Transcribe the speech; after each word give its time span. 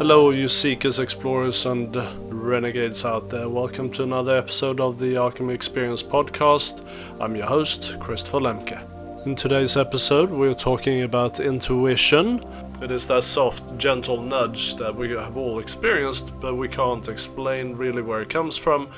Hello, 0.00 0.30
you 0.30 0.48
seekers, 0.48 0.98
explorers, 0.98 1.66
and 1.66 1.94
renegades 2.32 3.04
out 3.04 3.28
there. 3.28 3.50
Welcome 3.50 3.90
to 3.90 4.02
another 4.02 4.34
episode 4.34 4.80
of 4.80 4.98
the 4.98 5.16
Alchemy 5.16 5.52
Experience 5.52 6.02
podcast. 6.02 6.82
I'm 7.20 7.36
your 7.36 7.44
host, 7.44 8.00
Christopher 8.00 8.38
Lemke. 8.38 9.26
In 9.26 9.34
today's 9.36 9.76
episode, 9.76 10.30
we're 10.30 10.54
talking 10.54 11.02
about 11.02 11.38
intuition. 11.38 12.42
It 12.80 12.90
is 12.90 13.06
that 13.08 13.24
soft, 13.24 13.76
gentle 13.76 14.22
nudge 14.22 14.76
that 14.76 14.96
we 14.96 15.10
have 15.10 15.36
all 15.36 15.58
experienced, 15.58 16.32
but 16.40 16.54
we 16.54 16.66
can't 16.66 17.06
explain 17.06 17.76
really 17.76 18.00
where 18.00 18.22
it 18.22 18.30
comes 18.30 18.56
from, 18.56 18.88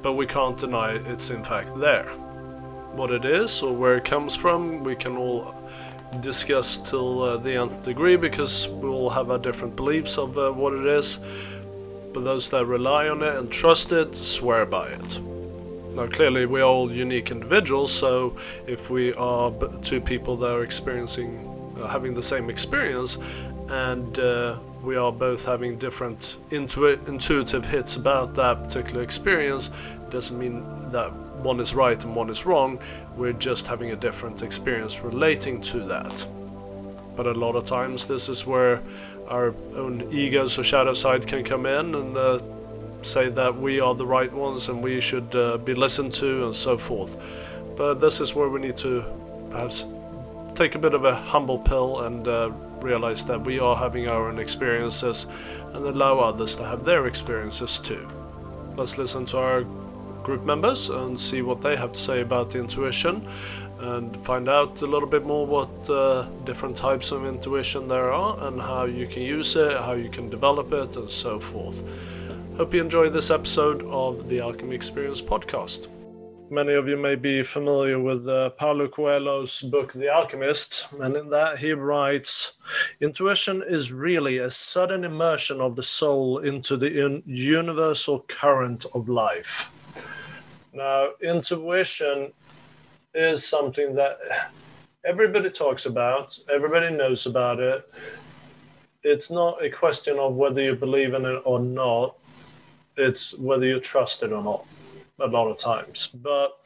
but 0.00 0.14
we 0.14 0.26
can't 0.26 0.56
deny 0.56 0.92
it's 1.10 1.28
in 1.28 1.44
fact 1.44 1.78
there. 1.78 2.08
What 2.94 3.10
it 3.10 3.26
is 3.26 3.60
or 3.60 3.74
where 3.74 3.98
it 3.98 4.06
comes 4.06 4.34
from, 4.34 4.82
we 4.82 4.96
can 4.96 5.14
all 5.18 5.54
discuss 6.20 6.78
till 6.78 7.22
uh, 7.22 7.36
the 7.36 7.54
nth 7.54 7.84
degree 7.84 8.16
because 8.16 8.68
we 8.68 8.88
all 8.88 9.10
have 9.10 9.30
our 9.30 9.38
different 9.38 9.76
beliefs 9.76 10.18
of 10.18 10.36
uh, 10.36 10.50
what 10.50 10.72
it 10.72 10.86
is. 10.86 11.18
But 12.12 12.24
those 12.24 12.50
that 12.50 12.66
rely 12.66 13.08
on 13.08 13.22
it 13.22 13.36
and 13.36 13.50
trust 13.50 13.92
it 13.92 14.14
swear 14.14 14.66
by 14.66 14.88
it. 14.88 15.20
Now, 15.94 16.06
clearly, 16.06 16.46
we're 16.46 16.62
all 16.62 16.90
unique 16.90 17.30
individuals, 17.30 17.92
so 17.92 18.34
if 18.66 18.88
we 18.88 19.12
are 19.14 19.52
two 19.82 20.00
people 20.00 20.36
that 20.36 20.48
are 20.48 20.64
experiencing, 20.64 21.46
uh, 21.78 21.86
having 21.86 22.14
the 22.14 22.22
same 22.22 22.48
experience, 22.48 23.18
and 23.68 24.18
uh, 24.18 24.58
we 24.82 24.96
are 24.96 25.12
both 25.12 25.44
having 25.44 25.76
different 25.78 26.38
intu- 26.50 26.98
intuitive 27.06 27.64
hits 27.66 27.96
about 27.96 28.34
that 28.34 28.64
particular 28.64 29.02
experience, 29.02 29.70
doesn't 30.08 30.38
mean 30.38 30.64
that 30.90 31.12
one 31.42 31.60
is 31.60 31.74
right 31.74 32.02
and 32.04 32.14
one 32.14 32.30
is 32.30 32.46
wrong. 32.46 32.78
We're 33.16 33.32
just 33.32 33.66
having 33.66 33.90
a 33.90 33.96
different 33.96 34.42
experience 34.42 35.00
relating 35.00 35.60
to 35.62 35.80
that. 35.80 36.26
But 37.16 37.26
a 37.26 37.32
lot 37.32 37.56
of 37.56 37.64
times, 37.64 38.06
this 38.06 38.28
is 38.28 38.46
where 38.46 38.80
our 39.28 39.54
own 39.76 40.08
egos 40.10 40.58
or 40.58 40.64
shadow 40.64 40.92
side 40.92 41.26
can 41.26 41.44
come 41.44 41.66
in 41.66 41.94
and 41.94 42.16
uh, 42.16 42.38
say 43.02 43.28
that 43.28 43.56
we 43.56 43.80
are 43.80 43.94
the 43.94 44.06
right 44.06 44.32
ones 44.32 44.68
and 44.68 44.82
we 44.82 45.00
should 45.00 45.34
uh, 45.34 45.58
be 45.58 45.74
listened 45.74 46.12
to 46.14 46.46
and 46.46 46.56
so 46.56 46.78
forth. 46.78 47.16
But 47.76 47.94
this 47.94 48.20
is 48.20 48.34
where 48.34 48.48
we 48.48 48.60
need 48.60 48.76
to 48.76 49.04
perhaps 49.50 49.84
take 50.54 50.74
a 50.74 50.78
bit 50.78 50.94
of 50.94 51.04
a 51.04 51.14
humble 51.14 51.58
pill 51.58 52.02
and 52.02 52.26
uh, 52.28 52.50
realize 52.80 53.24
that 53.24 53.40
we 53.40 53.58
are 53.58 53.76
having 53.76 54.08
our 54.08 54.28
own 54.28 54.38
experiences 54.38 55.26
and 55.72 55.84
allow 55.86 56.18
others 56.18 56.56
to 56.56 56.64
have 56.64 56.84
their 56.84 57.06
experiences 57.06 57.80
too. 57.80 58.08
Let's 58.76 58.98
listen 58.98 59.26
to 59.26 59.38
our 59.38 59.64
group 60.22 60.44
members 60.44 60.88
and 60.88 61.18
see 61.18 61.42
what 61.42 61.60
they 61.60 61.76
have 61.76 61.92
to 61.92 61.98
say 61.98 62.20
about 62.20 62.54
intuition 62.54 63.26
and 63.82 64.16
find 64.16 64.48
out 64.48 64.80
a 64.82 64.86
little 64.86 65.08
bit 65.08 65.24
more 65.24 65.44
what 65.44 65.90
uh, 65.90 66.22
different 66.44 66.76
types 66.76 67.10
of 67.10 67.26
intuition 67.26 67.88
there 67.88 68.12
are 68.12 68.48
and 68.48 68.60
how 68.60 68.84
you 68.84 69.06
can 69.06 69.22
use 69.22 69.56
it, 69.56 69.76
how 69.78 69.92
you 69.92 70.08
can 70.08 70.30
develop 70.30 70.72
it, 70.72 70.96
and 70.96 71.10
so 71.10 71.38
forth. 71.38 71.82
Hope 72.56 72.74
you 72.74 72.80
enjoy 72.80 73.08
this 73.08 73.30
episode 73.30 73.82
of 73.86 74.28
the 74.28 74.40
Alchemy 74.40 74.74
Experience 74.74 75.20
podcast. 75.20 75.88
Many 76.48 76.74
of 76.74 76.86
you 76.86 76.98
may 76.98 77.14
be 77.14 77.42
familiar 77.42 77.98
with 77.98 78.28
uh, 78.28 78.50
Paulo 78.50 78.86
Coelho's 78.86 79.62
book, 79.62 79.94
The 79.94 80.10
Alchemist, 80.10 80.86
and 81.00 81.16
in 81.16 81.30
that 81.30 81.58
he 81.58 81.72
writes 81.72 82.52
Intuition 83.00 83.64
is 83.66 83.90
really 83.90 84.36
a 84.36 84.50
sudden 84.50 85.02
immersion 85.02 85.62
of 85.62 85.76
the 85.76 85.82
soul 85.82 86.38
into 86.38 86.76
the 86.76 87.04
un- 87.04 87.22
universal 87.24 88.20
current 88.28 88.84
of 88.94 89.08
life. 89.08 89.72
Now, 90.72 91.10
intuition 91.20 92.32
is 93.14 93.46
something 93.46 93.94
that 93.96 94.18
everybody 95.04 95.50
talks 95.50 95.84
about, 95.84 96.38
everybody 96.52 96.90
knows 96.90 97.26
about 97.26 97.60
it. 97.60 97.92
It's 99.02 99.30
not 99.30 99.62
a 99.62 99.68
question 99.68 100.18
of 100.18 100.34
whether 100.34 100.62
you 100.62 100.74
believe 100.74 101.12
in 101.12 101.26
it 101.26 101.42
or 101.44 101.60
not, 101.60 102.16
it's 102.96 103.34
whether 103.34 103.66
you 103.66 103.80
trust 103.80 104.22
it 104.22 104.32
or 104.32 104.42
not, 104.42 104.64
a 105.20 105.26
lot 105.26 105.48
of 105.48 105.58
times. 105.58 106.06
But 106.06 106.58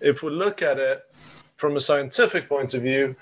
if 0.00 0.22
we 0.22 0.30
look 0.30 0.62
at 0.62 0.78
it 0.78 1.04
from 1.56 1.76
a 1.76 1.80
scientific 1.80 2.48
point 2.48 2.72
of 2.72 2.82
view, 2.82 3.14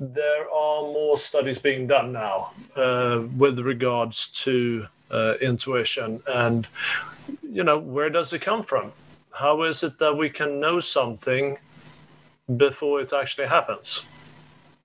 there 0.00 0.50
are 0.50 0.82
more 0.82 1.16
studies 1.16 1.60
being 1.60 1.86
done 1.86 2.10
now 2.10 2.50
uh, 2.74 3.22
with 3.36 3.60
regards 3.60 4.26
to 4.42 4.88
uh, 5.12 5.34
intuition 5.40 6.20
and 6.26 6.66
you 7.48 7.62
know 7.62 7.78
where 7.78 8.10
does 8.10 8.32
it 8.32 8.40
come 8.40 8.62
from 8.62 8.90
how 9.34 9.62
is 9.64 9.82
it 9.82 9.98
that 9.98 10.16
we 10.16 10.30
can 10.30 10.60
know 10.60 10.78
something 10.78 11.58
before 12.56 13.00
it 13.00 13.12
actually 13.12 13.48
happens? 13.48 14.04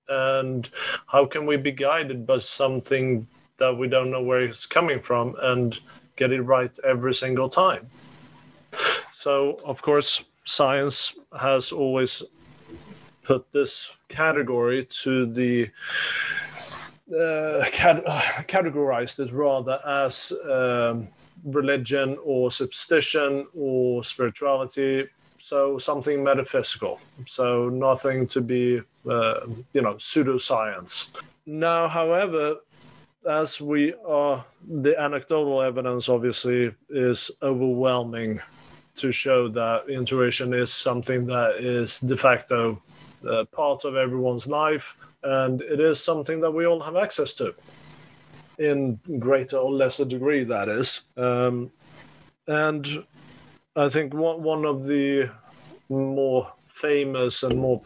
And 0.08 0.68
how 1.06 1.24
can 1.26 1.46
we 1.46 1.56
be 1.56 1.70
guided 1.70 2.26
by 2.26 2.38
something 2.38 3.28
that 3.58 3.76
we 3.76 3.86
don't 3.86 4.10
know 4.10 4.22
where 4.22 4.42
it's 4.42 4.66
coming 4.66 5.00
from 5.00 5.36
and 5.40 5.78
get 6.16 6.32
it 6.32 6.42
right 6.42 6.76
every 6.82 7.14
single 7.14 7.48
time? 7.48 7.86
So, 9.12 9.60
of 9.64 9.82
course, 9.82 10.24
science 10.44 11.14
has 11.38 11.70
always 11.70 12.24
put 13.22 13.52
this 13.52 13.92
category 14.08 14.84
to 15.02 15.26
the 15.26 15.70
uh, 17.16 17.64
cat- 17.70 18.04
categorized 18.48 19.20
it 19.20 19.32
rather 19.32 19.78
as 19.86 20.32
um, 20.50 21.06
religion 21.44 22.18
or 22.24 22.50
superstition 22.50 23.46
or 23.56 24.04
spirituality. 24.04 25.08
So 25.38 25.78
something 25.78 26.22
metaphysical. 26.22 27.00
So 27.26 27.68
nothing 27.68 28.26
to 28.28 28.40
be 28.40 28.82
uh, 29.08 29.40
you 29.72 29.82
know 29.82 29.94
pseudoscience. 29.94 31.08
Now 31.46 31.88
however 31.88 32.56
as 33.28 33.60
we 33.60 33.94
are 34.06 34.44
the 34.82 34.98
anecdotal 34.98 35.60
evidence 35.62 36.08
obviously 36.08 36.74
is 36.88 37.30
overwhelming 37.42 38.40
to 38.96 39.12
show 39.12 39.48
that 39.48 39.88
intuition 39.88 40.52
is 40.54 40.72
something 40.72 41.26
that 41.26 41.56
is 41.56 42.00
de 42.00 42.16
facto 42.16 42.80
uh, 43.28 43.44
part 43.46 43.84
of 43.84 43.96
everyone's 43.96 44.46
life. 44.46 44.96
And 45.22 45.60
it 45.62 45.80
is 45.80 46.02
something 46.02 46.40
that 46.40 46.50
we 46.50 46.66
all 46.66 46.80
have 46.80 46.96
access 46.96 47.34
to 47.34 47.54
in 48.60 49.00
greater 49.18 49.56
or 49.56 49.72
lesser 49.72 50.04
degree, 50.04 50.44
that 50.44 50.68
is. 50.68 51.00
Um, 51.16 51.72
and 52.46 53.04
I 53.74 53.88
think 53.88 54.12
one, 54.14 54.42
one 54.42 54.64
of 54.64 54.84
the 54.84 55.30
more 55.88 56.52
famous 56.66 57.42
and 57.42 57.58
more 57.58 57.82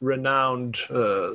renowned 0.00 0.78
uh, 0.90 1.30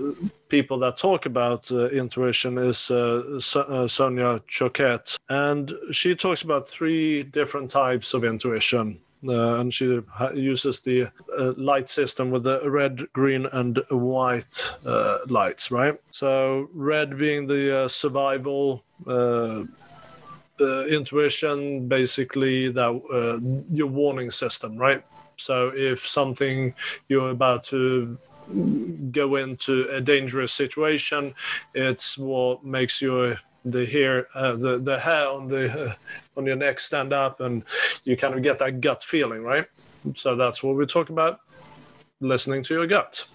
people 0.49 0.78
that 0.79 0.97
talk 0.97 1.25
about 1.25 1.72
uh, 1.72 1.89
intuition 1.89 2.57
is 2.57 2.91
uh, 2.91 3.39
uh, 3.55 3.88
Sonia 3.88 4.41
Choquette. 4.47 5.17
And 5.29 5.73
she 5.91 6.16
talks 6.16 6.41
about 6.41 6.67
three 6.67 7.23
different 7.23 7.69
types 7.69 8.13
of 8.13 8.23
intuition. 8.23 8.99
Uh, 9.28 9.59
and 9.59 9.74
she 9.74 10.00
uses 10.34 10.80
the 10.81 11.07
uh, 11.38 11.53
light 11.57 11.90
system 11.90 12.31
with 12.31 12.44
the 12.44 12.69
red, 12.69 13.06
green, 13.12 13.47
and 13.52 13.80
white 13.90 14.78
uh, 14.85 15.18
lights, 15.28 15.72
right? 15.72 16.00
So, 16.12 16.69
red 16.74 17.18
being 17.18 17.46
the 17.46 17.79
uh, 17.79 17.88
survival 17.90 18.84
uh, 19.06 19.63
uh, 20.62 20.85
intuition, 20.85 21.90
basically 21.90 22.72
that 22.72 23.63
your 23.69 23.88
warning 23.88 24.31
system, 24.31 24.78
right? 24.78 25.03
So, 25.35 25.74
if 25.75 26.00
something 26.08 26.74
you're 27.09 27.31
about 27.31 27.63
to 27.63 28.18
go 29.12 29.35
into 29.35 29.88
a 29.90 30.00
dangerous 30.00 30.53
situation, 30.53 31.35
it's 31.74 32.18
what 32.18 32.63
makes 32.63 33.02
your 33.02 33.38
the 33.66 33.86
hair 33.86 34.28
uh, 34.34 34.56
the 34.56 34.78
the 34.78 35.00
hair 35.00 35.28
on 35.28 35.47
the 35.47 35.72
uh, 35.72 35.94
on 36.38 36.46
your 36.46 36.56
neck 36.56 36.80
stand 36.80 37.14
up 37.14 37.40
and 37.40 37.64
you 38.03 38.16
kind 38.16 38.34
of 38.34 38.42
get 38.42 38.59
that 38.59 38.81
gut 38.81 39.03
feeling 39.03 39.44
right? 39.44 39.66
So 40.16 40.36
that's 40.36 40.64
what 40.64 40.75
we 40.75 40.86
talk 40.86 41.09
about 41.09 41.42
listening 42.22 42.64
to 42.64 42.74
your 42.74 42.88
gut. 42.88 43.25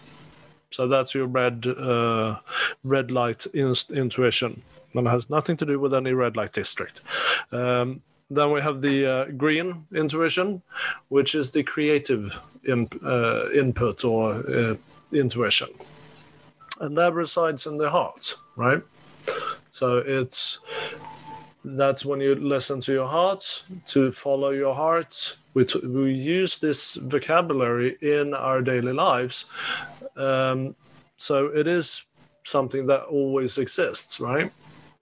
So 0.70 0.88
that's 0.88 1.14
your 1.14 1.26
red 1.26 1.66
uh, 1.66 2.38
red 2.82 3.10
light 3.10 3.46
in- 3.46 3.74
intuition. 3.90 4.62
And 4.94 5.06
it 5.06 5.10
has 5.10 5.28
nothing 5.28 5.56
to 5.58 5.66
do 5.66 5.78
with 5.78 5.92
any 5.92 6.12
red 6.12 6.36
light 6.36 6.52
district. 6.52 7.00
Um, 7.52 8.02
then 8.30 8.52
we 8.52 8.60
have 8.60 8.80
the 8.80 9.06
uh, 9.06 9.24
green 9.36 9.86
intuition 9.94 10.62
which 11.08 11.34
is 11.34 11.50
the 11.50 11.62
creative 11.62 12.38
in, 12.64 12.88
uh, 13.04 13.50
input 13.50 14.04
or 14.04 14.34
uh, 14.48 14.74
intuition. 15.12 15.68
And 16.80 16.96
that 16.98 17.12
resides 17.12 17.66
in 17.66 17.76
the 17.76 17.90
heart 17.90 18.36
right 18.56 18.82
so 19.74 19.98
it's 20.06 20.60
that's 21.64 22.04
when 22.04 22.20
you 22.20 22.36
listen 22.36 22.78
to 22.82 22.92
your 22.92 23.08
heart 23.08 23.64
to 23.86 24.12
follow 24.12 24.50
your 24.50 24.72
heart. 24.72 25.36
We, 25.54 25.64
t- 25.64 25.84
we 25.84 26.12
use 26.12 26.58
this 26.58 26.94
vocabulary 26.94 27.96
in 28.00 28.34
our 28.34 28.62
daily 28.62 28.92
lives. 28.92 29.46
Um, 30.14 30.76
so 31.16 31.46
it 31.46 31.66
is 31.66 32.04
something 32.44 32.86
that 32.86 33.02
always 33.06 33.58
exists, 33.58 34.20
right? 34.20 34.52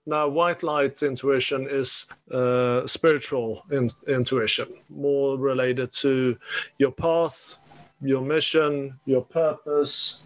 Now, 0.07 0.27
white 0.27 0.63
light 0.63 1.03
intuition 1.03 1.67
is 1.69 2.07
uh, 2.31 2.87
spiritual 2.87 3.63
in- 3.69 3.91
intuition, 4.07 4.69
more 4.89 5.37
related 5.37 5.91
to 6.01 6.35
your 6.79 6.91
path, 6.91 7.57
your 8.01 8.21
mission, 8.23 8.99
your 9.05 9.21
purpose, 9.21 10.17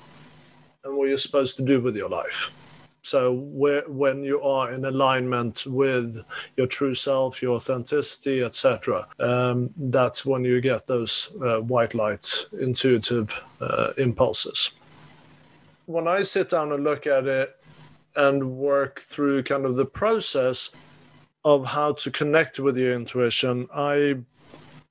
and 0.85 0.95
what 0.95 1.09
you're 1.09 1.17
supposed 1.17 1.57
to 1.57 1.63
do 1.63 1.81
with 1.81 1.97
your 1.97 2.09
life. 2.09 2.53
So 3.07 3.31
when 3.31 4.21
you 4.21 4.41
are 4.41 4.73
in 4.73 4.83
alignment 4.83 5.65
with 5.65 6.21
your 6.57 6.67
true 6.67 6.93
self, 6.93 7.41
your 7.41 7.55
authenticity, 7.55 8.43
etc., 8.43 9.07
um, 9.19 9.69
that's 9.77 10.25
when 10.25 10.43
you 10.43 10.59
get 10.59 10.87
those 10.87 11.31
uh, 11.41 11.59
white 11.59 11.95
light 11.95 12.45
intuitive 12.59 13.41
uh, 13.61 13.93
impulses. 13.97 14.71
When 15.85 16.05
I 16.05 16.21
sit 16.23 16.49
down 16.49 16.73
and 16.73 16.83
look 16.83 17.07
at 17.07 17.27
it 17.27 17.55
and 18.17 18.57
work 18.57 18.99
through 18.99 19.43
kind 19.43 19.65
of 19.65 19.77
the 19.77 19.85
process 19.85 20.69
of 21.45 21.65
how 21.65 21.93
to 21.93 22.11
connect 22.11 22.59
with 22.59 22.75
your 22.75 22.93
intuition, 22.93 23.69
I 23.73 24.17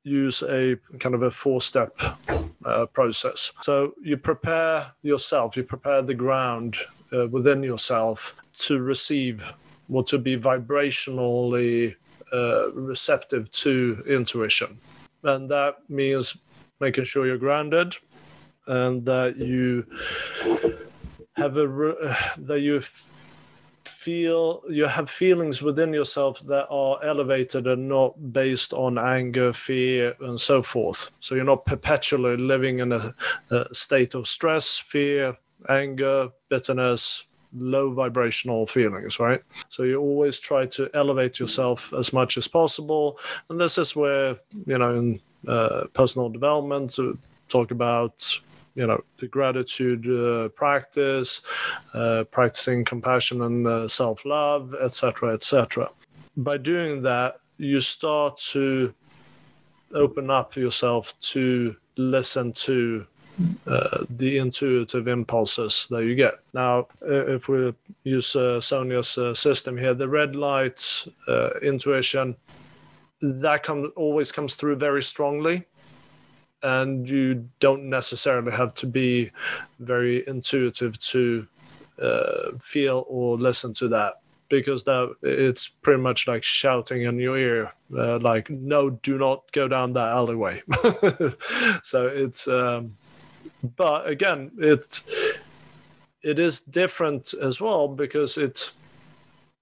use 0.05 0.43
a 0.43 0.77
kind 1.01 1.15
of 1.15 1.21
a 1.21 1.31
four 1.31 1.61
step 1.61 2.01
uh, 2.65 2.87
process. 2.87 3.53
So 3.61 3.93
you 4.03 4.17
prepare 4.17 4.93
yourself, 5.03 5.55
you 5.55 5.65
prepare 5.65 6.01
the 6.01 6.15
ground 6.15 6.77
uh, 7.13 7.29
within 7.29 7.63
yourself 7.63 8.41
to 8.55 8.81
receive 8.81 9.43
or 9.91 10.03
to 10.05 10.19
be 10.19 10.37
vibrationally 10.37 11.95
uh, 12.33 12.71
receptive 12.73 13.51
to 13.53 14.03
intuition. 14.07 14.79
And 15.23 15.49
that 15.51 15.77
means 15.89 16.37
making 16.81 17.05
sure 17.05 17.27
you're 17.27 17.39
grounded 17.39 17.97
and 18.67 19.05
that 19.07 19.37
you 19.37 19.87
have 21.37 21.57
a 21.57 22.17
that 22.39 22.61
you 22.61 22.81
feel 23.85 24.63
you 24.69 24.87
have 24.87 25.09
feelings 25.09 25.63
within 25.63 25.93
yourself 25.93 26.41
that 26.47 26.67
are 26.69 27.03
elevated 27.05 27.67
and 27.67 27.89
not 27.89 28.33
based 28.33 28.73
on 28.73 28.99
anger 28.99 29.53
fear 29.53 30.15
and 30.21 30.41
so 30.41 30.63
forth 30.63 31.11
so 31.21 31.35
you're 31.35 31.45
not 31.45 31.67
perpetually 31.67 32.37
living 32.37 32.81
in 32.81 32.93
a, 32.93 33.15
a 33.51 33.75
state 33.75 34.15
of 34.15 34.27
stress 34.27 34.79
fear 34.79 35.37
anger 35.69 36.29
bitterness 36.49 37.25
low 37.59 37.91
vibrational 37.93 38.67
feelings 38.67 39.19
right? 39.19 39.43
So 39.69 39.83
you 39.85 40.01
always 40.01 40.41
try 40.41 40.67
to 40.67 40.91
elevate 40.95 41.39
yourself 41.39 41.93
as 41.95 42.13
much 42.13 42.37
as 42.37 42.49
possible. 42.49 43.19
And 43.49 43.59
this 43.59 43.79
is 43.79 43.97
where 43.97 44.37
you 44.67 44.79
know 44.79 44.95
in 44.97 45.21
uh, 45.47 45.85
personal 45.93 46.29
development 46.29 46.97
talk 47.49 47.71
about 47.71 48.41
you 48.75 48.87
know 48.87 49.03
the 49.19 49.27
gratitude 49.27 50.07
uh, 50.07 50.49
practice 50.51 51.41
uh, 51.95 52.25
practicing 52.31 52.85
compassion 52.85 53.43
and 53.43 53.67
uh, 53.67 53.89
self-love 53.89 54.75
etc 54.83 55.35
etc 55.35 55.89
by 56.37 56.57
doing 56.57 57.03
that 57.03 57.41
you 57.59 57.81
start 57.81 58.37
to 58.37 58.93
open 59.95 60.31
up 60.31 60.57
yourself 60.57 61.19
to 61.21 61.75
listen 61.97 62.53
to 62.53 63.07
uh, 63.67 64.05
the 64.09 64.39
intuitive 64.39 65.09
impulses 65.09 65.87
that 65.91 66.05
you 66.05 66.15
get. 66.15 66.35
Now, 66.55 66.89
if 67.03 67.49
we 67.49 67.75
use 68.05 68.35
uh, 68.35 68.61
Sonia's 68.61 69.19
uh, 69.19 69.35
system 69.35 69.77
here, 69.77 69.95
the 69.95 70.09
red 70.09 70.35
light 70.35 71.05
intuition, 71.63 72.37
that 73.21 73.63
comes 73.63 73.91
always 73.97 74.33
comes 74.33 74.55
through 74.55 74.77
very 74.77 75.03
strongly 75.03 75.65
and 76.63 77.09
you 77.09 77.49
don't 77.61 77.89
necessarily 77.89 78.53
have 78.53 78.75
to 78.75 78.87
be 78.87 79.31
very 79.81 80.27
intuitive 80.27 80.99
to 80.99 81.47
feel 82.61 83.07
or 83.09 83.39
listen 83.39 83.73
to 83.73 83.89
that 83.89 84.21
because 84.49 84.85
that 84.85 85.15
it's 85.23 85.69
pretty 85.69 86.01
much 86.01 86.29
like 86.29 86.43
shouting 86.43 87.03
in 87.03 87.19
your 87.19 87.37
ear 87.39 87.73
uh, 87.97 88.19
like 88.19 88.49
no 88.51 88.91
do 88.91 89.19
not 89.19 89.51
go 89.53 89.67
down 89.67 89.93
that 89.93 90.09
alleyway 90.09 90.63
so 91.83 92.07
it's 92.07 92.47
um, 92.49 92.97
but 93.77 94.09
again 94.09 94.51
it's 94.59 95.05
it 96.23 96.39
is 96.39 96.61
different 96.61 97.35
as 97.41 97.61
well 97.61 97.89
because 97.89 98.37
it 98.39 98.71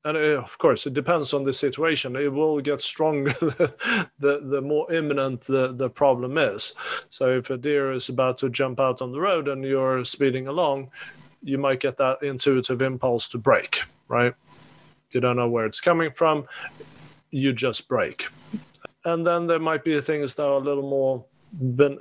and 0.04 0.16
uh, 0.16 0.42
of 0.42 0.58
course 0.58 0.86
it 0.86 0.92
depends 0.92 1.32
on 1.32 1.44
the 1.44 1.52
situation. 1.52 2.14
It 2.14 2.30
will 2.30 2.60
get 2.60 2.82
stronger 2.82 3.32
the 4.18 4.40
the 4.42 4.60
more 4.60 4.92
imminent 4.92 5.42
the 5.42 5.72
the 5.72 5.88
problem 5.88 6.36
is. 6.36 6.74
So 7.08 7.30
if 7.38 7.48
a 7.48 7.56
deer 7.56 7.92
is 7.92 8.10
about 8.10 8.36
to 8.38 8.50
jump 8.50 8.80
out 8.80 9.00
on 9.00 9.12
the 9.12 9.20
road 9.20 9.48
and 9.48 9.64
you're 9.64 10.04
speeding 10.04 10.46
along 10.46 10.90
you 11.46 11.58
might 11.58 11.78
get 11.78 11.98
that 11.98 12.22
intuitive 12.22 12.80
impulse 12.80 13.28
to 13.28 13.36
brake 13.36 13.82
right? 14.08 14.34
You 15.10 15.20
don't 15.20 15.36
know 15.36 15.48
where 15.48 15.66
it's 15.66 15.80
coming 15.80 16.10
from. 16.10 16.46
You 17.30 17.52
just 17.52 17.88
brake. 17.88 18.28
And 19.04 19.26
then 19.26 19.46
there 19.46 19.58
might 19.58 19.84
be 19.84 20.00
things 20.00 20.34
that 20.36 20.44
are 20.44 20.54
a 20.54 20.58
little 20.58 20.88
more 20.88 21.24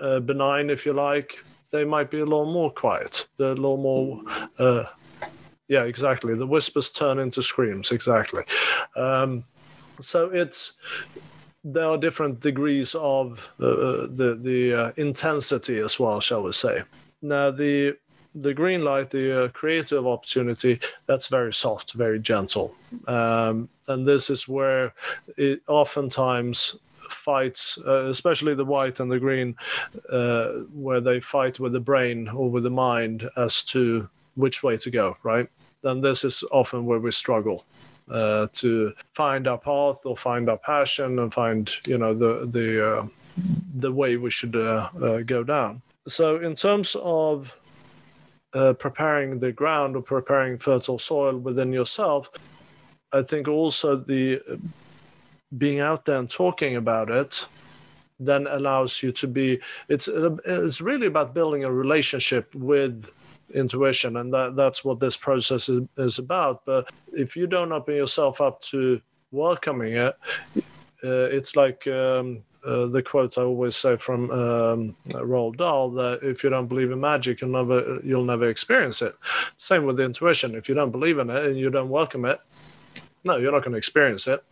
uh, 0.01 0.19
benign 0.19 0.69
if 0.69 0.85
you 0.85 0.93
like 0.93 1.37
they 1.73 1.83
might 1.83 2.09
be 2.09 2.19
a 2.19 2.25
little 2.25 2.51
more 2.59 2.71
quiet 2.71 3.27
they're 3.37 3.57
a 3.59 3.63
little 3.65 3.83
more 3.91 4.21
uh, 4.59 4.85
yeah, 5.67 5.85
exactly. 5.85 6.35
The 6.35 6.45
whispers 6.45 6.91
turn 6.91 7.19
into 7.19 7.41
screams. 7.41 7.91
Exactly. 7.91 8.43
Um, 8.95 9.43
so 9.99 10.29
it's 10.29 10.73
there 11.63 11.87
are 11.87 11.97
different 11.97 12.41
degrees 12.41 12.95
of 12.95 13.49
uh, 13.59 14.07
the 14.19 14.37
the 14.39 14.73
uh, 14.73 14.91
intensity 14.97 15.79
as 15.79 15.99
well, 15.99 16.19
shall 16.19 16.43
we 16.43 16.51
say? 16.51 16.83
Now 17.21 17.51
the 17.51 17.97
the 18.35 18.53
green 18.53 18.83
light, 18.83 19.09
the 19.11 19.45
uh, 19.45 19.47
creative 19.49 20.05
opportunity, 20.05 20.79
that's 21.05 21.27
very 21.27 21.53
soft, 21.53 21.93
very 21.93 22.19
gentle, 22.19 22.75
um, 23.07 23.69
and 23.87 24.07
this 24.07 24.29
is 24.29 24.47
where 24.47 24.93
it 25.37 25.61
oftentimes 25.67 26.75
fights, 27.13 27.77
uh, 27.85 28.05
especially 28.05 28.55
the 28.55 28.65
white 28.65 28.99
and 28.99 29.11
the 29.11 29.19
green, 29.19 29.55
uh, 30.09 30.49
where 30.73 31.01
they 31.01 31.19
fight 31.19 31.59
with 31.59 31.73
the 31.73 31.79
brain 31.79 32.27
or 32.27 32.49
with 32.49 32.63
the 32.63 32.69
mind 32.69 33.29
as 33.37 33.63
to 33.63 34.09
which 34.35 34.63
way 34.63 34.77
to 34.77 34.89
go, 34.89 35.17
right? 35.23 35.47
Then 35.81 36.01
this 36.01 36.23
is 36.23 36.43
often 36.51 36.85
where 36.85 36.99
we 36.99 37.11
struggle 37.11 37.65
uh, 38.09 38.47
to 38.53 38.93
find 39.11 39.47
our 39.47 39.57
path 39.57 40.05
or 40.05 40.17
find 40.17 40.49
our 40.49 40.57
passion 40.57 41.19
and 41.19 41.33
find, 41.33 41.69
you 41.85 41.97
know, 41.97 42.13
the 42.13 42.45
the 42.45 42.97
uh, 42.97 43.07
the 43.75 43.91
way 43.91 44.17
we 44.17 44.31
should 44.31 44.55
uh, 44.55 44.89
uh 45.01 45.17
go 45.19 45.43
down. 45.43 45.81
So, 46.07 46.37
in 46.37 46.55
terms 46.55 46.95
of 47.01 47.53
preparing 48.51 49.39
the 49.39 49.51
ground 49.51 49.95
or 49.95 50.01
preparing 50.01 50.57
fertile 50.57 50.99
soil 50.99 51.37
within 51.37 51.73
yourself, 51.73 52.29
I 53.11 53.23
think 53.23 53.47
also 53.47 53.95
the 53.95 54.41
being 55.57 55.79
out 55.79 56.05
there 56.05 56.17
and 56.17 56.29
talking 56.29 56.75
about 56.75 57.09
it 57.09 57.45
then 58.19 58.47
allows 58.47 59.03
you 59.03 59.11
to 59.11 59.27
be 59.27 59.59
it's 59.89 60.07
it's 60.07 60.81
really 60.81 61.07
about 61.07 61.33
building 61.33 61.63
a 61.63 61.71
relationship 61.71 62.53
with 62.55 63.11
intuition 63.53 64.17
and 64.17 64.33
that 64.33 64.55
that's 64.55 64.83
what 64.83 64.99
this 64.99 65.17
process 65.17 65.69
is, 65.69 65.83
is 65.97 66.19
about 66.19 66.63
but 66.65 66.89
if 67.11 67.35
you 67.35 67.47
don't 67.47 67.71
open 67.71 67.95
yourself 67.95 68.39
up 68.39 68.61
to 68.61 69.01
welcoming 69.31 69.93
it 69.93 70.15
uh, 71.03 71.27
it's 71.29 71.55
like 71.55 71.85
um, 71.87 72.43
uh, 72.65 72.85
the 72.85 73.03
quote 73.03 73.37
I 73.37 73.41
always 73.41 73.75
say 73.75 73.97
from 73.97 74.31
um, 74.31 74.95
Roald 75.09 75.57
Dahl 75.57 75.89
that 75.91 76.19
if 76.23 76.43
you 76.43 76.49
don't 76.49 76.67
believe 76.67 76.91
in 76.91 76.99
magic, 77.01 77.41
you'll 77.41 77.49
never 77.49 77.99
you'll 78.05 78.23
never 78.23 78.47
experience 78.47 79.01
it. 79.01 79.15
Same 79.57 79.85
with 79.85 79.99
intuition. 79.99 80.55
If 80.55 80.69
you 80.69 80.75
don't 80.75 80.91
believe 80.91 81.19
in 81.19 81.29
it 81.29 81.45
and 81.45 81.57
you 81.57 81.69
don't 81.69 81.89
welcome 81.89 82.23
it, 82.23 82.39
no, 83.25 83.37
you're 83.37 83.51
not 83.51 83.63
going 83.63 83.73
to 83.73 83.77
experience 83.77 84.27
it. 84.27 84.43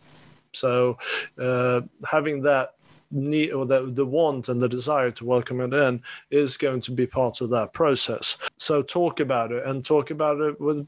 So 0.52 0.98
uh, 1.38 1.82
having 2.04 2.42
that 2.42 2.74
need 3.12 3.52
or 3.52 3.66
the, 3.66 3.90
the 3.90 4.06
want 4.06 4.48
and 4.48 4.60
the 4.60 4.68
desire 4.68 5.10
to 5.10 5.24
welcome 5.24 5.60
it 5.60 5.72
in 5.74 6.02
is 6.30 6.56
going 6.56 6.80
to 6.80 6.90
be 6.90 7.06
part 7.06 7.40
of 7.40 7.50
that 7.50 7.72
process. 7.72 8.38
So 8.56 8.82
talk 8.82 9.20
about 9.20 9.52
it 9.52 9.66
and 9.66 9.84
talk 9.84 10.10
about 10.10 10.40
it 10.40 10.60
with 10.60 10.86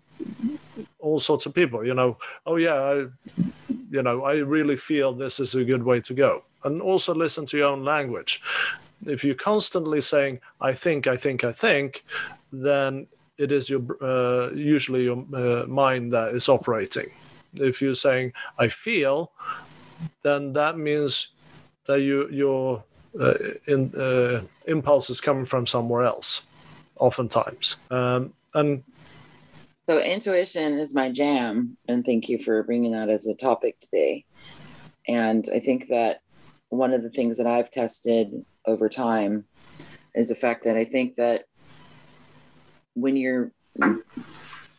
all 0.99 1.19
sorts 1.19 1.45
of 1.45 1.55
people 1.55 1.85
you 1.85 1.95
know 1.95 2.17
oh 2.47 2.57
yeah 2.57 2.75
I, 2.75 2.95
you 3.91 4.03
know 4.03 4.25
i 4.25 4.37
really 4.37 4.77
feel 4.77 5.13
this 5.13 5.39
is 5.39 5.55
a 5.55 5.65
good 5.65 5.83
way 5.83 6.01
to 6.01 6.15
go. 6.15 6.45
And 6.65 6.81
also 6.81 7.15
listen 7.15 7.45
to 7.47 7.59
your 7.59 7.69
own 7.69 7.85
language. 7.85 8.41
If 9.05 9.23
you're 9.23 9.35
constantly 9.35 10.01
saying 10.01 10.41
i 10.61 10.73
think 10.73 11.07
i 11.07 11.17
think 11.17 11.45
i 11.45 11.53
think 11.53 12.05
then 12.53 13.07
it 13.37 13.53
is 13.53 13.69
your 13.69 13.83
uh, 14.01 14.51
usually 14.55 15.05
your 15.05 15.25
uh, 15.35 15.67
mind 15.67 16.13
that 16.13 16.35
is 16.35 16.49
operating 16.49 17.11
if 17.61 17.81
you're 17.81 17.95
saying 17.95 18.33
i 18.59 18.69
feel 18.69 19.33
then 20.23 20.53
that 20.53 20.79
means 20.79 21.29
that 21.87 22.01
you 22.01 22.29
your 22.31 22.85
uh, 23.19 23.35
in, 23.67 23.95
uh, 23.95 24.43
impulses 24.67 25.21
coming 25.21 25.45
from 25.45 25.67
somewhere 25.67 26.03
else, 26.03 26.43
oftentimes. 26.97 27.77
Um, 27.91 28.33
and 28.55 28.83
so 29.87 30.01
intuition 30.01 30.79
is 30.79 30.95
my 30.95 31.11
jam, 31.11 31.77
and 31.87 32.05
thank 32.05 32.29
you 32.29 32.39
for 32.39 32.63
bringing 32.63 32.93
that 32.93 33.09
as 33.09 33.27
a 33.27 33.35
topic 33.35 33.79
today. 33.79 34.25
And 35.07 35.47
I 35.55 35.61
think 35.61 35.89
that 35.91 36.21
one 36.71 36.93
of 36.93 37.03
the 37.03 37.11
things 37.11 37.37
that 37.39 37.47
I've 37.47 37.71
tested 37.71 38.45
over 38.67 38.89
time 38.89 39.45
is 40.15 40.29
the 40.29 40.35
fact 40.35 40.65
that 40.65 40.77
I 40.77 40.85
think 40.85 41.17
that 41.17 41.45
when 42.95 43.17
you're, 43.17 43.53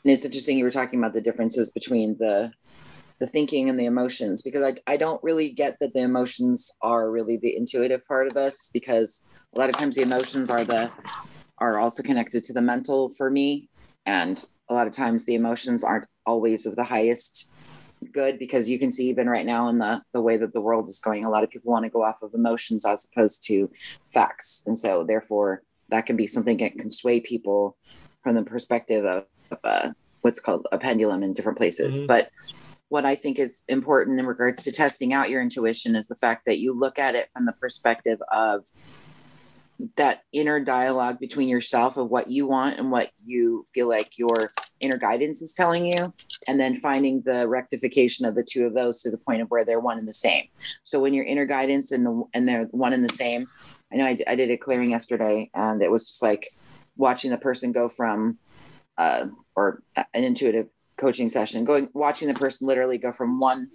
and 0.05 0.13
it's 0.13 0.23
interesting 0.23 0.57
you 0.57 0.63
were 0.63 0.71
talking 0.71 0.99
about 0.99 1.13
the 1.13 1.21
differences 1.21 1.71
between 1.71 2.15
the 2.19 2.51
the 3.19 3.25
thinking 3.25 3.69
and 3.69 3.79
the 3.79 3.85
emotions 3.85 4.41
because 4.41 4.63
I, 4.63 4.93
I 4.93 4.97
don't 4.97 5.23
really 5.23 5.49
get 5.49 5.77
that 5.79 5.93
the 5.93 6.01
emotions 6.01 6.69
are 6.81 7.09
really 7.09 7.37
the 7.37 7.55
intuitive 7.55 8.05
part 8.05 8.27
of 8.27 8.37
us 8.37 8.69
because 8.71 9.25
a 9.55 9.59
lot 9.59 9.69
of 9.69 9.77
times 9.77 9.95
the 9.95 10.03
emotions 10.03 10.49
are 10.49 10.63
the 10.63 10.91
are 11.57 11.79
also 11.79 12.03
connected 12.03 12.43
to 12.43 12.53
the 12.53 12.61
mental 12.61 13.09
for 13.17 13.31
me. 13.31 13.69
And 14.05 14.43
a 14.69 14.73
lot 14.73 14.87
of 14.87 14.93
times 14.93 15.25
the 15.25 15.35
emotions 15.35 15.83
aren't 15.83 16.07
always 16.25 16.65
of 16.65 16.75
the 16.75 16.83
highest 16.83 17.51
good 18.11 18.37
because 18.37 18.69
you 18.69 18.77
can 18.77 18.91
see 18.91 19.09
even 19.09 19.27
right 19.27 19.45
now 19.45 19.69
in 19.69 19.79
the 19.79 20.01
the 20.13 20.21
way 20.21 20.37
that 20.37 20.53
the 20.53 20.61
world 20.61 20.87
is 20.89 20.99
going 20.99 21.25
a 21.25 21.29
lot 21.29 21.43
of 21.43 21.49
people 21.49 21.71
want 21.71 21.83
to 21.83 21.89
go 21.89 22.03
off 22.03 22.21
of 22.21 22.33
emotions 22.33 22.85
as 22.85 23.09
opposed 23.09 23.43
to 23.47 23.71
facts. 24.13 24.63
And 24.67 24.77
so 24.77 25.03
therefore 25.03 25.63
that 25.89 26.05
can 26.05 26.17
be 26.17 26.27
something 26.27 26.57
that 26.57 26.77
can 26.77 26.91
sway 26.91 27.21
people 27.21 27.77
from 28.21 28.35
the 28.35 28.43
perspective 28.43 29.05
of, 29.05 29.25
of 29.55 29.59
uh, 29.63 29.91
what's 30.21 30.39
called 30.39 30.67
a 30.71 30.77
pendulum 30.77 31.23
in 31.23 31.33
different 31.33 31.57
places 31.57 31.97
mm-hmm. 31.97 32.07
but 32.07 32.29
what 32.89 33.05
i 33.05 33.15
think 33.15 33.39
is 33.39 33.63
important 33.67 34.19
in 34.19 34.25
regards 34.25 34.63
to 34.63 34.71
testing 34.71 35.13
out 35.13 35.29
your 35.29 35.41
intuition 35.41 35.95
is 35.95 36.07
the 36.07 36.15
fact 36.15 36.45
that 36.45 36.59
you 36.59 36.73
look 36.73 36.99
at 36.99 37.15
it 37.15 37.29
from 37.33 37.45
the 37.45 37.53
perspective 37.53 38.21
of 38.31 38.63
that 39.97 40.23
inner 40.31 40.59
dialogue 40.59 41.19
between 41.19 41.49
yourself 41.49 41.97
of 41.97 42.09
what 42.09 42.29
you 42.29 42.47
want 42.47 42.79
and 42.79 42.91
what 42.91 43.11
you 43.23 43.65
feel 43.73 43.89
like 43.89 44.17
your 44.17 44.51
inner 44.79 44.97
guidance 44.97 45.41
is 45.41 45.53
telling 45.53 45.85
you 45.85 46.13
and 46.47 46.59
then 46.59 46.75
finding 46.75 47.21
the 47.25 47.47
rectification 47.47 48.25
of 48.25 48.35
the 48.35 48.43
two 48.43 48.63
of 48.65 48.73
those 48.73 49.01
to 49.01 49.11
the 49.11 49.17
point 49.17 49.41
of 49.41 49.49
where 49.49 49.65
they're 49.65 49.79
one 49.79 49.97
and 49.97 50.07
the 50.07 50.13
same 50.13 50.45
so 50.83 50.99
when 50.99 51.13
your 51.13 51.25
inner 51.25 51.45
guidance 51.45 51.91
and 51.91 52.05
the 52.05 52.23
and 52.33 52.47
they're 52.47 52.65
one 52.71 52.93
and 52.93 53.03
the 53.03 53.13
same 53.13 53.47
i 53.91 53.95
know 53.95 54.05
i, 54.05 54.17
I 54.27 54.35
did 54.35 54.49
a 54.49 54.57
clearing 54.57 54.91
yesterday 54.91 55.49
and 55.53 55.81
it 55.81 55.91
was 55.91 56.07
just 56.07 56.23
like 56.23 56.47
watching 56.95 57.31
the 57.31 57.37
person 57.37 57.71
go 57.71 57.89
from 57.89 58.37
uh, 58.97 59.25
or 59.55 59.81
an 59.95 60.23
intuitive 60.23 60.67
coaching 60.97 61.27
session 61.27 61.65
going 61.65 61.89
watching 61.93 62.27
the 62.27 62.33
person 62.33 62.67
literally 62.67 62.97
go 62.97 63.11
from 63.11 63.37
one 63.39 63.67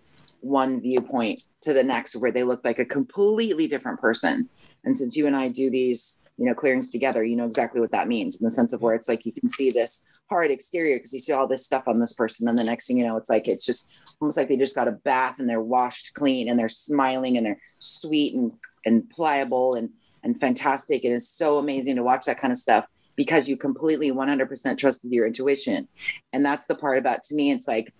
one 0.42 0.80
viewpoint 0.80 1.42
to 1.60 1.74
the 1.74 1.82
next 1.82 2.16
where 2.16 2.32
they 2.32 2.42
look 2.42 2.62
like 2.64 2.78
a 2.78 2.84
completely 2.84 3.68
different 3.68 4.00
person 4.00 4.48
and 4.84 4.96
since 4.96 5.16
you 5.16 5.26
and 5.26 5.36
I 5.36 5.48
do 5.48 5.70
these, 5.70 6.18
you 6.36 6.46
know, 6.46 6.54
clearings 6.54 6.90
together, 6.90 7.22
you 7.24 7.36
know 7.36 7.46
exactly 7.46 7.80
what 7.80 7.90
that 7.92 8.08
means 8.08 8.40
in 8.40 8.44
the 8.44 8.50
sense 8.50 8.72
of 8.72 8.82
where 8.82 8.94
it's 8.94 9.08
like 9.08 9.26
you 9.26 9.32
can 9.32 9.48
see 9.48 9.70
this 9.70 10.04
hard 10.28 10.50
exterior 10.50 10.96
because 10.96 11.12
you 11.12 11.20
see 11.20 11.32
all 11.32 11.46
this 11.46 11.64
stuff 11.64 11.86
on 11.86 12.00
this 12.00 12.12
person. 12.12 12.48
And 12.48 12.56
the 12.56 12.64
next 12.64 12.86
thing 12.86 12.98
you 12.98 13.06
know, 13.06 13.16
it's 13.16 13.30
like 13.30 13.48
it's 13.48 13.66
just 13.66 14.16
almost 14.20 14.38
like 14.38 14.48
they 14.48 14.56
just 14.56 14.74
got 14.74 14.88
a 14.88 14.92
bath 14.92 15.38
and 15.38 15.48
they're 15.48 15.60
washed 15.60 16.14
clean 16.14 16.48
and 16.48 16.58
they're 16.58 16.68
smiling 16.68 17.36
and 17.36 17.44
they're 17.44 17.60
sweet 17.78 18.34
and, 18.34 18.52
and 18.86 19.08
pliable 19.10 19.74
and 19.74 19.90
and 20.22 20.38
fantastic. 20.38 21.04
And 21.04 21.14
it's 21.14 21.28
so 21.28 21.58
amazing 21.58 21.96
to 21.96 22.02
watch 22.02 22.26
that 22.26 22.38
kind 22.38 22.52
of 22.52 22.58
stuff 22.58 22.86
because 23.20 23.46
you 23.46 23.54
completely 23.54 24.10
100% 24.10 24.78
trusted 24.78 25.12
your 25.12 25.26
intuition. 25.26 25.86
And 26.32 26.42
that's 26.42 26.66
the 26.66 26.74
part 26.74 26.96
about 26.96 27.22
to 27.24 27.34
me, 27.34 27.52
it's 27.52 27.68
like 27.68 27.92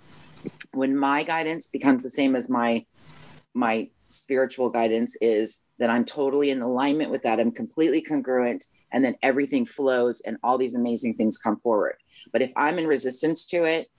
when 0.73 0.97
my 0.97 1.25
guidance 1.25 1.67
becomes 1.67 2.03
the 2.03 2.09
same 2.09 2.35
as 2.35 2.49
my 2.49 2.87
my 3.53 3.91
spiritual 4.09 4.71
guidance 4.71 5.19
is 5.21 5.63
that 5.79 5.91
I'm 5.91 6.07
totally 6.07 6.49
in 6.49 6.63
alignment 6.63 7.11
with 7.11 7.23
that. 7.25 7.39
I'm 7.39 7.53
completely 7.53 8.01
congruent. 8.01 8.65
And 8.93 9.05
then 9.05 9.15
everything 9.23 9.67
flows 9.67 10.23
and 10.23 10.39
all 10.43 10.57
these 10.57 10.75
amazing 10.75 11.17
things 11.17 11.37
come 11.37 11.59
forward. 11.59 11.97
But 12.33 12.41
if 12.41 12.51
I'm 12.57 12.79
in 12.79 12.87
resistance 12.87 13.45
to 13.49 13.65
it, 13.65 13.91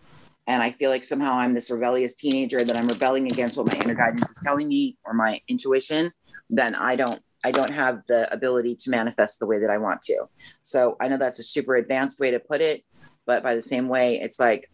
and 0.48 0.64
I 0.64 0.72
feel 0.72 0.90
like 0.90 1.04
somehow 1.04 1.34
I'm 1.36 1.54
this 1.54 1.70
rebellious 1.70 2.16
teenager 2.16 2.64
that 2.64 2.76
I'm 2.76 2.88
rebelling 2.88 3.32
against 3.32 3.58
what 3.58 3.68
my 3.68 3.76
inner 3.76 3.94
guidance 3.94 4.32
is 4.32 4.42
telling 4.44 4.68
me 4.68 4.98
or 5.06 5.14
my 5.14 5.40
intuition, 5.48 6.12
then 6.50 6.74
I 6.74 6.96
don't 6.96 7.22
I 7.44 7.52
don't 7.52 7.72
have 7.72 8.04
the 8.08 8.32
ability 8.34 8.76
to 8.82 8.90
manifest 8.90 9.40
the 9.40 9.48
way 9.48 9.60
that 9.60 9.70
I 9.70 9.78
want 9.78 10.02
to. 10.04 10.26
So 10.62 10.96
I 11.00 11.08
know 11.08 11.18
that's 11.18 11.40
a 11.40 11.44
super 11.44 11.76
advanced 11.76 12.20
way 12.20 12.32
to 12.32 12.40
put 12.40 12.62
it, 12.62 12.84
but 13.26 13.44
by 13.44 13.56
the 13.56 13.62
same 13.62 13.88
way, 13.88 14.20
it's 14.20 14.40
like 14.40 14.70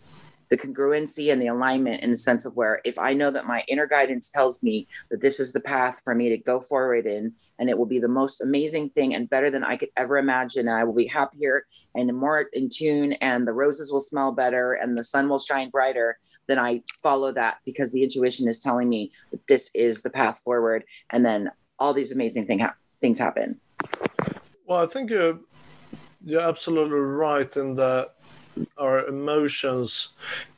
the 0.50 0.58
congruency 0.58 1.32
and 1.32 1.42
the 1.42 1.48
alignment 1.48 2.04
in 2.04 2.12
the 2.12 2.18
sense 2.18 2.46
of 2.46 2.56
where 2.56 2.80
if 2.86 2.98
I 2.98 3.14
know 3.14 3.32
that 3.32 3.46
my 3.46 3.64
inner 3.68 3.86
guidance 3.86 4.30
tells 4.30 4.64
me 4.64 4.88
that 5.10 5.20
this 5.20 5.40
is 5.40 5.52
the 5.52 5.60
path 5.60 6.00
for 6.04 6.16
me 6.16 6.30
to 6.30 6.38
go 6.38 6.62
forward 6.62 7.06
in, 7.06 7.34
and 7.60 7.70
it 7.70 7.78
will 7.78 7.86
be 7.86 8.00
the 8.00 8.08
most 8.08 8.42
amazing 8.42 8.90
thing 8.92 9.14
and 9.14 9.30
better 9.30 9.50
than 9.50 9.64
I 9.64 9.76
could 9.76 9.90
ever 9.98 10.18
imagine, 10.18 10.68
and 10.68 10.78
I 10.78 10.84
will 10.84 10.94
be 10.94 11.08
happier 11.08 11.66
and 11.96 12.14
more 12.14 12.48
in 12.54 12.70
tune, 12.70 13.14
and 13.14 13.46
the 13.46 13.54
roses 13.54 13.92
will 13.92 14.00
smell 14.00 14.32
better 14.32 14.74
and 14.74 14.98
the 14.98 15.04
sun 15.04 15.28
will 15.28 15.40
shine 15.40 15.70
brighter, 15.70 16.18
then 16.48 16.60
I 16.60 16.82
follow 17.04 17.32
that 17.34 17.58
because 17.66 17.92
the 17.92 18.04
intuition 18.04 18.48
is 18.48 18.60
telling 18.60 18.88
me 18.88 19.12
that 19.32 19.46
this 19.48 19.70
is 19.76 20.02
the 20.02 20.10
path 20.10 20.40
forward, 20.40 20.86
and 21.10 21.26
then 21.26 21.52
all 21.80 21.94
these 21.94 22.12
amazing 22.12 22.46
thing 22.46 22.60
ha- 22.60 22.76
things 23.02 23.20
happen. 23.20 23.60
Well, 24.66 24.84
I 24.84 24.86
think 24.86 25.10
you're, 25.10 25.40
you're 26.26 26.42
absolutely 26.42 27.00
right 27.00 27.56
in 27.56 27.76
that 27.76 28.14
our 28.78 29.06
emotions 29.06 30.10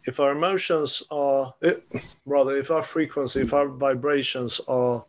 if 0.05 0.19
our 0.19 0.31
emotions 0.31 1.03
are 1.11 1.53
it, 1.61 1.85
rather 2.25 2.55
if 2.55 2.71
our 2.71 2.81
frequency 2.81 3.41
if 3.41 3.53
our 3.53 3.67
vibrations 3.67 4.61
are 4.67 5.03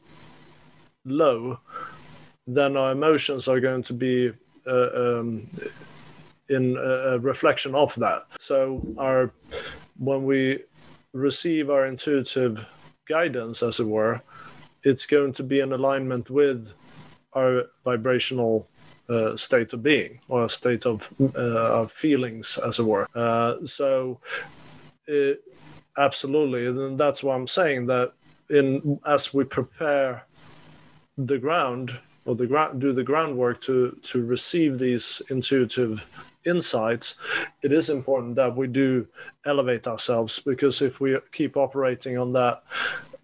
low 1.05 1.59
then 2.47 2.77
our 2.77 2.93
emotions 2.93 3.49
are 3.49 3.61
going 3.61 3.83
to 3.83 3.93
be 3.93 4.33
uh, 4.67 4.91
um, 4.95 5.49
in 6.49 6.77
a 6.77 7.19
reflection 7.21 7.75
of 7.75 7.95
that 7.95 8.23
so 8.41 8.83
our 8.99 9.31
when 9.97 10.25
we 10.25 10.59
receive 11.13 11.71
our 11.71 11.87
intuitive 11.87 12.67
guidance 13.07 13.63
as 13.63 13.81
it 13.81 13.87
were 13.87 14.21
it's 14.83 15.07
going 15.07 15.33
to 15.35 15.43
be 15.43 15.61
in 15.61 15.73
alignment 15.73 16.31
with 16.31 16.73
our 17.35 17.65
vibrational 17.85 18.69
uh, 19.09 19.37
state 19.37 19.73
of 19.73 19.83
being 19.83 20.21
or 20.29 20.49
state 20.49 20.87
of, 20.87 21.11
uh, 21.35 21.87
feelings, 21.87 22.59
as 22.59 22.79
it 22.79 22.85
were. 22.85 23.07
Uh, 23.15 23.57
so, 23.65 24.21
it, 25.07 25.43
absolutely, 25.99 26.67
and 26.67 26.99
that's 26.99 27.23
why 27.23 27.35
I'm 27.35 27.47
saying 27.47 27.87
that 27.87 28.13
in 28.49 28.99
as 29.07 29.33
we 29.33 29.45
prepare 29.45 30.25
the 31.17 31.39
ground 31.39 31.99
or 32.25 32.35
the 32.35 32.47
ground 32.47 32.81
do 32.81 32.93
the 32.93 33.05
groundwork 33.05 33.61
to 33.61 33.97
to 34.03 34.25
receive 34.25 34.79
these 34.79 35.23
intuitive 35.31 36.07
insights, 36.45 37.15
it 37.63 37.73
is 37.73 37.91
important 37.91 38.35
that 38.37 38.57
we 38.57 38.67
do 38.67 39.07
elevate 39.45 39.87
ourselves 39.87 40.39
because 40.39 40.83
if 40.83 41.01
we 41.01 41.17
keep 41.33 41.57
operating 41.57 42.19
on 42.19 42.33
that 42.33 42.63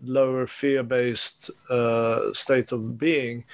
lower 0.02 0.46
fear-based 0.46 1.50
uh, 1.70 2.32
state 2.32 2.72
of 2.72 2.98
being, 2.98 3.44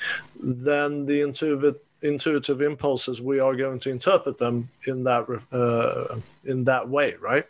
then 0.40 1.06
the 1.06 1.22
intuitive 1.22 1.76
intuitive 2.02 2.60
impulses, 2.60 3.22
we 3.22 3.38
are 3.38 3.54
going 3.54 3.78
to 3.78 3.90
interpret 3.90 4.36
them 4.38 4.68
in 4.86 5.04
that 5.04 5.26
uh, 5.52 6.18
in 6.44 6.64
that 6.64 6.88
way, 6.88 7.14
right? 7.20 7.46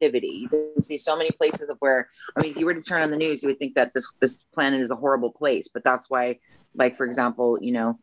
You 0.00 0.48
can 0.48 0.82
see 0.82 0.98
so 0.98 1.16
many 1.16 1.30
places 1.30 1.70
of 1.70 1.78
where 1.78 2.08
I 2.36 2.42
mean, 2.42 2.50
if 2.52 2.56
you 2.58 2.66
were 2.66 2.74
to 2.74 2.82
turn 2.82 3.02
on 3.02 3.10
the 3.10 3.16
news, 3.16 3.42
you 3.42 3.48
would 3.48 3.58
think 3.58 3.74
that 3.74 3.92
this 3.94 4.10
this 4.20 4.44
planet 4.52 4.80
is 4.80 4.90
a 4.90 4.96
horrible 4.96 5.30
place. 5.30 5.68
But 5.68 5.84
that's 5.84 6.10
why, 6.10 6.40
like 6.74 6.96
for 6.96 7.06
example, 7.06 7.58
you 7.62 7.72
know, 7.72 7.98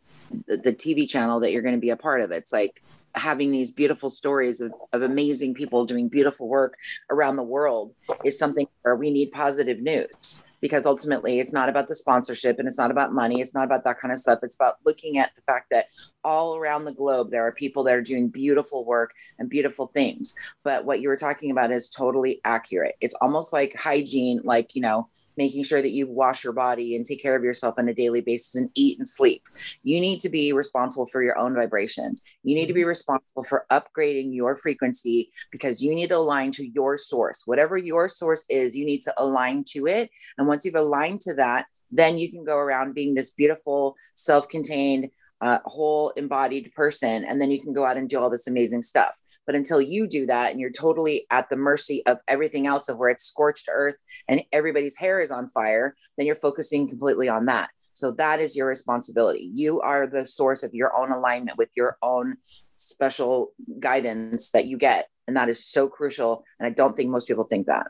the, 0.48 0.58
the 0.58 0.74
TV 0.74 1.08
channel 1.08 1.40
that 1.42 1.52
you're 1.52 1.62
going 1.62 1.76
to 1.76 1.82
be 1.82 1.90
a 1.90 1.98
part 1.98 2.22
of, 2.22 2.32
it's 2.32 2.54
like 2.54 2.82
having 3.16 3.52
these 3.52 3.72
beautiful 3.72 4.10
stories 4.10 4.62
of, 4.62 4.74
of 4.94 5.02
amazing 5.02 5.54
people 5.54 5.86
doing 5.86 6.08
beautiful 6.08 6.50
work 6.50 6.78
around 7.10 7.36
the 7.36 7.44
world 7.44 7.94
is 8.24 8.38
something 8.38 8.68
where 8.82 8.96
we 8.96 9.12
need 9.12 9.32
positive 9.32 9.80
news 9.80 10.46
because 10.62 10.86
ultimately 10.86 11.40
it's 11.40 11.54
not 11.54 11.68
about 11.68 11.88
the 11.88 11.96
sponsorship 11.96 12.60
and 12.60 12.68
it's 12.68 12.78
not 12.78 12.92
about 12.92 13.14
money. 13.14 13.42
It's 13.42 13.54
not 13.54 13.66
about 13.66 13.84
that 13.84 14.00
kind 14.00 14.12
of 14.12 14.20
stuff. 14.20 14.40
It's 14.44 14.56
about 14.56 14.76
looking 14.86 15.18
at 15.18 15.36
the 15.36 15.42
fact 15.42 15.72
that 15.72 15.88
all 16.24 16.56
around 16.56 16.86
the 16.86 16.94
globe, 16.94 17.32
there 17.32 17.46
are 17.46 17.52
people 17.52 17.84
that 17.84 17.96
are 17.96 18.02
doing 18.02 18.30
beautiful 18.30 18.86
work 18.86 19.12
and 19.40 19.50
beautiful 19.50 19.88
things. 19.88 20.36
But 20.64 20.86
what 20.86 21.02
you 21.02 21.10
were 21.10 21.18
talking 21.18 21.52
about 21.52 21.72
is 21.72 21.90
totally 21.90 22.40
accurate. 22.46 22.96
It's 23.02 23.16
almost 23.16 23.52
like 23.52 23.76
hygiene, 23.76 24.42
like, 24.44 24.76
you 24.76 24.82
know, 24.82 25.10
making 25.38 25.64
sure 25.64 25.82
that 25.82 25.90
you 25.92 26.08
wash 26.08 26.44
your 26.44 26.54
body 26.54 26.96
and 26.96 27.06
take 27.06 27.22
care 27.22 27.36
of 27.36 27.44
yourself 27.44 27.76
on 27.78 27.90
a 27.90 27.94
daily 27.94 28.22
basis 28.22 28.56
and 28.56 28.70
eat 28.76 28.98
and 28.98 29.08
sleep. 29.08 29.44
You 29.84 30.00
need 30.00 30.20
to 30.22 30.30
be 30.30 30.54
responsible 30.54 31.08
for 31.08 31.24
your 31.24 31.38
own 31.38 31.54
vibrations. 31.54 32.22
You 32.44 32.56
need 32.56 32.68
to 32.68 32.74
be 32.74 32.82
mm-hmm. 32.82 32.90
responsible 32.90 33.44
for 33.44 33.66
upgrading 33.72 34.34
your 34.36 34.56
frequency 34.56 35.32
because 35.52 35.82
you 35.82 35.94
need 35.96 36.10
to 36.10 36.18
align 36.18 36.52
to 36.54 36.68
your 36.68 36.98
source. 36.98 37.44
Whatever 37.46 37.78
your 37.78 38.10
source 38.10 38.46
is, 38.50 38.76
you 38.76 38.86
need 38.86 39.02
to 39.02 39.14
align 39.18 39.64
to 39.70 39.88
it. 39.88 40.10
And 40.38 40.48
once 40.48 40.66
you've 40.66 40.76
aligned 40.76 41.22
to 41.22 41.34
that, 41.36 41.66
then 41.92 42.18
you 42.18 42.32
can 42.32 42.44
go 42.44 42.58
around 42.58 42.96
being 42.96 43.14
this 43.14 43.32
beautiful, 43.32 43.96
self 44.14 44.48
contained, 44.48 45.10
uh, 45.42 45.60
whole 45.66 46.12
embodied 46.12 46.72
person. 46.74 47.26
And 47.26 47.42
then 47.42 47.52
you 47.52 47.62
can 47.62 47.74
go 47.74 47.86
out 47.86 47.98
and 47.98 48.08
do 48.08 48.20
all 48.20 48.30
this 48.30 48.48
amazing 48.48 48.82
stuff. 48.82 49.20
But 49.46 49.56
until 49.56 49.82
you 49.82 50.08
do 50.08 50.26
that 50.28 50.52
and 50.52 50.60
you're 50.60 50.72
totally 50.72 51.26
at 51.30 51.50
the 51.50 51.56
mercy 51.56 52.06
of 52.06 52.20
everything 52.28 52.68
else 52.68 52.90
of 52.90 52.98
where 52.98 53.10
it's 53.10 53.24
scorched 53.24 53.70
earth 53.72 53.96
and 54.28 54.42
everybody's 54.52 54.98
hair 54.98 55.20
is 55.20 55.32
on 55.32 55.48
fire, 55.48 55.96
then 56.18 56.28
you're 56.28 56.36
focusing 56.36 56.88
completely 56.88 57.28
on 57.28 57.46
that. 57.46 57.70
So 57.94 58.12
that 58.12 58.40
is 58.40 58.56
your 58.56 58.68
responsibility. 58.68 59.50
You 59.54 59.82
are 59.82 60.08
the 60.08 60.26
source 60.26 60.64
of 60.64 60.74
your 60.74 60.96
own 60.96 61.12
alignment 61.12 61.58
with 61.58 61.70
your 61.76 61.98
own 62.02 62.38
special 62.76 63.52
guidance 63.80 64.52
that 64.52 64.66
you 64.66 64.78
get. 64.78 65.08
And 65.28 65.38
that 65.38 65.50
is 65.50 65.66
so 65.66 65.88
crucial. 65.88 66.44
And 66.60 66.68
I 66.68 66.70
don't 66.70 66.96
think 66.96 67.10
most 67.10 67.28
people 67.28 67.44
think 67.44 67.68
that. 67.68 67.88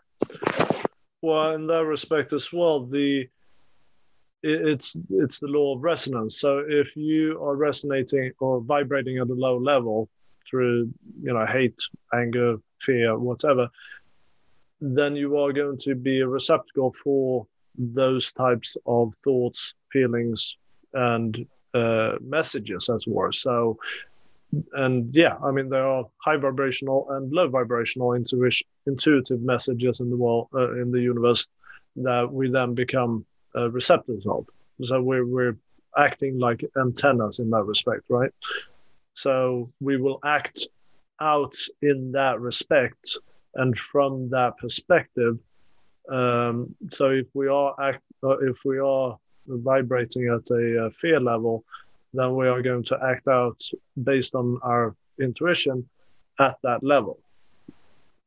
Well, 1.21 1.53
in 1.53 1.67
that 1.67 1.85
respect 1.85 2.33
as 2.33 2.51
well, 2.51 2.85
the 2.85 3.27
it's 4.43 4.97
it's 5.11 5.39
the 5.39 5.47
law 5.47 5.75
of 5.75 5.83
resonance. 5.83 6.39
So 6.39 6.63
if 6.67 6.95
you 6.95 7.39
are 7.43 7.55
resonating 7.55 8.31
or 8.39 8.59
vibrating 8.59 9.19
at 9.19 9.29
a 9.29 9.33
low 9.33 9.57
level, 9.57 10.09
through 10.49 10.91
you 11.21 11.33
know 11.33 11.45
hate 11.45 11.79
anger 12.13 12.57
fear 12.79 13.17
whatever 13.17 13.67
then 14.79 15.15
you 15.15 15.37
are 15.37 15.53
going 15.53 15.77
to 15.77 15.93
be 15.93 16.21
a 16.21 16.27
receptacle 16.27 16.91
for 16.93 17.45
those 17.77 18.33
types 18.33 18.75
of 18.85 19.13
thoughts 19.15 19.73
feelings 19.91 20.57
and 20.93 21.45
uh, 21.73 22.13
messages 22.21 22.89
as 22.89 23.05
well 23.07 23.31
so 23.31 23.77
and 24.73 25.15
yeah, 25.15 25.37
I 25.43 25.51
mean 25.51 25.69
there 25.69 25.87
are 25.87 26.05
high 26.17 26.37
vibrational 26.37 27.07
and 27.11 27.31
low 27.31 27.47
vibrational 27.47 28.13
intuition, 28.13 28.67
intuitive 28.85 29.41
messages 29.41 30.01
in 30.01 30.09
the 30.09 30.17
world 30.17 30.49
uh, 30.53 30.73
in 30.73 30.91
the 30.91 31.01
universe 31.01 31.47
that 31.97 32.31
we 32.31 32.49
then 32.49 32.73
become 32.73 33.25
uh, 33.55 33.69
receptors 33.71 34.25
of. 34.25 34.45
So 34.81 35.01
we're 35.01 35.25
we're 35.25 35.57
acting 35.97 36.39
like 36.39 36.63
antennas 36.77 37.39
in 37.39 37.49
that 37.51 37.63
respect, 37.63 38.03
right? 38.09 38.31
So 39.13 39.71
we 39.79 39.97
will 39.97 40.19
act 40.23 40.67
out 41.19 41.55
in 41.81 42.11
that 42.13 42.39
respect, 42.39 43.17
and 43.55 43.77
from 43.77 44.29
that 44.29 44.57
perspective. 44.57 45.37
Um, 46.09 46.75
so 46.89 47.11
if 47.11 47.27
we 47.33 47.47
are 47.47 47.75
act, 47.79 48.01
uh, 48.23 48.37
if 48.39 48.65
we 48.65 48.79
are 48.79 49.17
vibrating 49.47 50.27
at 50.27 50.49
a 50.51 50.85
uh, 50.85 50.89
fear 50.89 51.19
level, 51.19 51.63
then 52.13 52.35
we 52.35 52.47
are 52.47 52.61
going 52.61 52.83
to 52.83 52.99
act 53.03 53.27
out 53.27 53.61
based 54.03 54.35
on 54.35 54.59
our 54.63 54.95
intuition 55.19 55.87
at 56.39 56.57
that 56.63 56.83
level. 56.83 57.19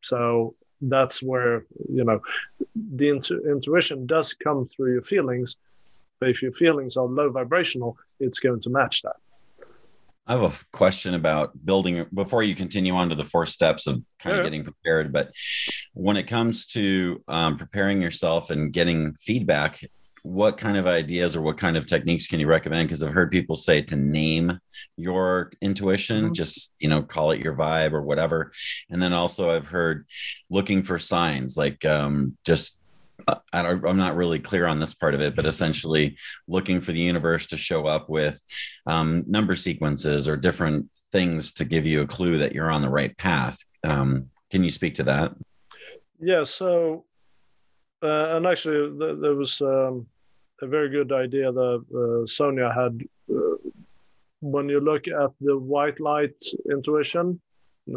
So 0.03 0.55
that's 0.81 1.23
where 1.23 1.65
you 1.89 2.05
know 2.05 2.21
the 2.75 3.09
intu- 3.09 3.43
intuition 3.51 4.07
does 4.07 4.35
come 4.35 4.69
through 4.69 4.93
your 4.93 5.03
feelings, 5.03 5.57
but 6.21 6.29
if 6.29 6.43
your 6.43 6.53
feelings 6.53 6.97
are 6.97 7.07
low 7.07 7.31
vibrational, 7.31 7.97
it's 8.21 8.41
going 8.41 8.61
to 8.63 8.71
match 8.71 9.03
that. 9.03 9.17
I 10.27 10.33
have 10.33 10.43
a 10.43 10.77
question 10.77 11.15
about 11.15 11.53
building 11.65 12.07
before 12.15 12.43
you 12.43 12.55
continue 12.55 12.95
on 12.95 13.11
to 13.11 13.15
the 13.15 13.25
four 13.25 13.45
steps 13.47 13.87
of 13.87 14.03
kind 14.19 14.37
yeah. 14.37 14.41
of 14.41 14.47
getting 14.47 14.65
prepared. 14.65 15.13
But 15.13 15.33
when 15.93 16.17
it 16.17 16.27
comes 16.27 16.67
to 16.67 17.23
um, 17.29 17.59
preparing 17.59 18.01
yourself 18.01 18.51
and 18.51 18.73
getting 18.73 19.15
feedback, 19.15 19.81
what 20.23 20.57
kind 20.57 20.79
of 20.79 20.87
ideas 20.87 21.37
or 21.37 21.43
what 21.43 21.59
kind 21.59 21.77
of 21.77 21.85
techniques 21.85 22.27
can 22.27 22.41
you 22.41 22.47
recommend? 22.47 22.89
Because 22.89 23.03
I've 23.03 23.13
heard 23.13 23.31
people 23.31 23.57
say 23.57 23.83
to 23.83 23.97
name 23.97 24.59
your 24.97 25.53
intuition, 25.61 26.25
mm-hmm. 26.25 26.33
just 26.33 26.73
you 26.79 26.89
know, 26.89 27.03
call 27.03 27.33
it 27.33 27.41
your 27.41 27.55
vibe 27.55 27.93
or 27.93 28.01
whatever. 28.01 28.51
And 28.89 29.03
then 29.03 29.13
also 29.13 29.51
I've 29.51 29.67
heard 29.67 30.07
looking 30.49 30.83
for 30.83 30.99
signs, 30.99 31.59
like 31.59 31.85
um, 31.85 32.39
just 32.47 32.81
I 33.53 33.71
am 33.71 33.97
not 33.97 34.17
really 34.17 34.39
clear 34.39 34.67
on 34.67 34.79
this 34.79 34.95
part 34.95 35.15
of 35.15 35.21
it, 35.21 35.35
but 35.37 35.47
essentially 35.47 36.17
looking 36.49 36.81
for 36.81 36.93
the 36.93 37.01
universe 37.01 37.47
to 37.47 37.57
show 37.57 37.87
up 37.87 38.09
with 38.09 38.43
um, 38.87 39.25
number 39.27 39.55
sequences 39.55 40.29
or 40.29 40.37
different 40.37 40.91
things 41.13 41.53
to 41.53 41.65
give 41.65 41.87
you 41.87 42.03
a 42.03 42.07
clue 42.07 42.39
that 42.39 42.53
you're 42.53 42.71
on 42.71 42.83
the 42.83 42.89
right 42.89 43.17
path. 43.17 43.59
Um, 43.83 44.31
can 44.51 44.65
you 44.65 44.71
speak 44.71 44.97
to 44.97 45.05
that? 45.05 45.33
Yeah. 46.21 46.45
So, 46.45 47.05
uh, 48.03 48.37
and 48.37 48.47
actually, 48.47 48.99
th- 48.99 49.19
there 49.21 49.35
was 49.35 49.61
um, 49.61 50.07
a 50.61 50.67
very 50.67 50.91
good 50.91 51.13
idea 51.13 51.53
that 51.53 51.85
uh, 51.95 52.27
Sonia 52.27 52.73
had. 52.73 53.01
Uh, 53.31 53.57
when 54.41 54.69
you 54.69 54.79
look 54.79 55.09
at 55.09 55.31
the 55.41 55.57
white 55.57 55.99
light 56.01 56.37
intuition, 56.71 57.41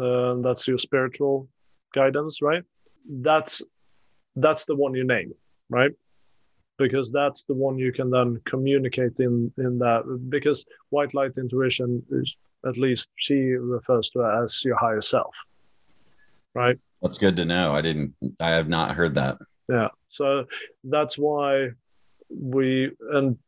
uh, 0.00 0.34
that's 0.36 0.66
your 0.66 0.78
spiritual 0.78 1.46
guidance, 1.92 2.40
right? 2.40 2.64
That's 3.06 3.62
that's 4.40 4.64
the 4.64 4.74
one 4.74 4.94
you 4.94 5.04
name, 5.04 5.32
right? 5.68 5.90
Because 6.78 7.10
that's 7.10 7.42
the 7.44 7.54
one 7.54 7.78
you 7.78 7.92
can 7.92 8.10
then 8.10 8.40
communicate 8.44 9.20
in 9.20 9.52
in 9.58 9.78
that. 9.78 10.02
Because 10.28 10.64
white 10.90 11.14
light 11.14 11.36
intuition 11.38 12.02
is 12.10 12.36
at 12.66 12.76
least 12.76 13.10
she 13.16 13.34
refers 13.34 14.10
to 14.10 14.20
it 14.20 14.42
as 14.42 14.64
your 14.64 14.76
higher 14.76 15.00
self, 15.00 15.34
right? 16.54 16.78
That's 17.02 17.18
good 17.18 17.36
to 17.36 17.44
know. 17.44 17.74
I 17.74 17.82
didn't. 17.82 18.14
I 18.40 18.50
have 18.50 18.68
not 18.68 18.94
heard 18.94 19.14
that. 19.16 19.38
Yeah. 19.68 19.88
So 20.08 20.46
that's 20.84 21.18
why 21.18 21.70
we 22.30 22.90
and 23.12 23.38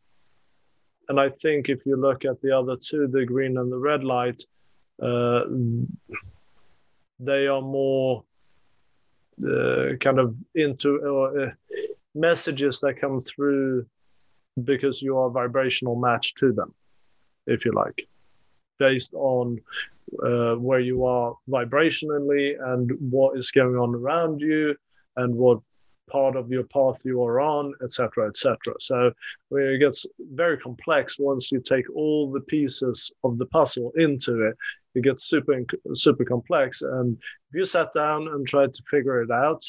and 1.09 1.21
I 1.21 1.29
think 1.29 1.69
if 1.69 1.81
you 1.87 1.97
look 1.97 2.25
at 2.25 2.41
the 2.41 2.57
other 2.57 2.77
two, 2.77 3.09
the 3.09 3.25
green 3.25 3.59
and 3.59 3.71
the 3.71 3.79
red 3.79 4.05
light, 4.05 4.41
uh, 5.03 5.43
they 7.19 7.47
are 7.49 7.63
more 7.63 8.25
kind 10.01 10.19
of 10.19 10.37
into 10.55 11.01
uh, 11.01 11.51
messages 12.15 12.81
that 12.81 13.01
come 13.01 13.21
through 13.21 13.87
because 14.65 15.01
you 15.01 15.17
are 15.19 15.31
vibrational 15.31 15.97
match 15.97 16.35
to 16.35 16.53
them, 16.53 16.75
if 17.47 17.65
you 17.65 17.73
like, 17.73 18.07
based 18.79 19.15
on 19.15 19.61
uh, 20.23 20.55
where 20.55 20.81
you 20.81 21.05
are 21.05 21.35
vibrationally 21.49 22.57
and 22.73 22.91
what 22.99 23.39
is 23.39 23.51
going 23.51 23.77
on 23.77 23.95
around 23.95 24.41
you 24.41 24.75
and 25.17 25.35
what 25.35 25.61
part 26.11 26.37
of 26.37 26.51
your 26.51 26.65
path 26.65 27.01
you 27.05 27.23
are 27.23 27.41
on, 27.41 27.73
etc., 27.83 28.29
etc. 28.29 28.75
So 28.81 29.13
it 29.53 29.81
gets 29.81 30.07
very 30.35 30.59
complex 30.59 31.19
once 31.19 31.51
you 31.53 31.61
take 31.61 31.89
all 31.95 32.31
the 32.31 32.41
pieces 32.41 33.13
of 33.25 33.39
the 33.39 33.47
puzzle 33.47 33.93
into 33.97 34.49
it. 34.49 34.57
It 34.95 35.05
gets 35.05 35.25
super 35.25 35.63
super 35.95 36.25
complex, 36.25 36.83
and 36.83 37.17
if 37.17 37.55
you 37.55 37.65
sat 37.65 37.93
down 37.93 38.29
and 38.29 38.47
tried 38.47 38.73
to 38.75 38.83
figure 38.89 39.23
it 39.23 39.31
out, 39.31 39.65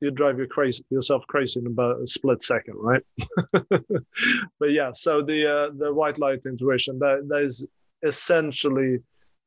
you'd 0.00 0.14
drive 0.14 0.38
your 0.38 0.46
crazy, 0.46 0.84
yourself 0.90 1.26
crazy 1.26 1.60
in 1.60 1.66
about 1.66 2.02
a 2.02 2.06
split 2.06 2.42
second, 2.42 2.74
right? 2.76 3.02
but 4.60 4.70
yeah, 4.70 4.90
so 4.92 5.22
the 5.22 5.46
uh, 5.46 5.70
the 5.76 5.92
white 5.92 6.18
light 6.18 6.42
intuition 6.46 6.98
that, 6.98 7.26
that 7.28 7.42
is 7.42 7.66
essentially 8.02 8.98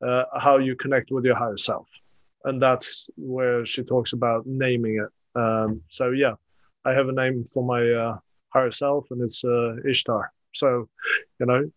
uh, 0.06 0.24
how 0.38 0.58
you 0.58 0.74
connect 0.74 1.12
with 1.12 1.24
your 1.24 1.36
higher 1.36 1.56
self, 1.56 1.86
and 2.44 2.60
that's 2.60 3.08
where 3.16 3.64
she 3.64 3.82
talks 3.82 4.12
about 4.12 4.46
naming 4.46 4.96
it 4.96 5.08
um, 5.34 5.82
so 5.88 6.10
yeah, 6.10 6.34
I 6.84 6.92
have 6.92 7.08
a 7.08 7.12
name 7.12 7.44
for 7.44 7.64
my 7.64 7.90
uh, 7.90 8.18
higher 8.50 8.70
self, 8.70 9.06
and 9.10 9.22
it's 9.22 9.44
uh, 9.44 9.76
Ishtar. 9.88 10.32
So, 10.52 10.88
you 11.38 11.46
know, 11.46 11.70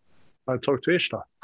I 0.48 0.56
talk 0.56 0.82
to 0.82 0.94
Ishtar. 0.94 1.24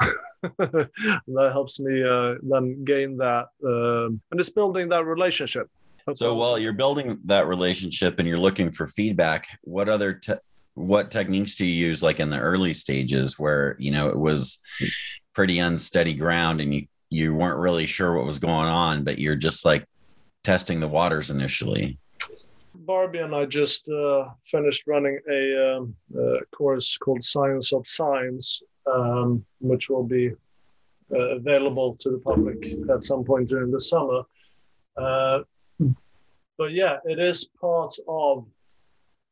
that 0.57 1.49
helps 1.51 1.79
me 1.79 2.03
uh, 2.03 2.35
then 2.41 2.83
gain 2.83 3.17
that, 3.17 3.47
um, 3.65 4.21
and 4.31 4.39
it's 4.39 4.49
building 4.49 4.89
that 4.89 5.05
relationship. 5.05 5.69
That's 6.05 6.19
so 6.19 6.33
while 6.33 6.57
you're 6.57 6.73
building 6.73 7.19
that 7.25 7.47
relationship 7.47 8.17
and 8.17 8.27
you're 8.27 8.39
looking 8.39 8.71
for 8.71 8.87
feedback, 8.87 9.47
what 9.61 9.87
other 9.87 10.13
te- 10.13 10.33
what 10.73 11.11
techniques 11.11 11.55
do 11.55 11.65
you 11.65 11.87
use, 11.87 12.01
like 12.01 12.19
in 12.19 12.31
the 12.31 12.39
early 12.39 12.73
stages, 12.73 13.37
where 13.37 13.75
you 13.77 13.91
know 13.91 14.09
it 14.09 14.17
was 14.17 14.59
pretty 15.33 15.59
unsteady 15.59 16.13
ground 16.13 16.59
and 16.59 16.73
you 16.73 16.87
you 17.11 17.35
weren't 17.35 17.59
really 17.59 17.85
sure 17.85 18.13
what 18.13 18.25
was 18.25 18.39
going 18.39 18.67
on, 18.67 19.03
but 19.03 19.19
you're 19.19 19.35
just 19.35 19.63
like 19.65 19.85
testing 20.43 20.79
the 20.79 20.87
waters 20.87 21.29
initially? 21.29 21.97
Barbie 22.73 23.19
and 23.19 23.35
I 23.35 23.45
just 23.45 23.87
uh, 23.89 24.29
finished 24.41 24.83
running 24.87 25.19
a, 25.29 25.77
um, 25.77 25.95
a, 26.17 26.37
course 26.51 26.97
called 26.97 27.23
Science 27.23 27.73
of 27.73 27.87
Signs, 27.87 28.63
um, 28.91 29.45
which 29.59 29.89
will 29.89 30.03
be 30.03 30.31
uh, 31.13 31.19
available 31.35 31.95
to 31.99 32.09
the 32.09 32.17
public 32.17 32.73
at 32.89 33.03
some 33.03 33.23
point 33.23 33.49
during 33.49 33.71
the 33.71 33.79
summer. 33.79 34.23
Uh, 34.97 35.41
but 36.57 36.71
yeah, 36.71 36.97
it 37.05 37.19
is 37.19 37.47
part 37.59 37.93
of 38.07 38.45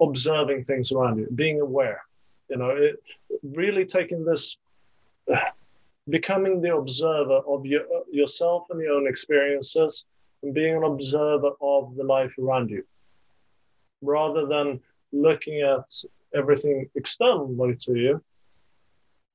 observing 0.02 0.64
things 0.64 0.92
around 0.92 1.18
you, 1.20 1.28
being 1.36 1.62
aware. 1.62 2.04
You 2.50 2.58
know, 2.58 2.70
it, 2.70 3.02
really 3.44 3.86
taking 3.86 4.24
this, 4.26 4.58
becoming 6.10 6.62
the 6.62 6.76
observer 6.76 7.42
of 7.48 7.66
your, 7.66 7.84
yourself 8.12 8.68
and 8.70 8.82
your 8.82 8.94
own 8.94 9.08
experiences, 9.08 10.06
and 10.44 10.54
being 10.54 10.76
an 10.76 10.84
observer 10.84 11.52
of 11.62 11.96
the 11.96 12.04
life 12.04 12.34
around 12.40 12.70
you 12.70 12.84
rather 14.02 14.46
than 14.46 14.80
looking 15.12 15.62
at 15.62 15.86
everything 16.34 16.90
externally 16.96 17.76
to 17.76 17.96
you 17.96 18.24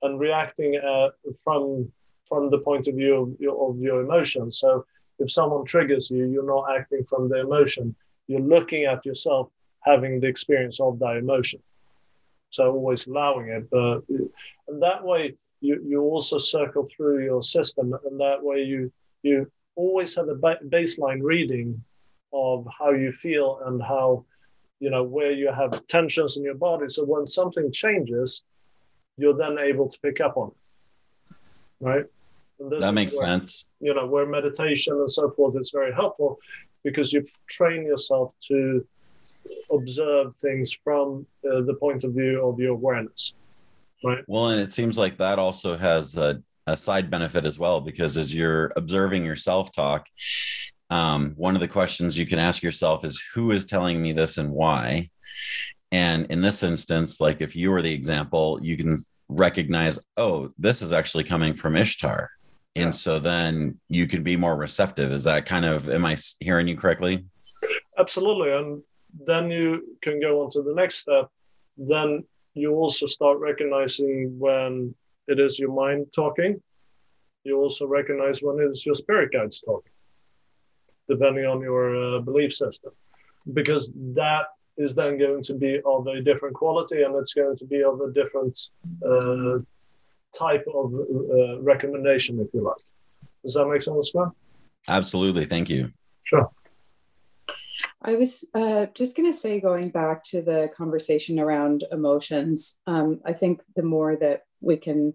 and 0.03 0.21
reacting 0.21 0.77
uh, 0.77 1.09
from 1.43 1.91
from 2.27 2.51
the 2.51 2.59
point 2.59 2.87
of 2.89 2.95
view 2.95 3.15
of 3.17 3.41
your, 3.41 3.71
of 3.71 3.79
your 3.79 4.01
emotions. 4.01 4.59
So 4.59 4.87
if 5.19 5.31
someone 5.31 5.67
triggers 5.67 6.11
you, 6.11 6.25
you're 6.25 6.47
not 6.47 6.75
acting 6.75 7.05
from 7.05 7.29
the 7.29 7.41
emotion. 7.41 7.95
You're 8.29 8.41
looking 8.41 8.85
at 8.85 9.05
yourself 9.05 9.51
having 9.81 10.21
the 10.21 10.27
experience 10.27 10.81
of 10.81 10.99
that 11.01 11.19
emotion. 11.19 11.61
So 12.51 12.73
always 12.73 13.07
allowing 13.07 13.49
it, 13.49 13.69
but 13.71 14.03
and 14.69 14.83
that 14.83 15.05
way 15.05 15.35
you, 15.61 15.83
you 15.85 16.01
also 16.03 16.39
circle 16.39 16.89
through 16.95 17.25
your 17.25 17.43
system, 17.43 17.95
and 18.05 18.21
that 18.21 18.43
way 18.43 18.63
you 18.63 18.93
you 19.23 19.51
always 19.77 20.15
have 20.15 20.29
a 20.29 20.35
ba- 20.35 20.61
baseline 20.69 21.21
reading 21.23 21.83
of 22.33 22.67
how 22.79 22.91
you 22.91 23.13
feel 23.13 23.61
and 23.67 23.83
how 23.83 24.25
you 24.81 24.91
know 24.91 25.05
where 25.05 25.33
you 25.33 25.53
have 25.53 25.87
tensions 25.87 26.37
in 26.37 26.45
your 26.45 26.55
body. 26.55 26.89
So 26.89 27.05
when 27.05 27.27
something 27.27 27.71
changes 27.73 28.43
you're 29.17 29.37
then 29.37 29.59
able 29.59 29.89
to 29.89 29.99
pick 30.01 30.21
up 30.21 30.37
on 30.37 30.49
it 30.49 30.57
right? 31.81 32.05
That 32.59 32.95
makes 32.95 33.15
where, 33.15 33.27
sense. 33.27 33.67
you 33.81 33.95
know 33.95 34.07
where 34.07 34.27
meditation 34.27 34.95
and 34.95 35.11
so 35.11 35.31
forth 35.31 35.57
is 35.57 35.71
very 35.75 35.93
helpful 35.93 36.39
because 36.83 37.13
you 37.13 37.27
train 37.49 37.85
yourself 37.85 38.33
to 38.49 38.87
observe 39.71 40.35
things 40.37 40.73
from 40.73 41.27
uh, 41.51 41.61
the 41.63 41.75
point 41.75 42.05
of 42.05 42.13
view 42.13 42.47
of 42.47 42.59
your 42.59 42.73
awareness 42.73 43.35
right? 44.05 44.25
Well 44.27 44.49
and 44.49 44.61
it 44.61 44.73
seems 44.73 44.97
like 44.97 45.19
that 45.19 45.39
also 45.39 45.77
has 45.77 46.17
a, 46.17 46.43
a 46.67 46.77
side 46.77 47.11
benefit 47.11 47.45
as 47.45 47.59
well 47.59 47.81
because 47.81 48.17
as 48.17 48.35
you're 48.35 48.73
observing 48.77 49.25
your 49.25 49.37
self-talk 49.37 50.07
um, 50.91 51.33
one 51.37 51.55
of 51.55 51.61
the 51.61 51.69
questions 51.69 52.17
you 52.17 52.27
can 52.27 52.39
ask 52.39 52.63
yourself 52.63 53.05
is 53.05 53.23
who 53.35 53.51
is 53.51 53.65
telling 53.65 54.01
me 54.01 54.13
this 54.13 54.39
and 54.39 54.51
why? 54.51 55.11
And 55.91 56.27
in 56.27 56.41
this 56.41 56.63
instance 56.63 57.21
like 57.21 57.41
if 57.41 57.57
you 57.57 57.71
were 57.71 57.83
the 57.83 57.93
example 57.93 58.59
you 58.63 58.77
can 58.77 58.97
recognize 59.29 59.99
oh 60.17 60.53
this 60.59 60.83
is 60.83 60.93
actually 60.93 61.25
coming 61.25 61.55
from 61.55 61.77
ishtar. 61.77 62.31
And 62.77 62.93
so 62.95 63.21
then 63.21 63.79
you 63.89 64.07
can 64.09 64.25
be 64.25 64.37
more 64.37 64.57
receptive. 64.57 65.13
Is 65.13 65.25
that 65.25 65.47
kind 65.47 65.65
of 65.65 65.89
am 65.89 66.05
i 66.05 66.17
hearing 66.41 66.67
you 66.67 66.77
correctly? 66.77 67.25
Absolutely. 67.99 68.53
And 68.53 68.83
then 69.25 69.51
you 69.51 69.97
can 70.03 70.21
go 70.21 70.43
on 70.43 70.51
to 70.51 70.63
the 70.63 70.75
next 70.75 70.97
step. 70.97 71.29
Then 71.77 72.25
you 72.55 72.75
also 72.75 73.07
start 73.07 73.39
recognizing 73.39 74.37
when 74.39 74.95
it 75.29 75.39
is 75.39 75.59
your 75.59 75.73
mind 75.73 76.07
talking 76.15 76.61
you 77.45 77.59
also 77.59 77.87
recognize 77.87 78.41
when 78.43 78.59
it 78.59 78.71
is 78.71 78.85
your 78.87 78.95
spirit 78.95 79.33
guides 79.33 79.61
talking 79.61 79.93
depending 81.09 81.45
on 81.45 81.61
your 81.61 82.17
uh, 82.17 82.21
belief 82.21 82.53
system 82.53 82.93
because 83.53 83.93
that 83.95 84.47
is 84.77 84.95
then 84.95 85.19
going 85.19 85.43
to 85.43 85.55
be 85.55 85.81
of 85.85 86.07
a 86.07 86.21
different 86.21 86.55
quality 86.55 87.03
and 87.03 87.15
it's 87.17 87.35
going 87.35 87.57
to 87.57 87.65
be 87.65 87.83
of 87.83 88.01
a 88.01 88.13
different 88.13 88.59
uh, 89.07 89.59
type 90.37 90.65
of 90.73 90.93
uh, 90.95 91.61
recommendation, 91.61 92.41
if 92.41 92.49
you 92.53 92.63
like. 92.63 92.83
Does 93.45 93.55
that 93.55 93.67
make 93.67 93.83
sense, 93.83 94.15
man? 94.15 94.33
Absolutely. 94.89 95.47
Thank 95.47 95.71
you. 95.71 95.93
Sure. 96.25 96.51
I 98.03 98.17
was 98.17 98.45
uh, 98.55 98.87
just 98.95 99.17
going 99.17 99.31
to 99.31 99.39
say, 99.39 99.61
going 99.61 99.91
back 99.91 100.25
to 100.25 100.43
the 100.43 100.71
conversation 100.77 101.39
around 101.39 101.85
emotions, 101.91 102.81
um, 102.87 103.21
I 103.25 103.33
think 103.33 103.63
the 103.77 103.83
more 103.83 104.17
that 104.17 104.43
we 104.65 104.77
can 104.77 105.15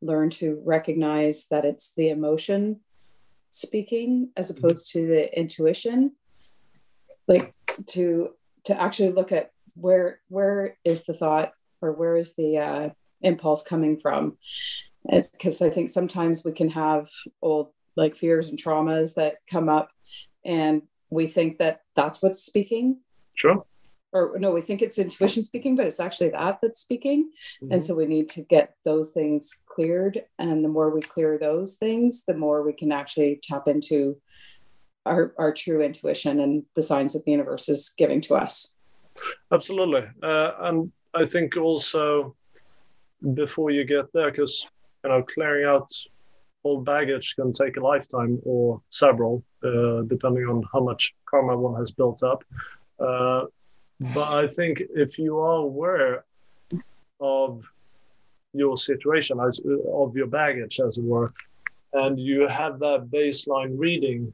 learn 0.00 0.30
to 0.30 0.60
recognize 0.64 1.46
that 1.50 1.64
it's 1.64 1.92
the 1.94 2.10
emotion 2.10 2.80
speaking 3.50 4.30
as 4.36 4.50
mm-hmm. 4.50 4.58
opposed 4.64 4.88
mm-hmm. 4.88 5.00
to 5.00 5.06
the 5.06 5.38
intuition, 5.38 6.12
like 7.28 7.52
to 7.86 8.30
to 8.64 8.80
actually 8.80 9.12
look 9.12 9.32
at 9.32 9.50
where 9.74 10.20
where 10.28 10.76
is 10.84 11.04
the 11.04 11.14
thought 11.14 11.52
or 11.80 11.92
where 11.92 12.16
is 12.16 12.34
the 12.34 12.58
uh, 12.58 12.90
impulse 13.22 13.62
coming 13.62 13.98
from 13.98 14.36
because 15.10 15.60
i 15.62 15.70
think 15.70 15.90
sometimes 15.90 16.44
we 16.44 16.52
can 16.52 16.68
have 16.68 17.08
old 17.40 17.70
like 17.96 18.14
fears 18.14 18.48
and 18.48 18.62
traumas 18.62 19.14
that 19.14 19.36
come 19.50 19.68
up 19.68 19.90
and 20.44 20.82
we 21.10 21.26
think 21.26 21.58
that 21.58 21.80
that's 21.96 22.22
what's 22.22 22.44
speaking 22.44 22.98
sure 23.34 23.64
or 24.12 24.38
no 24.38 24.50
we 24.52 24.60
think 24.60 24.82
it's 24.82 24.98
intuition 24.98 25.42
speaking 25.44 25.74
but 25.74 25.86
it's 25.86 26.00
actually 26.00 26.28
that 26.28 26.58
that's 26.60 26.80
speaking 26.80 27.30
mm-hmm. 27.62 27.72
and 27.72 27.82
so 27.82 27.94
we 27.94 28.06
need 28.06 28.28
to 28.28 28.42
get 28.42 28.74
those 28.84 29.10
things 29.10 29.60
cleared 29.66 30.22
and 30.38 30.64
the 30.64 30.68
more 30.68 30.90
we 30.90 31.00
clear 31.00 31.38
those 31.38 31.76
things 31.76 32.24
the 32.26 32.34
more 32.34 32.62
we 32.62 32.72
can 32.72 32.92
actually 32.92 33.40
tap 33.42 33.68
into 33.68 34.16
our, 35.06 35.34
our 35.38 35.52
true 35.52 35.82
intuition 35.82 36.40
and 36.40 36.64
the 36.74 36.82
signs 36.82 37.12
that 37.12 37.24
the 37.24 37.32
universe 37.32 37.68
is 37.68 37.92
giving 37.96 38.20
to 38.22 38.34
us. 38.34 38.74
Absolutely. 39.52 40.04
Uh, 40.22 40.52
and 40.60 40.92
I 41.14 41.26
think 41.26 41.56
also 41.56 42.34
before 43.34 43.70
you 43.70 43.84
get 43.84 44.12
there, 44.12 44.30
because 44.30 44.66
you 45.04 45.10
know, 45.10 45.22
clearing 45.22 45.66
out 45.66 45.90
old 46.64 46.84
baggage 46.84 47.34
can 47.34 47.52
take 47.52 47.76
a 47.76 47.80
lifetime 47.80 48.38
or 48.44 48.80
several, 48.90 49.42
uh, 49.64 50.02
depending 50.02 50.44
on 50.44 50.62
how 50.72 50.80
much 50.80 51.14
karma 51.26 51.56
one 51.56 51.78
has 51.78 51.90
built 51.90 52.22
up. 52.22 52.44
Uh, 53.00 53.46
but 54.14 54.32
I 54.32 54.46
think 54.46 54.82
if 54.94 55.18
you 55.18 55.38
are 55.38 55.56
aware 55.56 56.24
of 57.20 57.64
your 58.52 58.76
situation, 58.76 59.40
as, 59.40 59.60
of 59.92 60.16
your 60.16 60.26
baggage, 60.26 60.80
as 60.80 60.98
it 60.98 61.04
were, 61.04 61.32
and 61.92 62.18
you 62.18 62.48
have 62.48 62.78
that 62.80 63.08
baseline 63.10 63.78
reading 63.78 64.32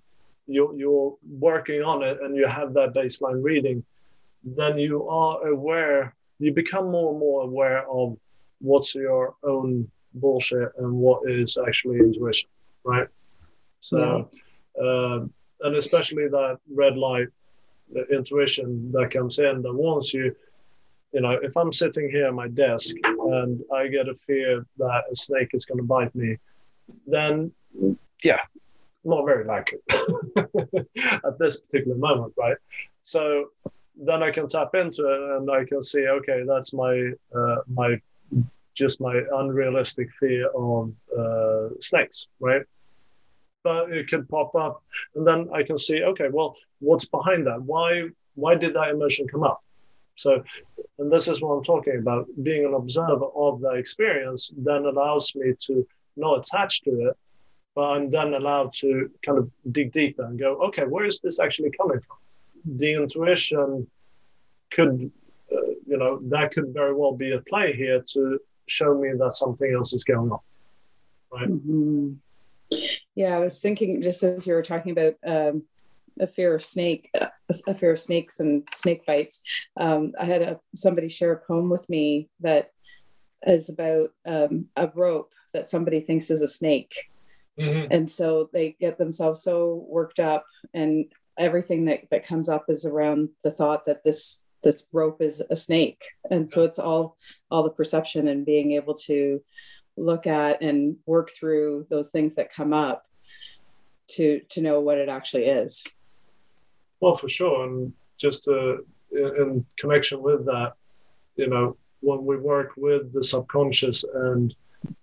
you, 0.49 0.75
you're 0.77 1.17
working 1.39 1.83
on 1.83 2.03
it 2.03 2.19
and 2.23 2.35
you 2.35 2.47
have 2.47 2.73
that 2.75 2.95
baseline 2.95 3.43
reading, 3.43 3.85
then 4.45 4.79
you 4.79 5.09
are 5.09 5.47
aware, 5.49 6.15
you 6.39 6.53
become 6.53 6.91
more 6.91 7.11
and 7.11 7.21
more 7.21 7.43
aware 7.43 7.89
of 7.89 8.17
what's 8.61 8.95
your 8.95 9.35
own 9.45 9.89
bullshit 10.15 10.71
and 10.79 10.93
what 10.93 11.31
is 11.31 11.59
actually 11.67 11.99
intuition, 11.99 12.49
right? 12.85 13.09
So, 13.83 14.29
yeah. 14.77 14.83
uh, 14.83 15.27
and 15.61 15.77
especially 15.77 16.29
that 16.29 16.59
red 16.73 16.97
light, 16.97 17.29
intuition 18.11 18.93
that 18.93 19.11
comes 19.11 19.39
in 19.39 19.63
that 19.63 19.73
warns 19.73 20.13
you, 20.13 20.35
you 21.13 21.21
know, 21.21 21.39
if 21.43 21.57
I'm 21.57 21.73
sitting 21.73 22.11
here 22.11 22.27
at 22.27 22.35
my 22.35 22.49
desk 22.49 22.95
and 23.05 23.63
I 23.75 23.89
get 23.89 24.09
a 24.09 24.15
fear 24.15 24.65
that 24.79 25.03
a 25.11 25.17
snake 25.17 25.51
is 25.53 25.65
going 25.65 25.79
to 25.79 25.85
bite 25.85 26.15
me, 26.15 26.37
then 27.07 27.53
yeah, 28.23 28.41
not 29.05 29.25
very 29.25 29.45
likely 29.45 29.79
at 30.37 31.39
this 31.39 31.61
particular 31.61 31.97
moment, 31.97 32.35
right? 32.37 32.57
So 33.03 33.47
then 33.97 34.23
I 34.23 34.31
can 34.31 34.47
tap 34.47 34.75
into 34.75 35.07
it 35.07 35.37
and 35.37 35.51
I 35.51 35.65
can 35.65 35.83
see, 35.83 36.07
okay, 36.07 36.45
that's 36.47 36.73
my 36.73 37.11
uh, 37.35 37.57
my 37.67 37.97
just 38.75 39.01
my 39.01 39.21
unrealistic 39.33 40.09
fear 40.21 40.49
of 40.51 40.93
uh, 41.19 41.69
snakes, 41.81 42.29
right? 42.39 42.63
But 43.69 43.93
it 43.93 44.09
could 44.09 44.27
pop 44.31 44.55
up, 44.55 44.83
and 45.15 45.27
then 45.29 45.41
I 45.53 45.63
can 45.63 45.77
see, 45.77 46.03
okay, 46.03 46.29
well, 46.37 46.57
what's 46.79 47.05
behind 47.05 47.47
that? 47.49 47.61
Why 47.73 47.89
why 48.43 48.55
did 48.55 48.73
that 48.75 48.89
emotion 48.89 49.29
come 49.29 49.45
up? 49.51 49.61
So, 50.17 50.43
and 50.99 51.13
this 51.13 51.29
is 51.29 51.43
what 51.43 51.53
I'm 51.55 51.65
talking 51.65 51.99
about. 51.99 52.27
Being 52.43 52.65
an 52.65 52.73
observer 52.73 53.29
of 53.47 53.61
that 53.61 53.77
experience 53.83 54.43
then 54.57 54.87
allows 54.87 55.35
me 55.35 55.49
to 55.67 55.87
not 56.17 56.39
attach 56.39 56.73
to 56.85 56.93
it, 57.09 57.15
but 57.75 57.85
I'm 57.93 58.09
then 58.09 58.33
allowed 58.41 58.73
to 58.83 59.11
kind 59.25 59.39
of 59.39 59.51
dig 59.71 59.93
deeper 59.93 60.25
and 60.25 60.39
go, 60.39 60.51
okay, 60.69 60.85
where 60.85 61.05
is 61.05 61.21
this 61.21 61.39
actually 61.39 61.73
coming 61.81 62.01
from? 62.07 62.17
The 62.83 62.95
intuition 62.95 63.87
could, 64.71 65.11
uh, 65.53 65.71
you 65.91 65.99
know, 66.01 66.21
that 66.33 66.53
could 66.55 66.69
very 66.73 66.95
well 66.95 67.15
be 67.25 67.33
a 67.33 67.41
play 67.51 67.75
here 67.83 68.01
to 68.15 68.39
show 68.67 68.91
me 69.03 69.11
that 69.21 69.33
something 69.33 69.71
else 69.77 69.93
is 69.93 70.05
going 70.05 70.31
on. 70.37 70.41
Right. 71.31 71.51
Mm-hmm. 71.51 72.15
Yeah, 73.19 73.37
I 73.37 73.41
was 73.41 73.61
thinking 73.61 74.01
just 74.03 74.23
as 74.23 74.47
you 74.47 74.55
were 74.55 74.63
talking 74.63 74.93
about 74.93 75.15
um, 75.27 75.65
a 76.21 76.27
fear 76.27 76.55
of 76.55 76.65
snake, 76.65 77.11
a 77.15 77.75
fear 77.75 77.93
of 77.93 77.99
snakes 77.99 78.41
and 78.41 78.67
snake 78.73 79.05
bites. 79.07 79.43
Um, 79.77 80.13
I 80.19 80.25
had 80.25 80.43
a, 80.43 80.61
somebody 80.75 81.09
share 81.09 81.33
a 81.33 81.47
poem 81.47 81.69
with 81.69 81.89
me 81.91 82.29
that 82.41 82.71
is 83.47 83.69
about 83.69 84.11
um, 84.27 84.67
a 84.77 84.91
rope 84.95 85.33
that 85.53 85.69
somebody 85.69 86.01
thinks 86.01 86.31
is 86.31 86.43
a 86.43 86.49
snake 86.49 86.95
Mm-hmm. 87.59 87.93
And 87.93 88.11
so 88.11 88.49
they 88.53 88.77
get 88.81 88.99
themselves 88.99 89.43
so 89.43 89.85
worked 89.89 90.21
up 90.21 90.47
and 90.75 91.07
everything 91.37 91.87
that, 91.87 92.03
that 92.11 92.27
comes 92.27 92.49
up 92.49 92.67
is 92.69 92.85
around 92.85 93.31
the 93.43 93.51
thought 93.51 93.87
that 93.87 94.05
this 94.05 94.45
this 94.65 94.89
rope 94.93 95.23
is 95.23 95.41
a 95.51 95.57
snake. 95.57 96.03
And 96.31 96.51
so 96.51 96.65
it's 96.65 96.79
all 96.79 97.17
all 97.51 97.63
the 97.63 97.71
perception 97.71 98.29
and 98.29 98.47
being 98.47 98.73
able 98.73 98.95
to 98.95 99.41
look 99.97 100.27
at 100.27 100.63
and 100.63 100.97
work 101.07 101.31
through 101.31 101.87
those 101.91 102.11
things 102.11 102.37
that 102.37 102.53
come 102.53 102.73
up 102.73 103.05
to 104.09 104.41
to 104.51 104.61
know 104.61 104.81
what 104.81 104.99
it 104.99 105.09
actually 105.09 105.45
is. 105.45 105.85
Well, 107.01 107.17
for 107.17 107.29
sure. 107.29 107.65
And 107.65 107.93
just 108.19 108.49
in, 108.49 108.85
in 109.13 109.67
connection 109.79 110.23
with 110.23 110.45
that, 110.47 110.73
you 111.37 111.49
know, 111.49 111.77
when 112.01 112.25
we 112.25 112.37
work 112.37 112.73
with 112.77 113.13
the 113.13 113.23
subconscious 113.23 114.05
and 114.05 114.55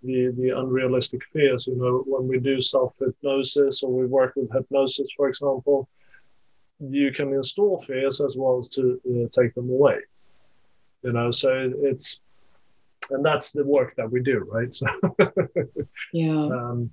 the 0.04 0.34
the 0.38 0.58
unrealistic 0.58 1.22
fears. 1.34 1.68
You 1.68 1.76
know, 1.76 2.04
when 2.06 2.28
we 2.28 2.40
do 2.40 2.62
self 2.62 2.94
hypnosis 3.00 3.84
or 3.84 3.92
we 3.92 4.06
work 4.06 4.34
with 4.36 4.52
hypnosis, 4.52 5.08
for 5.16 5.28
example, 5.28 5.88
you 6.80 7.12
can 7.12 7.34
install 7.34 7.82
fears 7.82 8.22
as 8.22 8.36
well 8.38 8.58
as 8.60 8.70
to 8.70 9.00
uh, 9.10 9.28
take 9.32 9.54
them 9.56 9.70
away. 9.70 10.00
You 11.04 11.14
know, 11.14 11.32
so 11.32 11.72
it's 11.78 12.20
and 13.12 13.24
that's 13.24 13.52
the 13.52 13.64
work 13.64 13.96
that 13.96 14.10
we 14.10 14.22
do, 14.22 14.48
right? 14.52 14.74
So 14.74 14.88
yeah. 16.14 16.32
Um, 16.32 16.92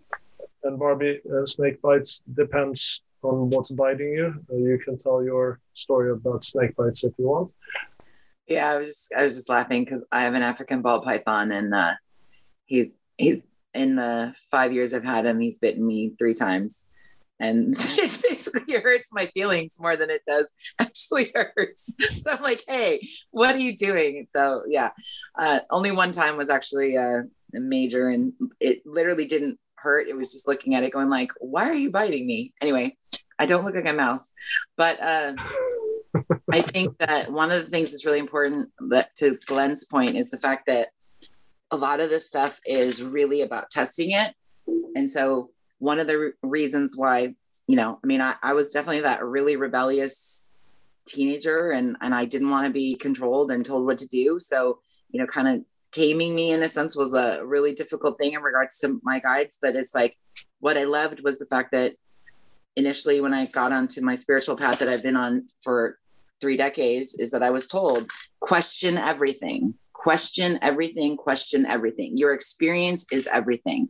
and 0.64 0.78
Barbie, 0.78 1.20
uh, 1.32 1.44
snake 1.46 1.80
bites 1.82 2.22
depends 2.34 3.02
on 3.22 3.50
what's 3.50 3.70
biting 3.70 4.12
you. 4.12 4.34
Uh, 4.50 4.56
you 4.56 4.78
can 4.84 4.96
tell 4.96 5.24
your 5.24 5.60
story 5.74 6.10
about 6.10 6.44
snake 6.44 6.74
bites 6.76 7.04
if 7.04 7.12
you 7.18 7.28
want. 7.28 7.50
Yeah, 8.46 8.70
I 8.70 8.78
was 8.78 8.88
just, 8.88 9.14
I 9.16 9.22
was 9.22 9.34
just 9.36 9.48
laughing 9.48 9.84
because 9.84 10.02
I 10.10 10.22
have 10.22 10.34
an 10.34 10.42
African 10.42 10.82
ball 10.82 11.02
python, 11.02 11.52
and 11.52 11.74
uh, 11.74 11.92
he's 12.66 12.88
he's 13.16 13.42
in 13.74 13.96
the 13.96 14.34
five 14.50 14.72
years 14.72 14.92
I've 14.92 15.04
had 15.04 15.26
him, 15.26 15.40
he's 15.40 15.58
bitten 15.58 15.86
me 15.86 16.12
three 16.18 16.34
times. 16.34 16.88
And 17.40 17.74
it 17.78 18.22
basically 18.28 18.74
hurts 18.74 19.08
my 19.12 19.26
feelings 19.26 19.76
more 19.80 19.96
than 19.96 20.10
it 20.10 20.22
does 20.28 20.52
actually 20.78 21.32
hurts. 21.34 21.96
So 22.22 22.32
I'm 22.32 22.42
like, 22.42 22.62
hey, 22.68 23.08
what 23.30 23.54
are 23.54 23.60
you 23.60 23.76
doing? 23.76 24.26
So 24.30 24.62
yeah, 24.68 24.90
uh, 25.38 25.60
only 25.70 25.90
one 25.90 26.12
time 26.12 26.36
was 26.36 26.50
actually 26.50 26.96
uh, 26.96 27.22
major, 27.52 28.08
and 28.08 28.32
it 28.60 28.82
literally 28.86 29.26
didn't 29.26 29.58
hurt. 29.82 30.08
It 30.08 30.16
was 30.16 30.32
just 30.32 30.48
looking 30.48 30.74
at 30.74 30.82
it, 30.82 30.92
going 30.92 31.08
like, 31.08 31.32
why 31.40 31.68
are 31.68 31.74
you 31.74 31.90
biting 31.90 32.26
me? 32.26 32.52
Anyway, 32.60 32.96
I 33.38 33.46
don't 33.46 33.64
look 33.64 33.74
like 33.74 33.88
a 33.88 33.92
mouse, 33.92 34.32
but 34.76 35.00
uh, 35.02 35.34
I 36.52 36.62
think 36.62 36.98
that 37.06 37.32
one 37.32 37.50
of 37.50 37.64
the 37.64 37.70
things 37.70 37.90
that's 37.90 38.06
really 38.06 38.18
important 38.18 38.70
that 38.90 39.14
to 39.16 39.38
Glenn's 39.46 39.84
point 39.84 40.16
is 40.16 40.30
the 40.30 40.38
fact 40.38 40.66
that 40.66 40.90
a 41.70 41.76
lot 41.76 42.00
of 42.00 42.10
this 42.10 42.28
stuff 42.28 42.60
is 42.66 43.02
really 43.02 43.40
about 43.40 43.70
testing 43.70 44.12
it. 44.12 44.34
And 44.94 45.08
so 45.08 45.50
one 45.78 45.98
of 45.98 46.06
the 46.06 46.18
re- 46.18 46.32
reasons 46.42 46.96
why, 46.96 47.34
you 47.66 47.76
know, 47.76 47.98
I 48.02 48.06
mean, 48.06 48.20
I, 48.20 48.34
I 48.42 48.52
was 48.52 48.72
definitely 48.72 49.00
that 49.00 49.24
really 49.24 49.56
rebellious 49.56 50.46
teenager 51.06 51.70
and, 51.70 51.96
and 52.00 52.14
I 52.14 52.26
didn't 52.26 52.50
want 52.50 52.66
to 52.66 52.72
be 52.72 52.94
controlled 52.94 53.50
and 53.50 53.64
told 53.64 53.86
what 53.86 53.98
to 54.00 54.08
do. 54.08 54.38
So, 54.38 54.78
you 55.10 55.20
know, 55.20 55.26
kind 55.26 55.48
of 55.48 55.64
taming 55.92 56.34
me 56.34 56.50
in 56.50 56.62
a 56.62 56.68
sense 56.68 56.96
was 56.96 57.14
a 57.14 57.44
really 57.44 57.74
difficult 57.74 58.18
thing 58.18 58.32
in 58.32 58.42
regards 58.42 58.78
to 58.80 59.00
my 59.02 59.20
guides. 59.20 59.58
But 59.60 59.76
it's 59.76 59.94
like, 59.94 60.16
what 60.60 60.78
I 60.78 60.84
loved 60.84 61.20
was 61.22 61.38
the 61.38 61.46
fact 61.46 61.72
that 61.72 61.92
initially 62.76 63.20
when 63.20 63.34
I 63.34 63.46
got 63.46 63.72
onto 63.72 64.00
my 64.00 64.14
spiritual 64.14 64.56
path 64.56 64.78
that 64.78 64.88
I've 64.88 65.02
been 65.02 65.16
on 65.16 65.46
for 65.60 65.98
three 66.40 66.56
decades 66.56 67.14
is 67.14 67.30
that 67.30 67.42
I 67.42 67.50
was 67.50 67.68
told 67.68 68.10
question 68.40 68.98
everything, 68.98 69.74
question 69.92 70.58
everything, 70.62 71.16
question 71.16 71.66
everything. 71.66 72.16
Your 72.16 72.34
experience 72.34 73.06
is 73.12 73.28
everything. 73.28 73.88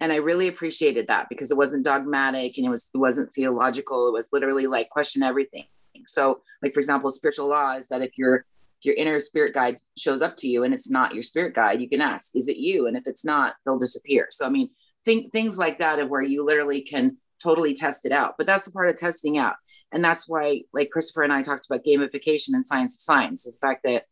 And 0.00 0.12
I 0.12 0.16
really 0.16 0.48
appreciated 0.48 1.06
that 1.08 1.28
because 1.28 1.50
it 1.50 1.56
wasn't 1.56 1.84
dogmatic 1.84 2.58
and 2.58 2.66
it 2.66 2.70
was 2.70 2.90
it 2.94 2.98
wasn't 2.98 3.32
theological. 3.32 4.08
It 4.08 4.12
was 4.12 4.28
literally 4.32 4.66
like 4.66 4.90
question 4.90 5.22
everything. 5.22 5.64
So, 6.06 6.42
like 6.62 6.74
for 6.74 6.80
example, 6.80 7.10
spiritual 7.10 7.48
law 7.48 7.72
is 7.72 7.88
that 7.88 8.02
if 8.02 8.18
your 8.18 8.44
your 8.82 8.94
inner 8.94 9.20
spirit 9.20 9.54
guide 9.54 9.78
shows 9.96 10.22
up 10.22 10.36
to 10.38 10.48
you 10.48 10.64
and 10.64 10.74
it's 10.74 10.90
not 10.90 11.14
your 11.14 11.22
spirit 11.22 11.54
guide, 11.54 11.80
you 11.80 11.88
can 11.88 12.00
ask, 12.00 12.36
is 12.36 12.48
it 12.48 12.56
you? 12.56 12.86
And 12.86 12.96
if 12.96 13.06
it's 13.06 13.24
not, 13.24 13.54
they'll 13.64 13.78
disappear. 13.78 14.28
So 14.30 14.46
I 14.46 14.50
mean, 14.50 14.70
think 15.04 15.32
things 15.32 15.58
like 15.58 15.78
that 15.78 15.98
of 15.98 16.08
where 16.08 16.22
you 16.22 16.44
literally 16.44 16.82
can 16.82 17.16
totally 17.42 17.74
test 17.74 18.04
it 18.04 18.12
out. 18.12 18.34
But 18.36 18.46
that's 18.46 18.64
the 18.64 18.72
part 18.72 18.88
of 18.88 18.96
testing 18.96 19.38
out. 19.38 19.54
And 19.92 20.04
that's 20.04 20.28
why, 20.28 20.62
like 20.72 20.90
Christopher 20.90 21.22
and 21.22 21.32
I 21.32 21.42
talked 21.42 21.66
about 21.66 21.84
gamification 21.84 22.54
and 22.54 22.66
Science 22.66 22.96
of 22.96 23.02
Signs, 23.02 23.44
the 23.44 23.66
fact 23.66 23.84
that 23.84 24.04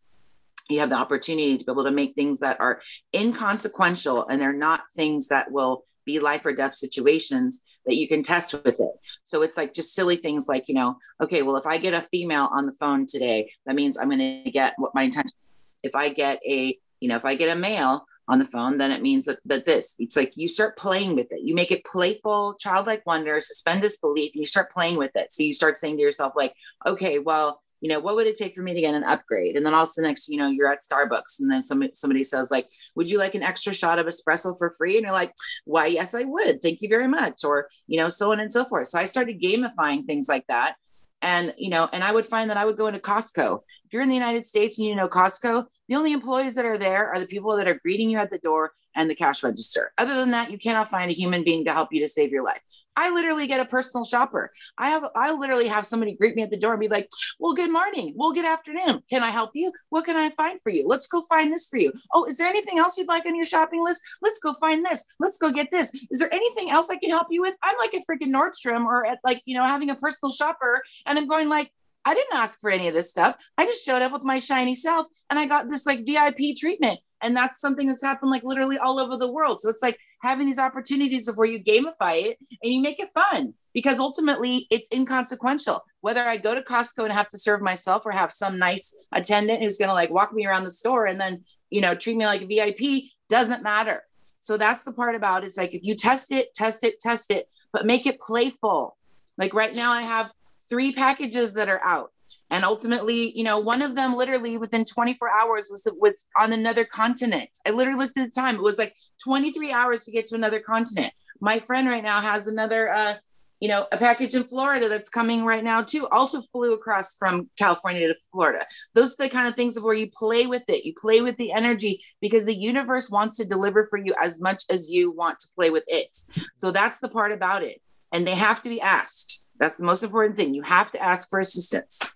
you 0.71 0.79
have 0.81 0.91
the 0.91 0.97
opportunity 0.97 1.59
to 1.59 1.65
be 1.65 1.73
able 1.73 1.85
to 1.85 1.91
make 1.91 2.15
things 2.15 2.39
that 2.39 2.61
are 2.61 2.81
inconsequential 3.15 4.27
and 4.29 4.41
they're 4.41 4.53
not 4.53 4.83
things 4.97 5.29
that 5.29 5.51
will 5.51 5.85
be 6.07 6.21
life 6.21 6.47
or 6.47 6.55
death 6.55 6.75
situations 6.75 7.64
that 7.87 7.97
you 7.97 8.09
can 8.09 8.23
test 8.23 8.53
with 8.53 8.81
it. 8.81 8.93
So 9.25 9.43
it's 9.43 9.57
like 9.57 9.75
just 9.75 9.95
silly 9.95 10.17
things 10.17 10.49
like, 10.49 10.69
you 10.69 10.75
know, 10.75 10.99
okay, 11.23 11.43
well, 11.43 11.57
if 11.57 11.67
I 11.67 11.79
get 11.79 11.95
a 11.95 12.01
female 12.01 12.49
on 12.53 12.67
the 12.67 12.73
phone 12.73 13.07
today, 13.07 13.53
that 13.67 13.75
means 13.75 13.99
I'm 13.99 14.09
going 14.09 14.45
to 14.45 14.51
get 14.51 14.75
what 14.79 14.95
my 14.95 15.03
intention. 15.03 15.37
If 15.83 15.95
I 15.95 16.09
get 16.09 16.41
a, 16.49 16.79
you 17.01 17.09
know, 17.09 17.17
if 17.17 17.25
I 17.25 17.35
get 17.35 17.55
a 17.55 17.59
male, 17.59 18.07
on 18.27 18.39
the 18.39 18.45
phone, 18.47 18.79
then 18.79 18.91
it 18.91 19.03
means 19.03 19.27
that, 19.27 19.39
that 19.45 19.67
this, 19.67 19.97
it's 19.99 20.17
like 20.17 20.33
you 20.35 20.49
start 20.49 20.79
playing 20.79 21.15
with 21.15 21.31
it. 21.31 21.43
You 21.43 21.55
make 21.55 21.71
it 21.71 21.85
playful, 21.85 22.55
childlike 22.59 23.05
wonder, 23.05 23.39
suspend 23.41 23.83
disbelief, 23.83 24.33
and 24.35 24.41
you 24.41 24.47
start 24.47 24.73
playing 24.73 24.97
with 24.97 25.11
it. 25.15 25.31
So 25.33 25.43
you 25.43 25.53
start 25.53 25.79
saying 25.79 25.97
to 25.97 26.03
yourself, 26.03 26.33
like, 26.35 26.55
okay, 26.87 27.19
well, 27.19 27.61
you 27.85 27.91
know, 27.91 28.01
what 28.01 28.17
would 28.17 28.27
it 28.27 28.35
take 28.35 28.57
for 28.57 28.63
me 28.63 28.73
to 28.73 28.81
get 28.81 28.95
an 28.95 29.05
upgrade? 29.05 29.57
And 29.57 29.67
then 29.67 29.75
also 29.75 30.01
next, 30.01 30.31
you 30.31 30.39
know, 30.39 30.49
you're 30.49 30.73
at 30.73 30.79
Starbucks 30.81 31.41
and 31.41 31.53
then 31.53 31.63
somebody, 31.63 31.93
somebody 31.93 32.25
says 32.25 32.51
like, 32.51 32.67
would 32.97 33.11
you 33.11 33.19
like 33.19 33.35
an 33.35 33.43
extra 33.43 33.75
shot 33.75 33.99
of 33.99 34.07
espresso 34.07 34.57
for 34.57 34.71
free? 34.71 34.97
And 34.97 35.03
you're 35.03 35.13
like, 35.13 35.35
why, 35.67 35.89
yes, 35.89 36.15
I 36.15 36.25
would. 36.25 36.63
Thank 36.63 36.81
you 36.81 36.89
very 36.89 37.09
much. 37.09 37.45
Or, 37.45 37.69
you 37.87 38.01
know, 38.01 38.09
so 38.09 38.33
on 38.33 38.41
and 38.41 38.51
so 38.51 38.65
forth. 38.65 38.89
So 38.89 38.99
I 38.99 39.05
started 39.05 39.39
gamifying 39.39 40.07
things 40.07 40.31
like 40.31 40.47
that. 40.47 40.77
And, 41.21 41.53
you 41.59 41.69
know, 41.69 41.87
and 41.93 42.03
I 42.03 42.11
would 42.11 42.25
find 42.25 42.49
that 42.49 42.57
I 42.57 42.65
would 42.65 42.79
go 42.79 42.87
into 42.87 43.01
Costco. 43.01 43.61
If 43.85 43.93
you're 43.93 44.01
in 44.01 44.09
the 44.09 44.15
United 44.15 44.47
States 44.47 44.79
and 44.79 44.89
you 44.89 44.95
know 44.95 45.07
Costco, 45.07 45.67
the 45.87 45.97
only 45.97 46.15
employees 46.15 46.55
that 46.55 46.65
are 46.65 46.79
there 46.79 47.11
are 47.11 47.21
the 47.21 47.27
people 47.27 47.55
that 47.59 47.69
are 47.69 47.79
greeting 47.83 48.09
you 48.09 48.17
at 48.17 48.31
the 48.31 48.39
door 48.39 48.73
and 48.97 49.11
the 49.11 49.15
cash 49.15 49.43
register. 49.43 49.93
Other 49.99 50.15
than 50.15 50.31
that, 50.31 50.51
you 50.51 50.57
cannot 50.57 50.89
find 50.89 51.11
a 51.11 51.15
human 51.15 51.45
being 51.45 51.67
to 51.67 51.73
help 51.75 51.91
you 51.93 52.01
to 52.01 52.09
save 52.09 52.31
your 52.31 52.45
life. 52.45 52.63
I 52.97 53.11
literally 53.11 53.47
get 53.47 53.61
a 53.61 53.65
personal 53.65 54.05
shopper. 54.05 54.53
I 54.79 54.91
have 54.91 55.05
I 55.17 55.33
literally 55.33 55.69
have 55.69 55.87
somebody 55.87 56.15
greet 56.15 56.37
me 56.37 56.43
at 56.43 56.51
the 56.51 56.59
door 56.59 56.73
and 56.73 56.81
be 56.81 56.89
like, 56.89 57.09
"Well, 57.39 57.55
good 57.55 57.73
morning. 57.73 58.15
Well, 58.17 58.33
good 58.33 58.45
afternoon. 58.45 59.03
Can 59.11 59.23
I 59.23 59.31
help 59.31 59.51
you? 59.55 59.73
What 59.91 60.05
can 60.05 60.17
I 60.17 60.31
find 60.31 60.61
for 60.63 60.71
you? 60.71 60.87
Let's 60.87 61.07
go 61.07 61.23
find 61.23 61.53
this 61.53 61.67
for 61.67 61.79
you. 61.79 61.93
Oh, 62.13 62.25
is 62.25 62.39
there 62.39 62.49
anything 62.49 62.79
else 62.79 62.97
you'd 62.97 63.09
like 63.09 63.27
on 63.27 63.37
your 63.37 63.45
shopping 63.45 63.83
list? 63.83 64.03
Let's 64.23 64.41
go 64.41 64.55
find 64.55 64.85
this. 64.85 65.05
Let's 65.19 65.39
go 65.39 65.51
get 65.51 65.71
this. 65.71 65.95
Is 66.11 66.21
there 66.21 66.33
anything 66.33 66.71
else 66.71 66.91
I 66.91 66.97
can 66.97 67.11
help 67.11 67.29
you 67.31 67.41
with? 67.43 67.55
I'm 67.63 67.77
like 67.79 67.95
at 67.95 68.03
freaking 68.09 68.33
Nordstrom 68.33 68.85
or 68.85 69.07
at 69.07 69.19
like, 69.25 69.43
you 69.45 69.57
know, 69.57 69.65
having 69.65 69.91
a 69.91 69.97
personal 69.97 70.33
shopper 70.33 70.83
and 71.07 71.19
I'm 71.19 71.29
going 71.29 71.49
like, 71.49 71.71
I 72.05 72.15
didn't 72.15 72.37
ask 72.37 72.61
for 72.61 72.71
any 72.71 72.89
of 72.89 72.95
this 72.95 73.11
stuff. 73.11 73.37
I 73.57 73.65
just 73.65 73.85
showed 73.85 74.03
up 74.03 74.13
with 74.13 74.25
my 74.25 74.39
shiny 74.39 74.75
self 74.75 75.07
and 75.31 75.39
I 75.39 75.47
got 75.47 75.71
this 75.71 75.87
like 75.87 76.05
VIP 76.05 76.57
treatment. 76.59 77.01
And 77.23 77.35
that's 77.35 77.59
something 77.59 77.87
that's 77.87 78.03
happened 78.03 78.31
like 78.31 78.43
literally 78.45 78.77
all 78.77 79.01
over 79.01 79.17
the 79.17 79.33
world. 79.33 79.63
So 79.63 79.71
it's 79.71 79.83
like 79.83 79.99
having 80.25 80.47
these 80.47 80.59
opportunities 80.59 81.29
of 81.29 81.37
where 81.37 81.47
you 81.47 81.63
gamify 81.63 82.23
it 82.23 82.39
and 82.63 82.73
you 82.73 82.81
make 82.81 82.99
it 82.99 83.09
fun 83.11 83.55
because 83.73 83.99
ultimately 83.99 84.67
it's 84.71 84.89
inconsequential. 84.93 85.85
Whether 86.01 86.23
I 86.23 86.39
go 86.39 86.55
to 86.55 86.63
Costco 86.63 87.05
and 87.05 87.13
have 87.13 87.29
to 87.29 87.39
serve 87.39 87.61
myself 87.61 88.07
or 88.07 88.13
have 88.13 88.33
some 88.33 88.59
nice 88.59 88.97
attendant 89.13 89.63
who's 89.63 89.79
going 89.79 89.91
to 89.91 89.95
like 89.95 90.11
walk 90.11 90.33
me 90.33 90.47
around 90.47 90.65
the 90.65 90.73
store 90.73 91.07
and 91.07 91.21
then, 91.21 91.45
you 91.71 91.81
know, 91.81 91.95
treat 91.95 92.17
me 92.17 92.25
like 92.25 92.43
a 92.43 92.47
VIP 92.47 93.11
doesn't 93.29 93.63
matter. 93.63 94.03
So 94.41 94.57
that's 94.57 94.85
the 94.85 94.93
part 94.93 95.15
about 95.15 95.45
it's 95.45 95.57
like 95.57 95.75
if 95.75 95.85
you 95.85 95.95
test 95.95 96.33
it, 96.33 96.55
test 96.55 96.85
it, 96.85 97.01
test 97.01 97.31
it, 97.31 97.49
but 97.73 97.87
make 97.87 98.07
it 98.07 98.21
playful. 98.21 98.97
Like 99.37 99.53
right 99.53 99.75
now, 99.75 99.93
I 99.93 100.03
have 100.03 100.33
three 100.69 100.93
packages 100.93 101.55
that 101.55 101.69
are 101.69 101.83
out. 101.85 102.13
And 102.51 102.65
ultimately, 102.65 103.37
you 103.37 103.45
know, 103.45 103.59
one 103.59 103.83
of 103.83 103.95
them 103.95 104.15
literally 104.15 104.59
within 104.59 104.85
24 104.85 105.31
hours 105.31 105.69
was 105.71 105.89
was 105.99 106.29
on 106.39 106.53
another 106.53 106.85
continent. 106.85 107.51
I 107.67 107.71
literally 107.71 107.99
looked 107.99 108.19
at 108.19 108.33
the 108.33 108.41
time; 108.41 108.57
it 108.57 108.63
was 108.63 108.79
like 108.79 108.95
23 109.25 109.73
hours 109.73 110.05
to 110.05 110.13
get 110.13 110.27
to 110.29 110.35
another 110.35 110.61
continent. 110.61 111.13
My 111.41 111.59
friend 111.59 111.89
right 111.89 112.03
now 112.03 112.21
has 112.21 112.47
another, 112.47 112.91
uh, 112.91 113.15
you 113.61 113.69
know, 113.69 113.87
a 113.91 113.97
package 113.97 114.35
in 114.35 114.45
Florida 114.45 114.89
that's 114.89 115.09
coming 115.09 115.45
right 115.45 115.65
now 115.65 115.83
too. 115.83 116.07
Also 116.09 116.43
flew 116.43 116.75
across 116.75 117.17
from 117.17 117.49
California 117.59 118.07
to 118.09 118.15
Florida. 118.31 118.65
Those 118.95 119.19
are 119.19 119.25
the 119.25 119.31
kind 119.31 119.49
of 119.49 119.55
things 119.55 119.77
of 119.77 119.83
where 119.83 119.95
you 119.95 120.11
play 120.15 120.47
with 120.47 120.65
it. 120.69 120.85
You 120.85 120.95
play 121.01 121.23
with 121.23 121.37
the 121.39 121.53
energy 121.53 122.05
because 122.21 122.45
the 122.45 122.55
universe 122.55 123.11
wants 123.11 123.37
to 123.39 123.45
deliver 123.45 123.87
for 123.87 123.99
you 123.99 124.15
as 124.23 124.41
much 124.41 124.65
as 124.71 124.91
you 124.91 125.11
want 125.11 125.41
to 125.41 125.49
play 125.57 125.71
with 125.71 125.85
it. 125.89 126.15
So 126.59 126.71
that's 126.71 127.01
the 127.01 127.09
part 127.09 127.33
about 127.33 127.63
it, 127.63 127.81
and 128.13 128.27
they 128.27 128.35
have 128.35 128.63
to 128.63 128.69
be 128.69 128.81
asked 128.81 129.45
that's 129.59 129.79
the 129.79 129.87
most 129.87 130.03
important 130.03 130.37
thing. 130.37 130.55
You 130.55 130.63
have 130.63 130.91
to 130.93 131.03
ask 131.03 131.31
for 131.31 131.41
assistance. 131.41 132.15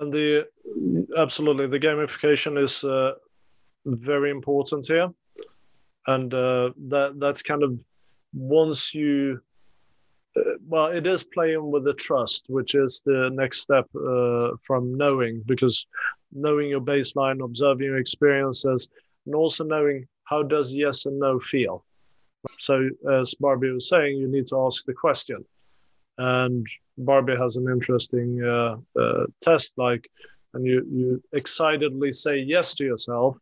And 0.00 0.12
the 0.12 0.46
absolutely 1.16 1.66
the 1.66 1.78
gamification 1.78 2.62
is 2.62 2.84
uh, 2.84 3.12
very 3.84 4.30
important 4.30 4.86
here, 4.86 5.10
and 6.06 6.32
uh, 6.32 6.70
that 6.88 7.20
that's 7.20 7.42
kind 7.42 7.62
of 7.62 7.78
once 8.32 8.94
you 8.94 9.40
uh, 10.36 10.40
well, 10.66 10.86
it 10.86 11.06
is 11.06 11.22
playing 11.22 11.70
with 11.70 11.84
the 11.84 11.92
trust, 11.94 12.46
which 12.48 12.74
is 12.74 13.02
the 13.04 13.30
next 13.32 13.60
step 13.60 13.86
uh, 13.94 14.50
from 14.64 14.96
knowing, 14.96 15.42
because 15.46 15.86
knowing 16.32 16.68
your 16.70 16.80
baseline, 16.80 17.44
observing 17.44 17.86
your 17.86 17.98
experiences, 17.98 18.88
and 19.26 19.34
also 19.34 19.64
knowing 19.64 20.06
how 20.24 20.42
does 20.42 20.72
yes 20.72 21.06
and 21.06 21.18
no 21.18 21.38
feel. 21.40 21.84
So, 22.58 22.88
as 23.12 23.34
Barbie 23.34 23.72
was 23.72 23.88
saying, 23.88 24.16
you 24.16 24.28
need 24.28 24.46
to 24.46 24.64
ask 24.64 24.84
the 24.86 24.94
question 24.94 25.44
and 26.20 26.66
Barbie 26.98 27.36
has 27.36 27.56
an 27.56 27.66
interesting 27.70 28.44
uh, 28.44 28.76
uh, 29.00 29.24
test 29.40 29.72
like, 29.78 30.06
and 30.52 30.66
you 30.66 30.86
you 30.90 31.22
excitedly 31.32 32.12
say 32.12 32.38
yes 32.38 32.74
to 32.74 32.84
yourself, 32.84 33.38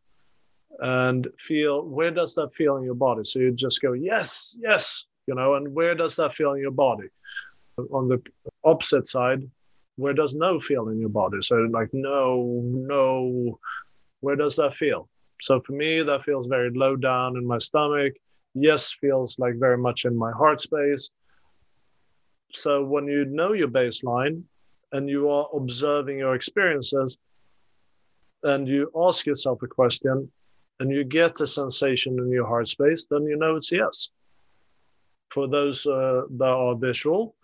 and 0.79 1.27
feel 1.37 1.85
where 1.85 2.11
does 2.11 2.35
that 2.35 2.53
feel 2.55 2.77
in 2.77 2.83
your 2.83 2.95
body? 2.95 3.23
So 3.25 3.39
you 3.39 3.51
just 3.51 3.81
go 3.81 3.91
yes, 3.91 4.57
yes, 4.61 5.05
you 5.27 5.35
know, 5.35 5.55
and 5.55 5.75
where 5.75 5.93
does 5.93 6.15
that 6.15 6.35
feel 6.35 6.53
in 6.53 6.61
your 6.61 6.71
body? 6.71 7.09
On 7.91 8.07
the 8.07 8.21
opposite 8.63 9.07
side, 9.07 9.41
where 9.97 10.13
does 10.13 10.33
no 10.33 10.57
feel 10.57 10.87
in 10.87 10.99
your 10.99 11.09
body? 11.09 11.39
So 11.41 11.55
like 11.55 11.89
no, 11.91 12.61
no, 12.63 13.59
where 14.21 14.37
does 14.37 14.55
that 14.55 14.73
feel? 14.73 15.09
So 15.41 15.59
for 15.59 15.73
me, 15.73 16.01
that 16.01 16.23
feels 16.23 16.47
very 16.47 16.71
low 16.73 16.95
down 16.95 17.35
in 17.35 17.45
my 17.45 17.57
stomach. 17.57 18.13
Yes 18.53 18.93
feels 19.01 19.37
like 19.37 19.55
very 19.55 19.77
much 19.77 20.05
in 20.05 20.15
my 20.15 20.31
heart 20.31 20.61
space 20.61 21.09
so 22.53 22.83
when 22.83 23.07
you 23.07 23.25
know 23.25 23.53
your 23.53 23.67
baseline 23.67 24.43
and 24.91 25.09
you 25.09 25.29
are 25.29 25.47
observing 25.53 26.19
your 26.19 26.35
experiences 26.35 27.17
and 28.43 28.67
you 28.67 28.91
ask 28.95 29.25
yourself 29.25 29.61
a 29.61 29.67
question 29.67 30.31
and 30.79 30.91
you 30.91 31.03
get 31.03 31.41
a 31.41 31.47
sensation 31.47 32.17
in 32.19 32.29
your 32.31 32.47
heart 32.47 32.67
space, 32.67 33.05
then 33.05 33.23
you 33.23 33.35
know 33.35 33.55
it's 33.55 33.71
yes. 33.71 34.09
For 35.29 35.47
those 35.47 35.85
uh, 35.85 36.23
that 36.37 36.45
are 36.45 36.75
visual, 36.75 37.35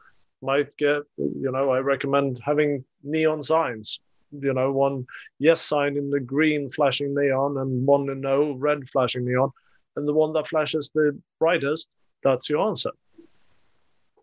might 0.41 0.75
get, 0.77 1.03
you 1.17 1.51
know, 1.51 1.69
I 1.69 1.79
recommend 1.79 2.39
having 2.43 2.83
neon 3.03 3.43
signs. 3.43 3.99
You 4.31 4.53
know, 4.53 4.71
one 4.71 5.05
yes 5.39 5.61
sign 5.61 5.97
in 5.97 6.09
the 6.09 6.19
green 6.19 6.71
flashing 6.71 7.13
neon 7.13 7.57
and 7.57 7.85
one 7.85 8.21
no 8.21 8.53
red 8.53 8.89
flashing 8.89 9.25
neon. 9.25 9.51
And 9.95 10.07
the 10.07 10.13
one 10.13 10.33
that 10.33 10.47
flashes 10.47 10.91
the 10.93 11.17
brightest, 11.39 11.89
that's 12.23 12.49
your 12.49 12.67
answer. 12.67 12.91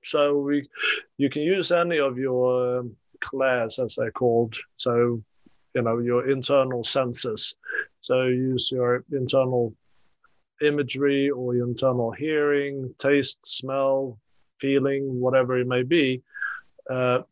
So 0.05 0.39
we, 0.39 0.69
you 1.17 1.31
can 1.31 1.43
use 1.43 1.73
any 1.73 1.99
of 1.99 2.19
your 2.19 2.79
um, 2.79 2.97
clairs, 3.21 3.79
as 3.79 3.97
they're 3.97 4.11
called. 4.11 4.57
So, 4.77 5.23
you 5.75 5.83
know, 5.83 5.99
your 5.99 6.29
internal 6.29 6.85
senses. 6.85 7.55
So 8.01 8.25
use 8.25 8.71
your 8.71 9.05
internal 9.13 9.75
imagery 10.61 11.31
or 11.31 11.55
your 11.55 11.67
internal 11.67 12.13
hearing, 12.13 12.95
taste, 12.99 13.45
smell, 13.47 14.19
feeling, 14.59 15.21
whatever 15.21 15.59
it 15.59 15.67
may 15.67 15.83
be. 15.83 16.23
Uh, 16.91 17.23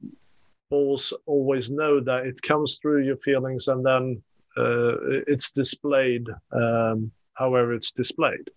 always, 0.70 1.12
always 1.26 1.70
know 1.70 2.00
that 2.00 2.26
it 2.26 2.40
comes 2.42 2.78
through 2.78 3.04
your 3.04 3.16
feelings 3.16 3.68
and 3.68 3.85
then 3.85 4.22
uh, 4.56 5.20
it's 5.26 5.50
displayed 5.50 6.26
um, 6.52 7.11
however 7.35 7.72
it's 7.72 7.92
displayed, 7.92 8.50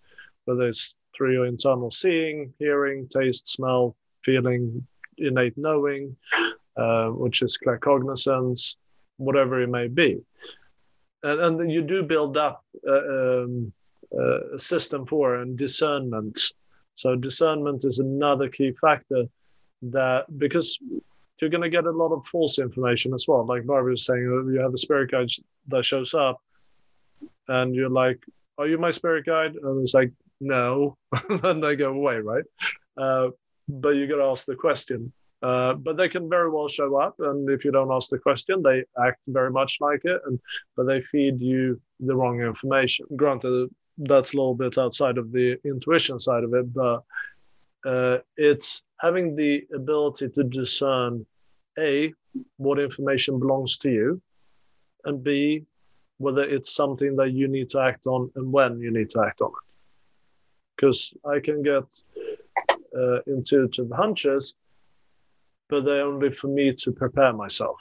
whether 0.46 0.68
it's 0.68 0.96
through 1.16 1.34
your 1.34 1.46
internal 1.46 1.92
seeing, 1.92 2.54
hearing, 2.60 3.08
taste, 3.08 3.48
smell, 3.48 3.96
feeling, 4.24 4.86
innate 5.18 5.58
knowing, 5.58 6.16
uh, 6.78 7.08
which 7.10 7.42
is 7.42 7.58
claircognizance, 7.58 8.76
whatever 9.18 9.62
it 9.62 9.70
may 9.70 9.88
be. 9.88 10.22
And, 11.24 11.60
and 11.62 11.72
you 11.72 11.82
do 11.82 12.04
build 12.04 12.38
up 12.38 12.66
uh, 12.88 12.92
um, 12.94 13.72
uh, 14.18 14.56
a 14.56 14.60
system 14.60 15.06
for 15.06 15.36
and 15.36 15.58
discernment 15.58 16.40
So 16.96 17.16
discernment 17.16 17.86
is 17.86 18.00
another 18.00 18.50
key 18.50 18.72
factor 18.74 19.26
that 19.84 20.26
because 20.38 20.78
you're 21.42 21.50
going 21.50 21.64
to 21.64 21.70
get 21.70 21.86
a 21.86 21.92
lot 21.92 22.14
of 22.14 22.26
false 22.28 22.60
information 22.60 23.14
as 23.14 23.26
well. 23.28 23.46
Like 23.46 23.66
Barbara 23.66 23.92
was 23.92 24.06
saying, 24.06 24.22
you 24.22 24.60
have 24.62 24.74
a 24.74 24.78
spirit 24.78 25.12
guide 25.12 25.30
that 25.68 25.86
shows 25.86 26.14
up, 26.14 26.40
and 27.48 27.76
you're 27.76 27.90
like, 27.90 28.24
"Are 28.58 28.68
you 28.68 28.78
my 28.78 28.92
spirit 28.92 29.26
guide?" 29.26 29.56
And 29.56 29.82
it's 29.82 29.94
like, 29.94 30.12
"No," 30.40 30.98
and 31.30 31.64
they 31.64 31.76
go 31.76 31.90
away, 31.90 32.18
right? 32.18 32.46
Uh, 32.96 33.30
but 33.68 33.96
you 33.96 34.08
got 34.08 34.18
to 34.18 34.24
ask 34.24 34.46
the 34.46 34.56
question. 34.56 35.12
Uh, 35.42 35.74
but 35.74 35.98
they 35.98 36.08
can 36.08 36.30
very 36.30 36.50
well 36.50 36.70
show 36.70 36.96
up, 36.96 37.16
and 37.20 37.50
if 37.50 37.66
you 37.66 37.72
don't 37.72 37.92
ask 37.92 38.10
the 38.10 38.18
question, 38.18 38.64
they 38.64 38.82
act 39.06 39.20
very 39.28 39.52
much 39.52 39.78
like 39.82 40.00
it, 40.06 40.22
and 40.26 40.40
but 40.78 40.86
they 40.86 41.02
feed 41.02 41.42
you 41.42 41.80
the 42.00 42.16
wrong 42.16 42.40
information. 42.40 43.06
Granted, 43.18 43.70
that's 43.98 44.34
a 44.34 44.38
little 44.38 44.56
bit 44.56 44.78
outside 44.78 45.18
of 45.18 45.34
the 45.34 45.58
intuition 45.66 46.18
side 46.18 46.46
of 46.46 46.54
it, 46.54 46.74
but 46.74 47.04
uh, 47.86 48.20
it's 48.38 48.84
having 49.02 49.36
the 49.36 49.68
ability 49.76 50.30
to 50.30 50.44
discern 50.46 51.26
a 51.78 52.14
what 52.56 52.80
information 52.80 53.38
belongs 53.38 53.78
to 53.80 53.90
you, 53.90 54.22
and 55.04 55.24
b 55.24 55.66
whether 56.20 56.44
it's 56.44 56.74
something 56.74 57.18
that 57.18 57.32
you 57.32 57.50
need 57.50 57.70
to 57.70 57.80
act 57.80 58.08
on 58.08 58.32
and 58.36 58.50
when 58.50 58.80
you 58.80 58.92
need 58.92 59.10
to 59.10 59.20
act 59.20 59.42
on 59.42 59.50
it. 59.50 59.74
Because 60.76 61.14
I 61.26 61.40
can 61.42 61.62
get 61.62 61.84
uh, 62.98 63.22
intuitive 63.28 63.90
hunches, 63.92 64.56
but 65.70 65.86
they're 65.86 66.06
only 66.06 66.32
for 66.32 66.48
me 66.48 66.74
to 66.74 66.92
prepare 66.92 67.34
myself. 67.34 67.78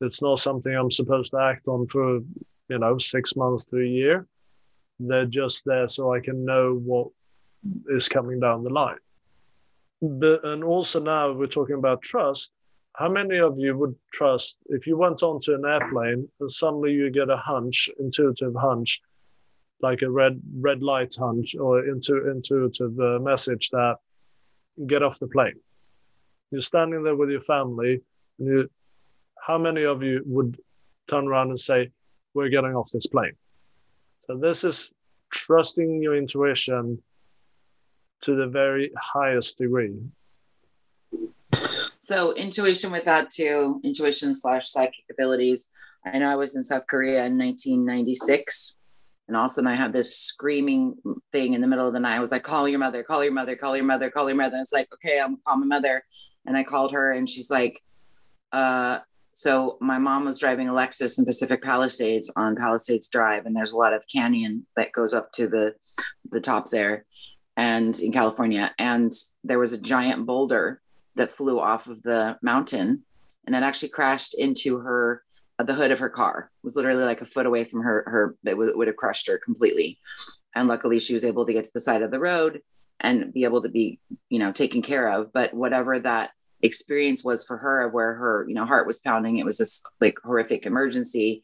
It's 0.00 0.22
not 0.22 0.38
something 0.38 0.74
I'm 0.74 0.90
supposed 0.90 1.32
to 1.32 1.38
act 1.38 1.68
on 1.68 1.86
for, 1.86 2.20
you 2.68 2.78
know, 2.78 2.98
six 2.98 3.36
months 3.36 3.64
to 3.66 3.78
a 3.78 3.86
year. 3.86 4.26
They're 4.98 5.26
just 5.26 5.64
there 5.64 5.88
so 5.88 6.12
I 6.12 6.20
can 6.20 6.44
know 6.44 6.74
what 6.74 7.08
is 7.88 8.08
coming 8.08 8.40
down 8.40 8.64
the 8.64 8.72
line. 8.72 8.98
But, 10.00 10.44
and 10.44 10.64
also 10.64 11.00
now 11.00 11.32
we're 11.32 11.46
talking 11.46 11.76
about 11.76 12.02
trust. 12.02 12.52
How 12.96 13.08
many 13.08 13.38
of 13.38 13.58
you 13.58 13.76
would 13.76 13.94
trust 14.12 14.58
if 14.66 14.86
you 14.86 14.96
went 14.96 15.22
onto 15.22 15.54
an 15.54 15.64
airplane 15.64 16.28
and 16.40 16.50
suddenly 16.50 16.92
you 16.92 17.10
get 17.10 17.30
a 17.30 17.36
hunch, 17.36 17.88
intuitive 17.98 18.54
hunch, 18.58 19.00
like 19.82 20.02
a 20.02 20.10
red 20.10 20.40
red 20.56 20.82
light 20.82 21.14
hunch 21.18 21.54
or 21.54 21.86
intu, 21.86 22.30
intuitive 22.30 22.98
uh, 22.98 23.18
message 23.20 23.70
that 23.70 23.96
get 24.86 25.02
off 25.02 25.18
the 25.18 25.28
plane? 25.28 25.60
You're 26.50 26.62
standing 26.62 27.02
there 27.02 27.16
with 27.16 27.30
your 27.30 27.40
family, 27.40 28.00
and 28.38 28.48
you, 28.48 28.70
how 29.46 29.58
many 29.58 29.84
of 29.84 30.02
you 30.02 30.22
would 30.26 30.58
turn 31.08 31.28
around 31.28 31.48
and 31.48 31.58
say, 31.58 31.90
"We're 32.34 32.48
getting 32.48 32.74
off 32.74 32.90
this 32.92 33.06
plane"? 33.06 33.36
So 34.20 34.36
this 34.36 34.64
is 34.64 34.92
trusting 35.30 36.02
your 36.02 36.16
intuition 36.16 37.02
to 38.22 38.34
the 38.34 38.46
very 38.46 38.90
highest 38.96 39.58
degree. 39.58 39.96
So 42.00 42.34
intuition 42.34 42.90
with 42.90 43.04
that 43.04 43.30
too, 43.30 43.80
intuition 43.84 44.34
slash 44.34 44.70
psychic 44.70 45.04
abilities. 45.10 45.70
I 46.04 46.18
know 46.18 46.30
I 46.30 46.36
was 46.36 46.56
in 46.56 46.64
South 46.64 46.86
Korea 46.86 47.26
in 47.26 47.38
1996. 47.38 48.76
And 49.30 49.36
all 49.36 49.44
of 49.44 49.52
a 49.52 49.54
sudden 49.54 49.70
I 49.70 49.76
had 49.76 49.92
this 49.92 50.16
screaming 50.16 50.96
thing 51.30 51.54
in 51.54 51.60
the 51.60 51.68
middle 51.68 51.86
of 51.86 51.92
the 51.92 52.00
night. 52.00 52.16
I 52.16 52.20
was 52.20 52.32
like, 52.32 52.42
call 52.42 52.68
your 52.68 52.80
mother, 52.80 53.04
call 53.04 53.22
your 53.22 53.32
mother, 53.32 53.54
call 53.54 53.76
your 53.76 53.84
mother, 53.84 54.10
call 54.10 54.28
your 54.28 54.36
mother. 54.36 54.56
I 54.56 54.60
was 54.60 54.72
like, 54.72 54.92
okay, 54.94 55.20
I'm 55.20 55.36
call 55.46 55.56
my 55.56 55.66
mother. 55.66 56.02
And 56.46 56.56
I 56.56 56.64
called 56.64 56.90
her 56.92 57.12
and 57.12 57.28
she's 57.28 57.48
like, 57.48 57.80
uh, 58.50 58.98
so 59.32 59.78
my 59.80 59.98
mom 59.98 60.24
was 60.24 60.40
driving 60.40 60.68
a 60.68 60.72
Lexus 60.72 61.16
in 61.16 61.24
Pacific 61.24 61.62
Palisades 61.62 62.32
on 62.34 62.56
Palisades 62.56 63.08
Drive, 63.08 63.46
and 63.46 63.54
there's 63.54 63.70
a 63.70 63.76
lot 63.76 63.92
of 63.92 64.04
canyon 64.12 64.66
that 64.76 64.90
goes 64.90 65.14
up 65.14 65.32
to 65.34 65.46
the 65.46 65.74
the 66.30 66.40
top 66.40 66.70
there, 66.70 67.04
and 67.56 67.96
in 68.00 68.10
California, 68.10 68.74
and 68.76 69.12
there 69.44 69.60
was 69.60 69.72
a 69.72 69.80
giant 69.80 70.26
boulder 70.26 70.80
that 71.14 71.30
flew 71.30 71.60
off 71.60 71.86
of 71.86 72.02
the 72.02 72.38
mountain, 72.42 73.04
and 73.46 73.54
it 73.54 73.62
actually 73.62 73.90
crashed 73.90 74.34
into 74.36 74.80
her 74.80 75.22
Uh, 75.60 75.62
the 75.62 75.74
hood 75.74 75.90
of 75.90 75.98
her 75.98 76.08
car. 76.08 76.50
Was 76.62 76.74
literally 76.74 77.04
like 77.04 77.20
a 77.20 77.26
foot 77.26 77.44
away 77.44 77.64
from 77.64 77.82
her. 77.82 78.02
Her 78.06 78.36
it 78.46 78.56
would, 78.56 78.74
would 78.76 78.86
have 78.86 78.96
crushed 78.96 79.26
her 79.26 79.36
completely, 79.36 79.98
and 80.54 80.68
luckily 80.68 81.00
she 81.00 81.12
was 81.12 81.24
able 81.24 81.44
to 81.44 81.52
get 81.52 81.66
to 81.66 81.70
the 81.74 81.80
side 81.80 82.00
of 82.00 82.10
the 82.10 82.18
road 82.18 82.62
and 82.98 83.32
be 83.32 83.44
able 83.44 83.62
to 83.62 83.68
be 83.68 83.98
you 84.30 84.38
know 84.38 84.52
taken 84.52 84.80
care 84.80 85.08
of. 85.08 85.32
But 85.34 85.52
whatever 85.52 85.98
that 85.98 86.30
experience 86.62 87.22
was 87.22 87.44
for 87.44 87.58
her 87.58 87.88
where 87.90 88.14
her 88.14 88.46
you 88.48 88.54
know 88.54 88.64
heart 88.64 88.86
was 88.86 88.98
pounding 88.98 89.38
it 89.38 89.46
was 89.46 89.56
this 89.56 89.82
like 89.98 90.18
horrific 90.22 90.66
emergency 90.66 91.42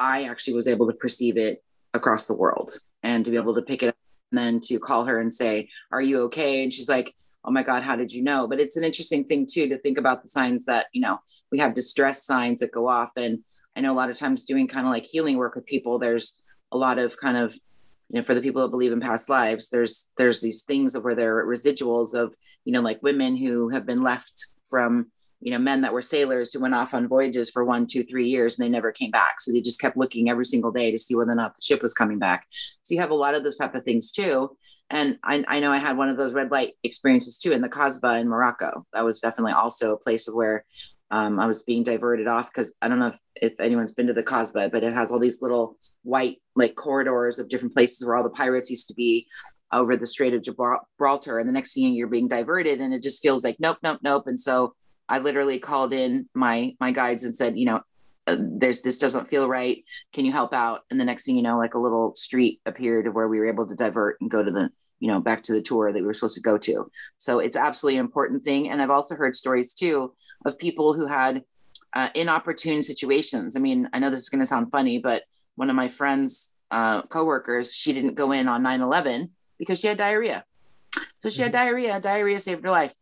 i 0.00 0.24
actually 0.24 0.54
was 0.54 0.66
able 0.66 0.88
to 0.88 0.92
perceive 0.92 1.36
it 1.36 1.62
across 1.92 2.26
the 2.26 2.34
world 2.34 2.72
and 3.04 3.24
to 3.24 3.30
be 3.30 3.36
able 3.36 3.54
to 3.54 3.62
pick 3.62 3.84
it 3.84 3.90
up 3.90 3.96
and 4.32 4.38
then 4.40 4.58
to 4.58 4.80
call 4.80 5.04
her 5.04 5.20
and 5.20 5.32
say 5.32 5.68
are 5.92 6.02
you 6.02 6.22
okay 6.22 6.64
and 6.64 6.72
she's 6.72 6.88
like 6.88 7.14
oh 7.44 7.50
my 7.52 7.62
god 7.62 7.84
how 7.84 7.94
did 7.94 8.12
you 8.12 8.24
know 8.24 8.48
but 8.48 8.58
it's 8.58 8.76
an 8.76 8.82
interesting 8.82 9.22
thing 9.22 9.46
too 9.48 9.68
to 9.68 9.78
think 9.78 9.98
about 9.98 10.24
the 10.24 10.28
signs 10.28 10.64
that 10.64 10.86
you 10.92 11.00
know 11.00 11.20
we 11.52 11.58
have 11.58 11.74
distress 11.74 12.24
signs 12.24 12.60
that 12.60 12.72
go 12.72 12.88
off 12.88 13.10
and 13.16 13.40
i 13.76 13.80
know 13.80 13.92
a 13.92 13.94
lot 13.94 14.10
of 14.10 14.18
times 14.18 14.44
doing 14.44 14.68
kind 14.68 14.86
of 14.86 14.92
like 14.92 15.04
healing 15.04 15.36
work 15.36 15.54
with 15.54 15.66
people 15.66 15.98
there's 15.98 16.40
a 16.72 16.76
lot 16.76 16.98
of 16.98 17.16
kind 17.18 17.36
of 17.36 17.54
you 18.10 18.20
know 18.20 18.22
for 18.22 18.34
the 18.34 18.42
people 18.42 18.62
that 18.62 18.70
believe 18.70 18.92
in 18.92 19.00
past 19.00 19.28
lives 19.28 19.68
there's 19.70 20.10
there's 20.16 20.40
these 20.40 20.62
things 20.62 20.96
where 20.98 21.14
there 21.14 21.38
are 21.38 21.46
residuals 21.46 22.14
of 22.14 22.34
you 22.64 22.72
know, 22.72 22.80
like 22.80 23.02
women 23.02 23.36
who 23.36 23.68
have 23.68 23.86
been 23.86 24.02
left 24.02 24.46
from, 24.68 25.10
you 25.40 25.52
know, 25.52 25.58
men 25.58 25.82
that 25.82 25.92
were 25.92 26.02
sailors 26.02 26.52
who 26.52 26.60
went 26.60 26.74
off 26.74 26.94
on 26.94 27.08
voyages 27.08 27.50
for 27.50 27.64
one, 27.64 27.86
two, 27.86 28.02
three 28.02 28.28
years 28.28 28.58
and 28.58 28.64
they 28.64 28.70
never 28.70 28.90
came 28.90 29.10
back. 29.10 29.40
So 29.40 29.52
they 29.52 29.60
just 29.60 29.80
kept 29.80 29.96
looking 29.96 30.28
every 30.28 30.46
single 30.46 30.72
day 30.72 30.90
to 30.90 30.98
see 30.98 31.14
whether 31.14 31.32
or 31.32 31.36
not 31.36 31.54
the 31.54 31.62
ship 31.62 31.82
was 31.82 31.94
coming 31.94 32.18
back. 32.18 32.46
So 32.82 32.94
you 32.94 33.00
have 33.00 33.10
a 33.10 33.14
lot 33.14 33.34
of 33.34 33.44
those 33.44 33.58
type 33.58 33.74
of 33.74 33.84
things 33.84 34.12
too. 34.12 34.56
And 34.90 35.18
I, 35.22 35.44
I 35.48 35.60
know 35.60 35.72
I 35.72 35.78
had 35.78 35.96
one 35.96 36.08
of 36.08 36.16
those 36.16 36.34
red 36.34 36.50
light 36.50 36.74
experiences 36.82 37.38
too 37.38 37.52
in 37.52 37.60
the 37.60 37.68
Kasbah 37.68 38.20
in 38.20 38.28
Morocco. 38.28 38.86
That 38.92 39.04
was 39.04 39.20
definitely 39.20 39.52
also 39.52 39.92
a 39.92 39.98
place 39.98 40.28
of 40.28 40.34
where 40.34 40.64
um, 41.10 41.38
I 41.38 41.46
was 41.46 41.62
being 41.62 41.82
diverted 41.82 42.26
off 42.26 42.50
because 42.52 42.74
I 42.80 42.88
don't 42.88 42.98
know 42.98 43.08
if, 43.08 43.52
if 43.52 43.60
anyone's 43.60 43.94
been 43.94 44.06
to 44.06 44.12
the 44.12 44.22
Kasbah, 44.22 44.72
but 44.72 44.82
it 44.82 44.92
has 44.92 45.12
all 45.12 45.20
these 45.20 45.42
little 45.42 45.76
white 46.02 46.38
like 46.56 46.74
corridors 46.74 47.38
of 47.38 47.48
different 47.48 47.74
places 47.74 48.06
where 48.06 48.16
all 48.16 48.22
the 48.22 48.30
pirates 48.30 48.70
used 48.70 48.88
to 48.88 48.94
be 48.94 49.26
over 49.72 49.96
the 49.96 50.06
Strait 50.06 50.34
of 50.34 50.42
Gibraltar, 50.42 51.38
and 51.38 51.48
the 51.48 51.52
next 51.52 51.74
thing 51.74 51.94
you're 51.94 52.06
being 52.06 52.28
diverted, 52.28 52.80
and 52.80 52.94
it 52.94 53.02
just 53.02 53.22
feels 53.22 53.44
like 53.44 53.56
nope, 53.58 53.78
nope, 53.82 54.00
nope. 54.02 54.26
And 54.26 54.38
so 54.38 54.74
I 55.08 55.18
literally 55.18 55.58
called 55.58 55.92
in 55.92 56.28
my 56.34 56.74
my 56.80 56.92
guides 56.92 57.24
and 57.24 57.36
said, 57.36 57.58
you 57.58 57.66
know, 57.66 57.80
uh, 58.26 58.36
there's 58.40 58.82
this 58.82 58.98
doesn't 58.98 59.28
feel 59.28 59.48
right. 59.48 59.84
Can 60.14 60.24
you 60.24 60.32
help 60.32 60.54
out? 60.54 60.82
And 60.90 60.98
the 60.98 61.04
next 61.04 61.26
thing 61.26 61.36
you 61.36 61.42
know, 61.42 61.58
like 61.58 61.74
a 61.74 61.78
little 61.78 62.14
street 62.14 62.60
appeared 62.64 63.12
where 63.12 63.28
we 63.28 63.38
were 63.38 63.48
able 63.48 63.66
to 63.66 63.74
divert 63.74 64.16
and 64.20 64.30
go 64.30 64.42
to 64.42 64.50
the 64.50 64.70
you 65.00 65.08
know 65.08 65.20
back 65.20 65.42
to 65.44 65.52
the 65.52 65.62
tour 65.62 65.92
that 65.92 65.98
we 65.98 66.06
were 66.06 66.14
supposed 66.14 66.36
to 66.36 66.42
go 66.42 66.56
to. 66.58 66.90
So 67.18 67.40
it's 67.40 67.56
absolutely 67.56 67.98
an 67.98 68.06
important 68.06 68.42
thing. 68.42 68.70
And 68.70 68.80
I've 68.80 68.90
also 68.90 69.16
heard 69.16 69.36
stories 69.36 69.74
too 69.74 70.14
of 70.44 70.58
people 70.58 70.94
who 70.94 71.06
had 71.06 71.44
uh, 71.92 72.10
inopportune 72.14 72.82
situations. 72.82 73.56
I 73.56 73.60
mean, 73.60 73.88
I 73.92 73.98
know 73.98 74.10
this 74.10 74.22
is 74.22 74.28
going 74.28 74.40
to 74.40 74.46
sound 74.46 74.70
funny, 74.70 74.98
but 74.98 75.22
one 75.54 75.70
of 75.70 75.76
my 75.76 75.88
friends, 75.88 76.54
uh, 76.70 77.02
coworkers, 77.02 77.72
she 77.72 77.92
didn't 77.92 78.14
go 78.14 78.32
in 78.32 78.48
on 78.48 78.62
9 78.62 78.80
11 78.80 79.30
because 79.58 79.78
she 79.80 79.86
had 79.86 79.98
diarrhea. 79.98 80.44
So 81.18 81.30
she 81.30 81.42
had 81.42 81.52
mm-hmm. 81.52 81.64
diarrhea. 81.64 82.00
Diarrhea 82.00 82.40
saved 82.40 82.64
her 82.64 82.70
life. 82.70 82.92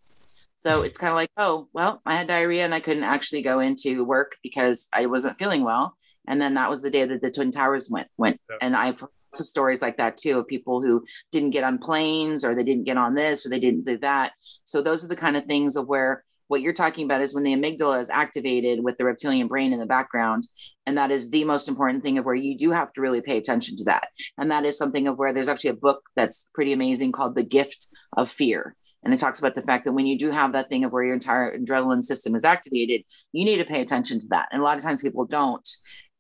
So 0.57 0.83
it's 0.83 0.97
kind 0.97 1.11
of 1.11 1.17
like, 1.17 1.31
oh, 1.37 1.69
well, 1.73 2.01
I 2.07 2.15
had 2.15 2.29
diarrhea 2.29 2.65
and 2.65 2.75
I 2.75 2.81
couldn't 2.81 3.03
actually 3.03 3.43
go 3.43 3.59
into 3.59 4.05
work 4.05 4.37
because 4.43 4.89
I 4.93 5.07
wasn't 5.07 5.39
feeling 5.39 5.65
well. 5.65 5.97
And 6.29 6.41
then 6.41 6.55
that 6.55 6.71
was 6.71 6.83
the 6.83 6.91
day 6.91 7.05
that 7.05 7.21
the 7.21 7.33
Twin 7.33 7.51
Towers 7.51 7.91
went 7.91 8.07
went. 8.17 8.41
Yeah. 8.49 8.59
And 8.61 8.77
I've 8.77 9.01
heard 9.01 9.09
of 9.33 9.39
stories 9.39 9.83
like 9.83 9.97
that 9.97 10.17
too 10.17 10.39
of 10.39 10.47
people 10.47 10.81
who 10.81 11.05
didn't 11.33 11.51
get 11.51 11.65
on 11.65 11.79
planes 11.79 12.45
or 12.45 12.55
they 12.55 12.63
didn't 12.63 12.85
get 12.85 12.97
on 12.97 13.15
this 13.15 13.45
or 13.45 13.49
they 13.49 13.59
didn't 13.59 13.85
do 13.85 13.99
that. 13.99 14.35
So 14.65 14.83
those 14.83 15.05
are 15.05 15.09
the 15.09 15.17
kind 15.17 15.37
of 15.37 15.47
things 15.47 15.75
of 15.75 15.89
where 15.89 16.23
what 16.49 16.61
you're 16.61 16.73
talking 16.73 17.05
about 17.05 17.23
is 17.23 17.35
when 17.35 17.45
the 17.45 17.55
amygdala 17.55 18.01
is 18.01 18.11
activated 18.11 18.83
with 18.83 18.99
the 18.99 19.05
reptilian 19.05 19.49
brain 19.49 19.73
in 19.73 19.79
the 19.79 19.87
background. 19.87 20.47
And 20.87 20.99
that 20.99 21.11
is 21.11 21.31
the 21.31 21.45
most 21.45 21.69
important 21.69 22.03
thing 22.03 22.19
of 22.19 22.25
where 22.25 22.35
you 22.35 22.59
do 22.59 22.71
have 22.71 22.93
to 22.93 23.01
really 23.01 23.21
pay 23.21 23.39
attention 23.39 23.77
to 23.79 23.85
that. 23.85 24.09
And 24.37 24.51
that 24.51 24.65
is 24.65 24.77
something 24.77 25.09
of 25.09 25.19
where 25.19 25.33
there's 25.33 25.49
actually 25.49 25.71
a 25.71 25.75
book 25.75 26.03
that's 26.17 26.51
pretty 26.55 26.73
amazing 26.73 27.13
called 27.13 27.35
The 27.35 27.43
Gift 27.43 27.87
of 28.17 28.31
Fear. 28.31 28.75
And 29.05 29.13
it 29.13 29.19
talks 29.19 29.39
about 29.39 29.55
the 29.55 29.63
fact 29.63 29.85
that 29.85 29.93
when 29.93 30.07
you 30.07 30.19
do 30.19 30.31
have 30.31 30.53
that 30.53 30.69
thing 30.69 30.85
of 30.85 30.93
where 30.93 31.05
your 31.05 31.15
entire 31.15 31.59
adrenaline 31.59 32.05
system 32.05 32.35
is 32.35 32.45
activated, 32.45 33.03
you 33.33 33.45
need 33.45 33.57
to 33.57 33.65
pay 33.65 33.81
attention 33.81 34.21
to 34.21 34.27
that. 34.29 34.49
And 34.53 34.61
a 34.61 34.65
lot 34.65 34.79
of 34.79 34.85
times 34.85 35.03
people 35.03 35.25
don't. 35.25 35.69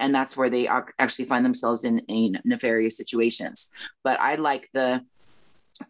And 0.00 0.12
that's 0.12 0.36
where 0.36 0.50
they 0.50 0.66
actually 0.66 1.26
find 1.26 1.44
themselves 1.44 1.84
in, 1.84 2.00
in 2.08 2.40
nefarious 2.44 2.96
situations. 2.96 3.70
But 4.02 4.20
I 4.20 4.34
like 4.34 4.68
the 4.72 5.04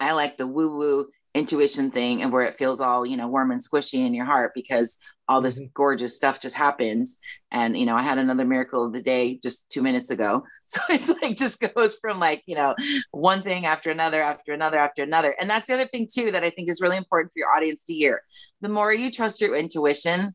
I 0.00 0.12
like 0.12 0.36
the 0.36 0.46
woo 0.46 0.76
woo 0.76 1.09
intuition 1.34 1.90
thing 1.90 2.22
and 2.22 2.30
where 2.30 2.42
it 2.42 2.58
feels 2.58 2.80
all 2.80 3.06
you 3.06 3.16
know 3.16 3.28
warm 3.28 3.50
and 3.50 3.62
squishy 3.62 4.04
in 4.04 4.14
your 4.14 4.26
heart 4.26 4.52
because 4.54 4.98
all 5.28 5.40
this 5.40 5.60
mm-hmm. 5.60 5.70
gorgeous 5.74 6.16
stuff 6.16 6.40
just 6.40 6.56
happens. 6.56 7.18
And 7.50 7.76
you 7.76 7.86
know 7.86 7.96
i 7.96 8.02
had 8.02 8.18
another 8.18 8.44
miracle 8.44 8.84
of 8.84 8.92
the 8.92 9.02
day 9.02 9.38
just 9.42 9.70
two 9.70 9.82
minutes 9.82 10.10
ago. 10.10 10.44
So 10.64 10.80
it's 10.88 11.10
like 11.10 11.36
just 11.36 11.60
goes 11.74 11.98
from 12.00 12.18
like 12.18 12.44
you 12.46 12.54
know 12.54 12.74
one 13.10 13.42
thing 13.42 13.66
after 13.66 13.90
another 13.90 14.22
after 14.22 14.54
another 14.54 14.78
after 14.78 15.02
another. 15.02 15.34
And 15.38 15.50
that's 15.50 15.66
the 15.66 15.74
other 15.74 15.84
thing 15.84 16.08
too 16.10 16.30
that 16.32 16.44
i 16.44 16.50
think 16.50 16.70
is 16.70 16.80
really 16.80 16.96
important 16.96 17.30
for 17.30 17.40
your 17.40 17.50
audience 17.50 17.84
to 17.86 17.92
hear. 17.92 18.22
The 18.62 18.70
more 18.70 18.90
you 18.90 19.10
trust 19.10 19.42
your 19.42 19.54
intuition 19.54 20.34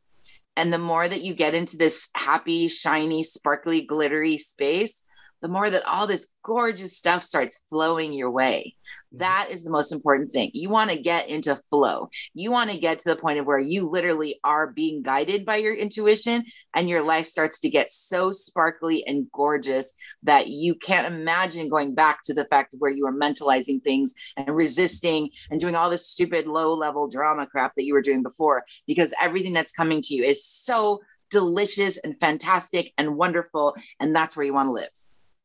and 0.56 0.72
the 0.72 0.78
more 0.78 1.10
that 1.10 1.22
you 1.22 1.34
get 1.34 1.56
into 1.56 1.78
this 1.78 2.10
happy 2.16 2.68
shiny 2.68 3.24
sparkly 3.24 3.82
glittery 3.82 4.38
space 4.38 5.07
the 5.42 5.48
more 5.48 5.70
that 5.70 5.86
all 5.86 6.08
this 6.08 6.30
gorgeous 6.44 6.98
stuff 6.98 7.24
starts 7.24 7.60
flowing 7.70 8.14
your 8.14 8.32
way. 8.32 8.74
Mm-hmm. 8.74 9.18
That 9.18 9.48
is 9.52 9.64
the 9.64 9.72
most 9.72 9.92
important 9.92 10.32
thing. 10.32 10.52
You 10.54 10.70
want 10.70 10.90
to 10.90 10.98
get 10.98 11.30
into 11.30 11.56
flow. 11.70 12.10
You 12.34 12.52
want 12.52 12.72
to 12.72 12.80
get 12.80 13.00
to 13.00 13.10
the 13.10 13.16
point 13.16 13.40
of 13.40 13.46
where 13.46 13.60
you 13.60 13.90
literally 13.90 14.40
are 14.44 14.68
being 14.68 15.04
guided 15.04 15.46
by 15.46 15.58
your 15.58 15.76
intuition 15.76 16.46
and 16.74 16.90
your 16.90 17.02
life 17.02 17.26
starts 17.26 17.60
to 17.62 17.70
get 17.70 17.92
so 17.92 18.32
sparkly 18.32 19.06
and 19.08 19.28
gorgeous 19.32 19.94
that 20.24 20.48
you 20.48 20.76
can't 20.76 21.14
imagine 21.14 21.70
going 21.70 21.96
back 21.96 22.20
to 22.24 22.34
the 22.34 22.46
fact 22.46 22.74
of 22.74 22.80
where 22.80 22.92
you 22.92 23.04
were 23.06 23.14
mentalizing 23.14 23.84
things 23.84 24.14
and 24.36 24.56
resisting 24.56 25.30
and 25.50 25.60
doing 25.60 25.76
all 25.76 25.90
this 25.90 26.08
stupid 26.08 26.46
low 26.46 26.74
level 26.74 27.08
drama 27.08 27.48
crap 27.48 27.74
that 27.76 27.86
you 27.86 27.94
were 27.94 28.02
doing 28.02 28.24
before 28.24 28.64
because 28.86 29.14
everything 29.22 29.54
that's 29.54 29.72
coming 29.72 30.02
to 30.02 30.14
you 30.14 30.24
is 30.24 30.46
so 30.46 31.00
delicious 31.30 31.98
and 31.98 32.20
fantastic 32.20 32.94
and 32.98 33.18
wonderful 33.18 33.76
and 34.00 34.16
that's 34.16 34.38
where 34.38 34.46
you 34.46 34.54
want 34.54 34.68
to 34.68 34.72
live 34.72 34.90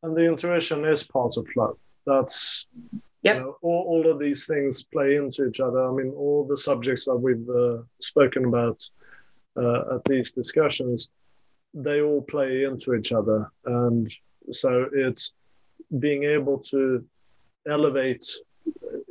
and 0.02 0.16
the 0.16 0.24
intuition 0.24 0.84
is 0.84 1.02
part 1.02 1.36
of 1.36 1.46
flow. 1.48 1.76
That's 2.06 2.66
Yep. 3.22 3.36
You 3.36 3.40
know, 3.40 3.56
all, 3.62 3.84
all 3.88 4.10
of 4.10 4.18
these 4.18 4.46
things 4.46 4.82
play 4.82 5.14
into 5.16 5.46
each 5.46 5.60
other. 5.60 5.84
I 5.88 5.92
mean, 5.92 6.10
all 6.10 6.44
the 6.44 6.56
subjects 6.56 7.04
that 7.04 7.16
we've 7.16 7.48
uh, 7.48 7.82
spoken 8.00 8.46
about 8.46 8.82
uh, 9.56 9.94
at 9.96 10.04
these 10.06 10.32
discussions, 10.32 11.08
they 11.72 12.00
all 12.00 12.22
play 12.22 12.64
into 12.64 12.94
each 12.94 13.12
other. 13.12 13.50
And 13.64 14.12
so 14.50 14.88
it's 14.92 15.32
being 16.00 16.24
able 16.24 16.58
to 16.58 17.04
elevate 17.68 18.24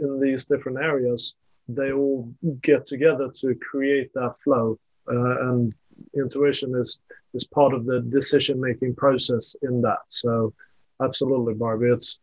in 0.02 0.20
these 0.20 0.44
different 0.46 0.80
areas, 0.80 1.36
they 1.70 1.94
all 1.94 2.34
get 2.62 2.86
together 2.86 3.30
to 3.36 3.56
create 3.56 4.14
that 4.14 4.36
flow. 4.44 4.78
Uh, 5.10 5.50
and 5.50 5.74
intuition 6.16 6.76
is, 6.76 7.00
is 7.34 7.46
part 7.46 7.74
of 7.74 7.86
the 7.86 8.02
decision 8.02 8.60
making 8.60 8.96
process 8.96 9.56
in 9.62 9.82
that. 9.82 10.00
So, 10.08 10.54
absolutely, 11.02 11.54
Barbie. 11.54 11.88
It's 11.88 12.20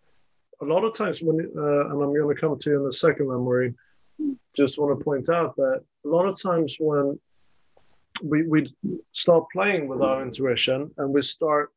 a 0.61 0.65
lot 0.65 0.85
of 0.85 0.97
times 0.97 1.23
when, 1.23 1.39
uh, 1.57 1.91
and 1.91 2.03
I'm 2.03 2.15
going 2.15 2.35
to 2.35 2.41
come 2.41 2.59
to 2.59 2.71
you 2.71 2.81
in 2.81 2.87
a 2.87 2.93
second, 2.93 3.27
Marie. 3.27 3.75
Just 4.57 4.79
want 4.79 4.99
to 4.99 5.05
point 5.05 5.29
out 5.29 5.55
that 5.57 5.83
a 6.05 6.09
lot 6.09 6.27
of 6.27 6.41
times 6.41 6.77
when 6.81 7.19
we 8.23 8.47
we 8.49 8.67
start 9.13 9.45
playing 9.53 9.87
with 9.87 10.03
our 10.03 10.23
intuition 10.23 10.91
and 10.99 11.15
we 11.15 11.23
start 11.23 11.71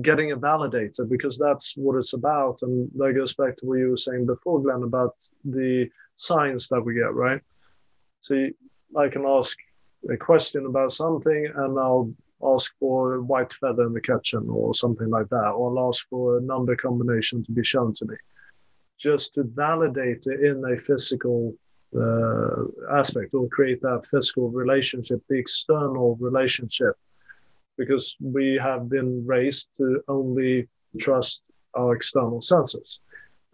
getting 0.00 0.30
it 0.30 0.38
validated 0.38 1.08
because 1.08 1.38
that's 1.38 1.74
what 1.76 1.96
it's 1.96 2.14
about, 2.14 2.58
and 2.62 2.90
that 2.96 3.12
goes 3.14 3.34
back 3.34 3.56
to 3.56 3.66
what 3.66 3.78
you 3.78 3.90
were 3.90 3.96
saying 3.96 4.26
before, 4.26 4.60
Glenn, 4.60 4.82
about 4.82 5.14
the 5.44 5.88
signs 6.16 6.68
that 6.68 6.80
we 6.80 6.94
get, 6.94 7.14
right? 7.14 7.40
So 8.20 8.48
I 8.96 9.08
can 9.08 9.24
ask 9.26 9.56
a 10.10 10.16
question 10.16 10.66
about 10.66 10.92
something, 10.92 11.46
and 11.54 11.78
I'll 11.78 12.12
ask 12.44 12.72
for 12.78 13.14
a 13.14 13.22
white 13.22 13.52
feather 13.52 13.84
in 13.84 13.92
the 13.92 14.00
kitchen 14.00 14.46
or 14.48 14.74
something 14.74 15.10
like 15.10 15.28
that, 15.30 15.50
or 15.50 15.70
I'll 15.70 15.88
ask 15.88 16.06
for 16.08 16.38
a 16.38 16.40
number 16.40 16.76
combination 16.76 17.44
to 17.44 17.52
be 17.52 17.64
shown 17.64 17.92
to 17.94 18.04
me, 18.06 18.16
just 18.98 19.34
to 19.34 19.44
validate 19.44 20.24
it 20.26 20.40
in 20.40 20.64
a 20.64 20.76
physical 20.76 21.54
uh, 21.96 22.64
aspect 22.90 23.34
or 23.34 23.48
create 23.48 23.82
that 23.82 24.06
physical 24.10 24.50
relationship, 24.50 25.22
the 25.28 25.38
external 25.38 26.16
relationship, 26.16 26.94
because 27.76 28.16
we 28.20 28.58
have 28.60 28.88
been 28.88 29.24
raised 29.26 29.68
to 29.78 30.02
only 30.08 30.68
trust 30.98 31.42
our 31.74 31.94
external 31.94 32.40
senses. 32.40 33.00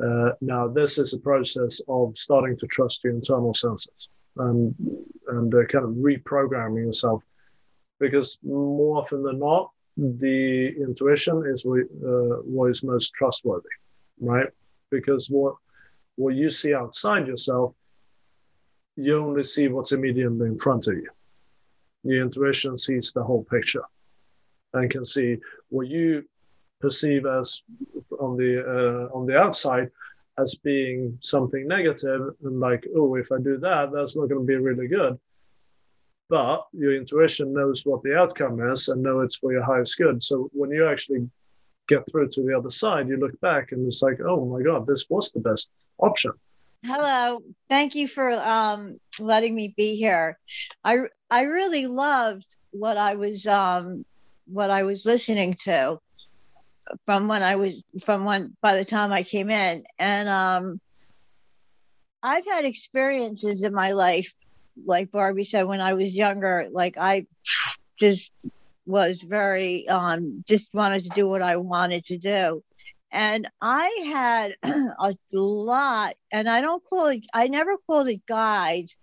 Uh, 0.00 0.30
now, 0.40 0.68
this 0.68 0.98
is 0.98 1.12
a 1.12 1.18
process 1.18 1.80
of 1.88 2.16
starting 2.16 2.56
to 2.56 2.66
trust 2.66 3.02
your 3.02 3.12
internal 3.12 3.54
senses 3.54 4.08
and 4.36 4.74
and 5.28 5.54
uh, 5.54 5.64
kind 5.64 5.84
of 5.84 5.90
reprogramming 5.90 6.84
yourself 6.84 7.22
because 7.98 8.38
more 8.42 8.98
often 8.98 9.22
than 9.22 9.38
not, 9.38 9.70
the 9.96 10.68
intuition 10.80 11.44
is 11.46 11.64
what, 11.64 11.80
uh, 11.80 12.40
what 12.42 12.70
is 12.70 12.82
most 12.82 13.12
trustworthy, 13.14 13.68
right? 14.20 14.48
Because 14.90 15.28
what 15.28 15.54
what 16.16 16.34
you 16.34 16.50
see 16.50 16.74
outside 16.74 17.28
yourself, 17.28 17.74
you 18.96 19.24
only 19.24 19.44
see 19.44 19.68
what's 19.68 19.92
immediately 19.92 20.46
in 20.48 20.58
front 20.58 20.88
of 20.88 20.94
you. 20.94 21.08
The 22.04 22.20
intuition 22.20 22.76
sees 22.76 23.12
the 23.12 23.22
whole 23.22 23.44
picture 23.44 23.84
and 24.74 24.90
can 24.90 25.04
see 25.04 25.36
what 25.68 25.86
you 25.86 26.24
perceive 26.80 27.26
as 27.26 27.62
on 28.20 28.36
the 28.36 28.60
uh, 28.60 29.16
on 29.16 29.26
the 29.26 29.36
outside 29.36 29.90
as 30.38 30.54
being 30.56 31.18
something 31.20 31.66
negative 31.66 32.34
and 32.44 32.60
like 32.60 32.86
oh 32.96 33.16
if 33.16 33.32
i 33.32 33.38
do 33.38 33.58
that 33.58 33.90
that's 33.92 34.16
not 34.16 34.28
going 34.28 34.40
to 34.40 34.46
be 34.46 34.56
really 34.56 34.86
good 34.86 35.18
but 36.28 36.66
your 36.72 36.94
intuition 36.94 37.52
knows 37.52 37.84
what 37.84 38.02
the 38.02 38.16
outcome 38.16 38.60
is 38.70 38.88
and 38.88 39.02
know 39.02 39.20
it's 39.20 39.36
for 39.36 39.52
your 39.52 39.62
highest 39.62 39.96
good. 39.96 40.22
So 40.22 40.50
when 40.52 40.70
you 40.70 40.86
actually 40.86 41.28
get 41.88 42.08
through 42.10 42.28
to 42.28 42.42
the 42.42 42.56
other 42.56 42.70
side, 42.70 43.08
you 43.08 43.16
look 43.16 43.38
back 43.40 43.72
and 43.72 43.86
it's 43.86 44.02
like, 44.02 44.20
oh 44.20 44.44
my 44.44 44.62
God, 44.62 44.86
this 44.86 45.06
was 45.08 45.32
the 45.32 45.40
best 45.40 45.72
option. 45.98 46.32
Hello, 46.84 47.40
thank 47.68 47.94
you 47.94 48.06
for 48.06 48.30
um, 48.30 49.00
letting 49.18 49.54
me 49.54 49.74
be 49.76 49.96
here. 49.96 50.38
I 50.84 50.98
I 51.28 51.42
really 51.42 51.86
loved 51.86 52.46
what 52.70 52.96
I 52.96 53.14
was 53.14 53.46
um, 53.46 54.04
what 54.46 54.70
I 54.70 54.84
was 54.84 55.04
listening 55.04 55.54
to 55.64 55.98
from 57.04 57.26
when 57.26 57.42
I 57.42 57.56
was 57.56 57.82
from 58.04 58.24
when 58.24 58.56
by 58.62 58.76
the 58.76 58.84
time 58.84 59.10
I 59.10 59.24
came 59.24 59.50
in, 59.50 59.82
and 59.98 60.28
um, 60.28 60.80
I've 62.22 62.46
had 62.46 62.64
experiences 62.64 63.64
in 63.64 63.74
my 63.74 63.90
life 63.90 64.32
like 64.84 65.10
Barbie 65.10 65.44
said, 65.44 65.64
when 65.64 65.80
I 65.80 65.94
was 65.94 66.16
younger, 66.16 66.68
like 66.70 66.96
I 66.98 67.26
just 67.98 68.30
was 68.86 69.20
very 69.20 69.86
um 69.88 70.42
just 70.46 70.72
wanted 70.72 71.02
to 71.02 71.10
do 71.10 71.28
what 71.28 71.42
I 71.42 71.56
wanted 71.56 72.04
to 72.06 72.18
do. 72.18 72.62
And 73.10 73.48
I 73.60 73.88
had 74.06 74.54
a 74.62 75.14
lot, 75.32 76.16
and 76.30 76.48
I 76.48 76.60
don't 76.60 76.84
call 76.84 77.06
it, 77.06 77.22
I 77.32 77.48
never 77.48 77.76
called 77.86 78.08
it 78.08 78.26
guides. 78.26 78.96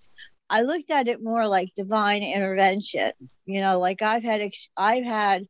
I 0.49 0.61
looked 0.61 0.91
at 0.91 1.07
it 1.07 1.23
more 1.23 1.47
like 1.47 1.69
divine 1.76 2.21
intervention. 2.21 3.11
You 3.45 3.61
know, 3.61 3.80
like 3.80 4.01
I've 4.03 4.23
had, 4.23 4.41
ex- 4.41 4.69
I've 4.78 5.03
had 5.03 5.47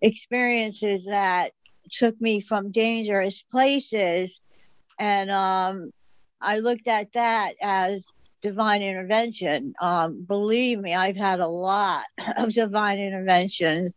experiences 0.00 1.04
that 1.04 1.52
took 1.90 2.20
me 2.20 2.40
from 2.40 2.72
dangerous 2.72 3.42
places. 3.42 4.40
And 4.98 5.30
um, 5.30 5.90
I 6.40 6.58
looked 6.58 6.88
at 6.88 7.12
that 7.12 7.54
as 7.62 8.04
divine 8.46 8.82
intervention. 8.82 9.74
Um, 9.80 10.22
believe 10.22 10.78
me, 10.78 10.94
I've 10.94 11.16
had 11.16 11.40
a 11.40 11.48
lot 11.48 12.04
of 12.36 12.52
divine 12.52 12.98
interventions. 12.98 13.94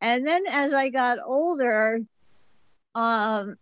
And 0.00 0.26
then 0.26 0.42
as 0.48 0.74
I 0.74 0.90
got 0.90 1.18
older, 1.24 2.00
um, 2.94 3.56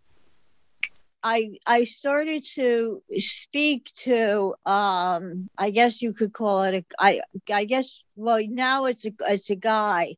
I 1.23 1.57
I 1.65 1.83
started 1.83 2.43
to 2.55 3.01
speak 3.17 3.91
to 4.07 4.55
um, 4.65 5.49
I 5.57 5.69
guess 5.69 6.01
you 6.01 6.13
could 6.13 6.33
call 6.33 6.63
it 6.63 6.75
a 6.75 6.83
I 6.99 7.21
I 7.49 7.65
guess 7.65 8.03
well 8.15 8.41
now 8.45 8.85
it's 8.85 9.05
a 9.05 9.11
it's 9.29 9.49
a 9.51 9.55
guy, 9.55 10.15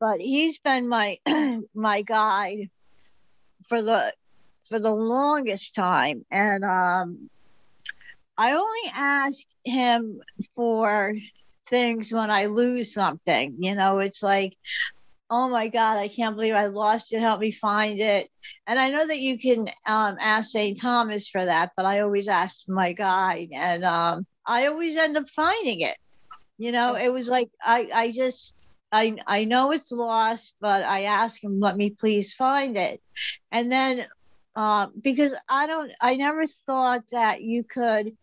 but 0.00 0.20
he's 0.20 0.58
been 0.58 0.88
my 0.88 1.18
my 1.74 2.02
guide 2.02 2.70
for 3.68 3.82
the 3.82 4.14
for 4.68 4.78
the 4.78 4.90
longest 4.90 5.74
time 5.74 6.24
and 6.30 6.64
um 6.64 7.28
I 8.42 8.54
only 8.54 8.92
ask 8.92 9.38
him 9.62 10.20
for 10.56 11.14
things 11.70 12.12
when 12.12 12.28
I 12.28 12.46
lose 12.46 12.92
something. 12.92 13.54
You 13.60 13.76
know, 13.76 14.00
it's 14.00 14.20
like, 14.20 14.56
oh 15.30 15.48
my 15.48 15.68
God, 15.68 15.96
I 15.98 16.08
can't 16.08 16.34
believe 16.34 16.56
I 16.56 16.66
lost 16.66 17.12
it. 17.12 17.20
Help 17.20 17.38
me 17.38 17.52
find 17.52 18.00
it. 18.00 18.28
And 18.66 18.80
I 18.80 18.90
know 18.90 19.06
that 19.06 19.20
you 19.20 19.38
can 19.38 19.68
um, 19.86 20.16
ask 20.18 20.50
St. 20.50 20.76
Thomas 20.76 21.28
for 21.28 21.44
that, 21.44 21.70
but 21.76 21.86
I 21.86 22.00
always 22.00 22.26
ask 22.26 22.68
my 22.68 22.94
guide, 22.94 23.50
and 23.52 23.84
um, 23.84 24.26
I 24.44 24.66
always 24.66 24.96
end 24.96 25.16
up 25.16 25.28
finding 25.28 25.82
it. 25.82 25.96
You 26.58 26.72
know, 26.72 26.96
it 26.96 27.12
was 27.12 27.28
like 27.28 27.48
I, 27.64 27.90
I 27.94 28.10
just 28.10 28.54
I 28.90 29.18
I 29.24 29.44
know 29.44 29.70
it's 29.70 29.92
lost, 29.92 30.54
but 30.60 30.82
I 30.82 31.02
ask 31.02 31.44
him, 31.44 31.60
let 31.60 31.76
me 31.76 31.90
please 31.90 32.34
find 32.34 32.76
it. 32.76 33.00
And 33.52 33.70
then 33.70 34.04
uh, 34.56 34.88
because 35.00 35.32
I 35.48 35.68
don't 35.68 35.92
I 36.00 36.16
never 36.16 36.44
thought 36.44 37.04
that 37.12 37.40
you 37.40 37.62
could 37.62 38.16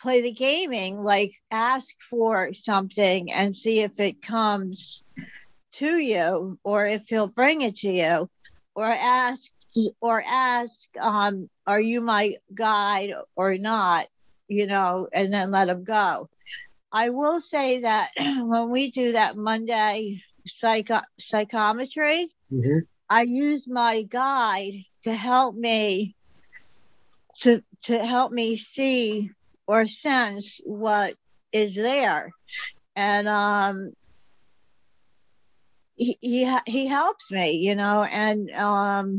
play 0.00 0.22
the 0.22 0.32
gaming, 0.32 0.96
like 0.96 1.32
ask 1.50 1.94
for 2.10 2.52
something 2.52 3.32
and 3.32 3.54
see 3.54 3.80
if 3.80 4.00
it 4.00 4.22
comes 4.22 5.02
to 5.72 5.96
you 5.96 6.58
or 6.62 6.86
if 6.86 7.08
he'll 7.08 7.26
bring 7.26 7.62
it 7.62 7.76
to 7.76 7.90
you 7.90 8.30
or 8.74 8.84
ask 8.84 9.50
or 10.00 10.22
ask 10.24 10.96
um 11.00 11.48
are 11.66 11.80
you 11.80 12.00
my 12.00 12.36
guide 12.52 13.12
or 13.34 13.58
not 13.58 14.06
you 14.46 14.66
know 14.66 15.08
and 15.12 15.32
then 15.32 15.50
let 15.50 15.68
him 15.68 15.82
go 15.82 16.28
i 16.92 17.10
will 17.10 17.40
say 17.40 17.80
that 17.80 18.10
when 18.16 18.70
we 18.70 18.90
do 18.92 19.12
that 19.12 19.36
monday 19.36 20.22
psycho 20.46 21.00
psychometry 21.18 22.28
mm-hmm. 22.52 22.78
i 23.10 23.22
use 23.22 23.66
my 23.66 24.02
guide 24.02 24.74
to 25.02 25.12
help 25.12 25.56
me 25.56 26.14
to 27.36 27.62
to 27.82 27.98
help 27.98 28.30
me 28.30 28.54
see 28.54 29.30
or 29.66 29.86
sense 29.86 30.60
what 30.64 31.14
is 31.52 31.74
there. 31.74 32.30
And 32.96 33.28
um, 33.28 33.92
he, 35.96 36.18
he 36.20 36.58
he 36.66 36.86
helps 36.86 37.30
me, 37.30 37.52
you 37.52 37.76
know, 37.76 38.02
and 38.02 38.50
um 38.50 39.18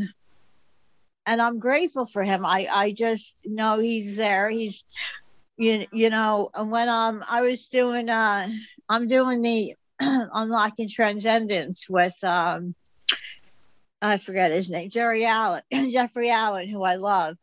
and 1.26 1.42
I'm 1.42 1.60
grateful 1.60 2.06
for 2.06 2.24
him. 2.24 2.46
I 2.46 2.68
I 2.72 2.92
just 2.92 3.42
know 3.46 3.80
he's 3.80 4.18
there. 4.18 4.50
He's 4.50 4.84
you 5.58 5.88
you 5.92 6.10
know, 6.10 6.50
and 6.54 6.72
when 6.72 6.90
um 6.90 7.24
I 7.30 7.42
was 7.42 7.68
doing 7.68 8.10
uh 8.10 8.50
I'm 8.90 9.08
doing 9.08 9.42
the 9.42 9.76
unlocking 10.00 10.90
transcendence 10.90 11.88
with 11.90 12.16
um 12.24 12.76
I 14.02 14.18
forget 14.18 14.52
his 14.52 14.70
name, 14.70 14.90
Jerry 14.90 15.26
Allen, 15.26 15.64
Jeffrey 15.92 16.30
Allen, 16.30 16.68
who 16.70 16.84
I 16.84 16.96
love. 16.96 17.38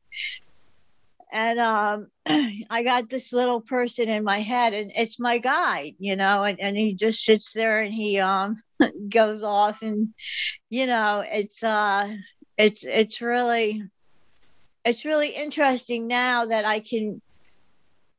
And 1.32 1.58
um, 1.58 2.08
I 2.26 2.82
got 2.84 3.08
this 3.08 3.32
little 3.32 3.62
person 3.62 4.10
in 4.10 4.22
my 4.22 4.40
head, 4.40 4.74
and 4.74 4.92
it's 4.94 5.18
my 5.18 5.38
guide, 5.38 5.94
you 5.98 6.14
know, 6.14 6.44
and, 6.44 6.60
and 6.60 6.76
he 6.76 6.94
just 6.94 7.24
sits 7.24 7.52
there 7.54 7.80
and 7.80 7.92
he 7.92 8.20
um 8.20 8.56
goes 9.08 9.42
off, 9.42 9.80
and 9.80 10.12
you 10.68 10.86
know, 10.86 11.24
it's 11.26 11.64
uh, 11.64 12.14
it's 12.58 12.84
it's 12.84 13.22
really, 13.22 13.82
it's 14.84 15.06
really 15.06 15.30
interesting 15.30 16.06
now 16.06 16.44
that 16.44 16.66
I 16.66 16.80
can 16.80 17.22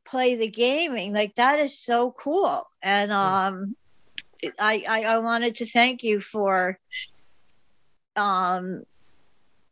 play 0.04 0.34
the 0.34 0.50
gaming. 0.50 1.14
Like 1.14 1.36
that 1.36 1.60
is 1.60 1.80
so 1.80 2.10
cool, 2.10 2.66
and 2.82 3.12
um, 3.12 3.76
I 4.58 4.84
I, 4.88 5.04
I 5.04 5.18
wanted 5.18 5.56
to 5.56 5.66
thank 5.66 6.02
you 6.02 6.18
for 6.18 6.80
um, 8.16 8.82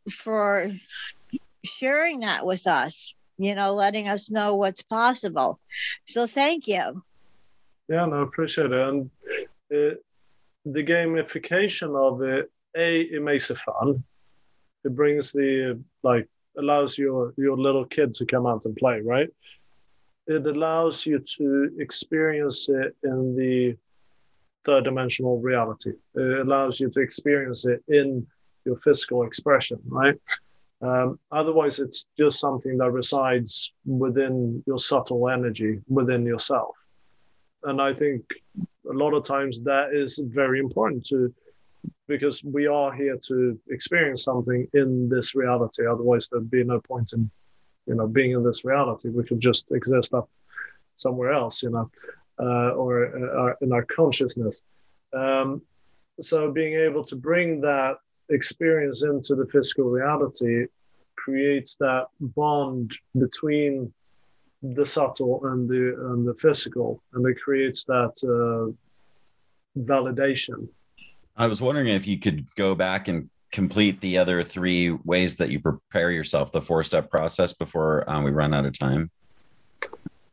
for 0.09 0.69
sharing 1.65 2.21
that 2.21 2.45
with 2.45 2.67
us, 2.67 3.15
you 3.37 3.55
know, 3.55 3.73
letting 3.73 4.07
us 4.07 4.29
know 4.29 4.55
what's 4.55 4.83
possible. 4.83 5.59
So 6.05 6.27
thank 6.27 6.67
you. 6.67 7.03
Yeah, 7.89 8.05
no, 8.05 8.21
appreciate 8.21 8.71
it. 8.71 8.87
And 8.87 9.09
it, 9.69 10.03
the 10.65 10.83
gamification 10.83 11.95
of 11.95 12.21
it, 12.21 12.49
A, 12.77 13.01
it 13.01 13.21
makes 13.21 13.49
it 13.49 13.57
fun. 13.57 14.03
It 14.85 14.95
brings 14.95 15.31
the, 15.31 15.81
like, 16.03 16.27
allows 16.57 16.97
your, 16.97 17.33
your 17.37 17.57
little 17.57 17.85
kid 17.85 18.13
to 18.15 18.25
come 18.25 18.45
out 18.45 18.65
and 18.65 18.75
play, 18.75 19.01
right? 19.01 19.29
It 20.27 20.45
allows 20.45 21.05
you 21.05 21.19
to 21.37 21.75
experience 21.79 22.69
it 22.69 22.95
in 23.03 23.35
the 23.35 23.75
third 24.63 24.85
dimensional 24.85 25.41
reality. 25.41 25.91
It 26.15 26.47
allows 26.47 26.79
you 26.79 26.89
to 26.91 26.99
experience 27.01 27.65
it 27.65 27.83
in 27.87 28.25
your 28.65 28.77
physical 28.77 29.23
expression, 29.23 29.79
right? 29.85 30.15
Um, 30.83 31.17
otherwise, 31.31 31.79
it's 31.79 32.07
just 32.17 32.39
something 32.39 32.77
that 32.77 32.91
resides 32.91 33.71
within 33.85 34.61
your 34.67 34.77
subtle 34.77 35.29
energy, 35.29 35.79
within 35.87 36.25
yourself. 36.25 36.75
And 37.63 37.81
I 37.81 37.93
think 37.93 38.21
a 38.91 38.93
lot 38.93 39.13
of 39.13 39.23
times 39.23 39.61
that 39.61 39.93
is 39.93 40.19
very 40.41 40.59
important 40.59 41.05
to, 41.05 41.33
because 42.07 42.43
we 42.43 42.67
are 42.67 42.91
here 42.91 43.17
to 43.27 43.57
experience 43.69 44.25
something 44.25 44.67
in 44.73 45.07
this 45.07 45.35
reality. 45.35 45.87
Otherwise, 45.87 46.27
there'd 46.27 46.51
be 46.51 46.65
no 46.65 46.81
point 46.81 47.13
in, 47.13 47.31
you 47.87 47.95
know, 47.95 48.07
being 48.07 48.31
in 48.31 48.43
this 48.43 48.65
reality. 48.65 49.09
We 49.09 49.23
could 49.23 49.39
just 49.39 49.71
exist 49.71 50.13
up 50.13 50.29
somewhere 50.95 51.31
else, 51.31 51.63
you 51.63 51.69
know, 51.69 51.89
uh, 52.39 52.71
or 52.71 52.91
uh, 53.05 53.53
in 53.61 53.71
our 53.71 53.85
consciousness. 53.85 54.63
Um, 55.13 55.61
so 56.19 56.51
being 56.51 56.73
able 56.73 57.05
to 57.05 57.15
bring 57.15 57.61
that 57.61 57.95
experience 58.33 59.03
into 59.03 59.35
the 59.35 59.45
physical 59.47 59.85
reality 59.85 60.65
creates 61.15 61.75
that 61.75 62.07
bond 62.19 62.97
between 63.17 63.93
the 64.61 64.85
subtle 64.85 65.45
and 65.45 65.67
the 65.67 65.95
and 66.11 66.27
the 66.27 66.33
physical 66.35 67.01
and 67.13 67.25
it 67.27 67.37
creates 67.41 67.83
that 67.83 68.13
uh, 68.23 68.71
validation. 69.79 70.67
I 71.35 71.47
was 71.47 71.61
wondering 71.61 71.87
if 71.87 72.07
you 72.07 72.19
could 72.19 72.45
go 72.55 72.75
back 72.75 73.07
and 73.07 73.29
complete 73.51 73.99
the 74.01 74.17
other 74.17 74.43
three 74.43 74.91
ways 74.91 75.35
that 75.35 75.49
you 75.49 75.59
prepare 75.59 76.11
yourself 76.11 76.51
the 76.51 76.61
four 76.61 76.83
step 76.83 77.09
process 77.09 77.53
before 77.53 78.09
um, 78.09 78.23
we 78.23 78.31
run 78.31 78.53
out 78.53 78.65
of 78.65 78.77
time. 78.77 79.11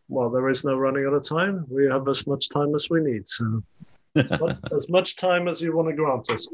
Well 0.09 0.31
there 0.31 0.49
is 0.49 0.65
no 0.65 0.77
running 0.77 1.07
out 1.07 1.15
of 1.15 1.29
time. 1.29 1.67
We 1.69 1.87
have 1.87 2.09
as 2.09 2.27
much 2.27 2.49
time 2.49 2.75
as 2.75 2.89
we 2.89 3.01
need 3.01 3.27
so 3.27 3.63
as 4.17 4.31
much, 4.41 4.59
as 4.73 4.89
much 4.89 5.17
time 5.17 5.49
as 5.49 5.61
you 5.61 5.77
want 5.77 5.89
to 5.89 5.95
grant 5.95 6.31
us. 6.31 6.49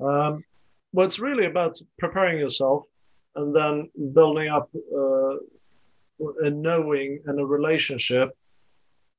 Um, 0.00 0.44
well, 0.92 1.06
it's 1.06 1.18
really 1.18 1.46
about 1.46 1.78
preparing 1.98 2.38
yourself 2.38 2.84
and 3.36 3.54
then 3.54 3.90
building 4.12 4.48
up 4.48 4.68
uh, 4.74 5.36
a 6.42 6.50
knowing 6.50 7.20
and 7.26 7.40
a 7.40 7.44
relationship, 7.44 8.30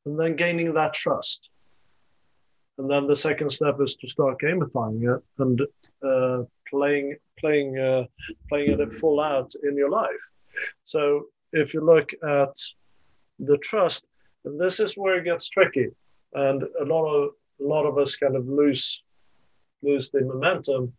and 0.06 0.20
then 0.20 0.36
gaining 0.36 0.74
that 0.74 0.94
trust. 0.94 1.50
And 2.78 2.90
then 2.90 3.08
the 3.08 3.16
second 3.16 3.50
step 3.52 3.78
is 3.80 3.96
to 3.96 4.08
start 4.08 4.40
gamifying 4.40 5.16
it 5.16 5.24
and 5.40 5.62
uh, 6.04 6.44
playing 6.70 7.16
playing 7.40 7.78
uh, 7.78 8.06
playing 8.50 8.80
it 8.80 8.94
full 8.94 9.20
out 9.20 9.52
in 9.64 9.76
your 9.78 9.90
life. 9.90 10.24
So 10.84 11.28
if 11.54 11.74
you 11.74 11.82
look 11.82 12.12
at 12.24 12.56
the 13.40 13.58
trust, 13.58 14.06
and 14.46 14.60
this 14.60 14.80
is 14.80 14.94
where 14.94 15.18
it 15.18 15.26
gets 15.26 15.50
tricky, 15.50 15.90
and 16.34 16.64
a 16.82 16.86
lot 16.86 17.06
of 17.06 17.32
a 17.60 17.64
lot 17.64 17.86
of 17.86 17.98
us 17.98 18.16
kind 18.16 18.36
of 18.36 18.48
lose 18.48 19.04
lose 19.84 20.10
the 20.10 20.22
momentum 20.22 20.94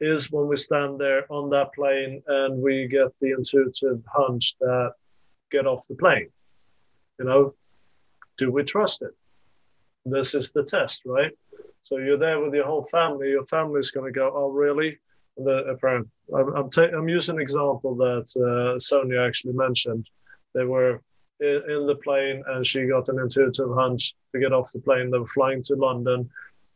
is 0.00 0.30
when 0.30 0.46
we 0.46 0.56
stand 0.56 0.98
there 0.98 1.30
on 1.32 1.50
that 1.50 1.72
plane 1.72 2.22
and 2.26 2.60
we 2.60 2.86
get 2.86 3.08
the 3.20 3.30
intuitive 3.32 4.02
hunch 4.12 4.54
that 4.60 4.92
get 5.50 5.66
off 5.66 5.86
the 5.88 5.94
plane. 5.94 6.28
You 7.18 7.24
know, 7.24 7.54
do 8.36 8.50
we 8.52 8.62
trust 8.62 9.02
it? 9.02 9.12
This 10.04 10.34
is 10.34 10.50
the 10.50 10.62
test, 10.62 11.02
right? 11.06 11.32
So 11.82 11.98
you're 11.98 12.18
there 12.18 12.40
with 12.40 12.54
your 12.54 12.66
whole 12.66 12.84
family. 12.84 13.30
Your 13.30 13.44
family's 13.44 13.90
going 13.90 14.12
to 14.12 14.16
go, 14.16 14.32
"Oh, 14.34 14.50
really?" 14.50 14.98
The 15.36 15.64
apparent. 15.66 16.08
I'm 16.34 16.54
I'm, 16.54 16.70
ta- 16.70 16.94
I'm 16.96 17.08
using 17.08 17.36
an 17.36 17.42
example 17.42 17.94
that 17.96 18.26
uh, 18.36 18.78
Sonia 18.78 19.22
actually 19.22 19.54
mentioned. 19.54 20.08
They 20.54 20.64
were 20.64 21.00
in, 21.40 21.62
in 21.68 21.86
the 21.86 21.98
plane, 22.02 22.42
and 22.48 22.64
she 22.64 22.86
got 22.86 23.08
an 23.08 23.18
intuitive 23.18 23.72
hunch 23.74 24.14
to 24.32 24.40
get 24.40 24.52
off 24.52 24.72
the 24.72 24.80
plane. 24.80 25.10
They 25.10 25.18
were 25.18 25.26
flying 25.26 25.62
to 25.64 25.74
London, 25.74 26.28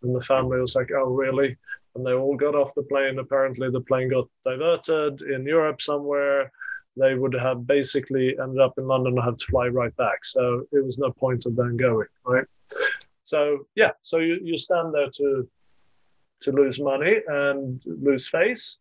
and 0.03 0.15
the 0.15 0.21
family 0.21 0.61
was 0.61 0.75
like, 0.75 0.91
"Oh, 0.93 1.11
really?" 1.11 1.57
And 1.95 2.07
they 2.07 2.13
all 2.13 2.37
got 2.37 2.55
off 2.55 2.75
the 2.75 2.83
plane. 2.85 3.19
Apparently, 3.19 3.71
the 3.71 3.81
plane 3.81 4.09
got 4.09 4.29
diverted 4.45 5.23
in 5.23 5.45
Europe 5.45 5.81
somewhere. 5.83 6.51
They 6.97 7.15
would 7.15 7.35
have 7.35 7.67
basically 7.67 8.37
ended 8.39 8.61
up 8.61 8.75
in 8.79 8.87
London 8.87 9.17
and 9.17 9.25
had 9.25 9.39
to 9.39 9.47
fly 9.47 9.69
right 9.69 9.95
back. 9.97 10.25
So 10.25 10.65
it 10.73 10.85
was 10.85 10.99
no 10.99 11.11
point 11.11 11.47
of 11.47 11.57
them 11.57 11.77
going, 11.77 12.09
right? 12.25 12.45
So 13.23 13.67
yeah, 13.75 13.93
so 14.03 14.19
you, 14.19 14.39
you 14.43 14.57
stand 14.57 14.95
there 14.95 15.11
to 15.15 15.49
to 16.43 16.53
lose 16.53 16.81
money 16.81 17.17
and 17.29 17.83
lose 17.85 18.29
face. 18.29 18.79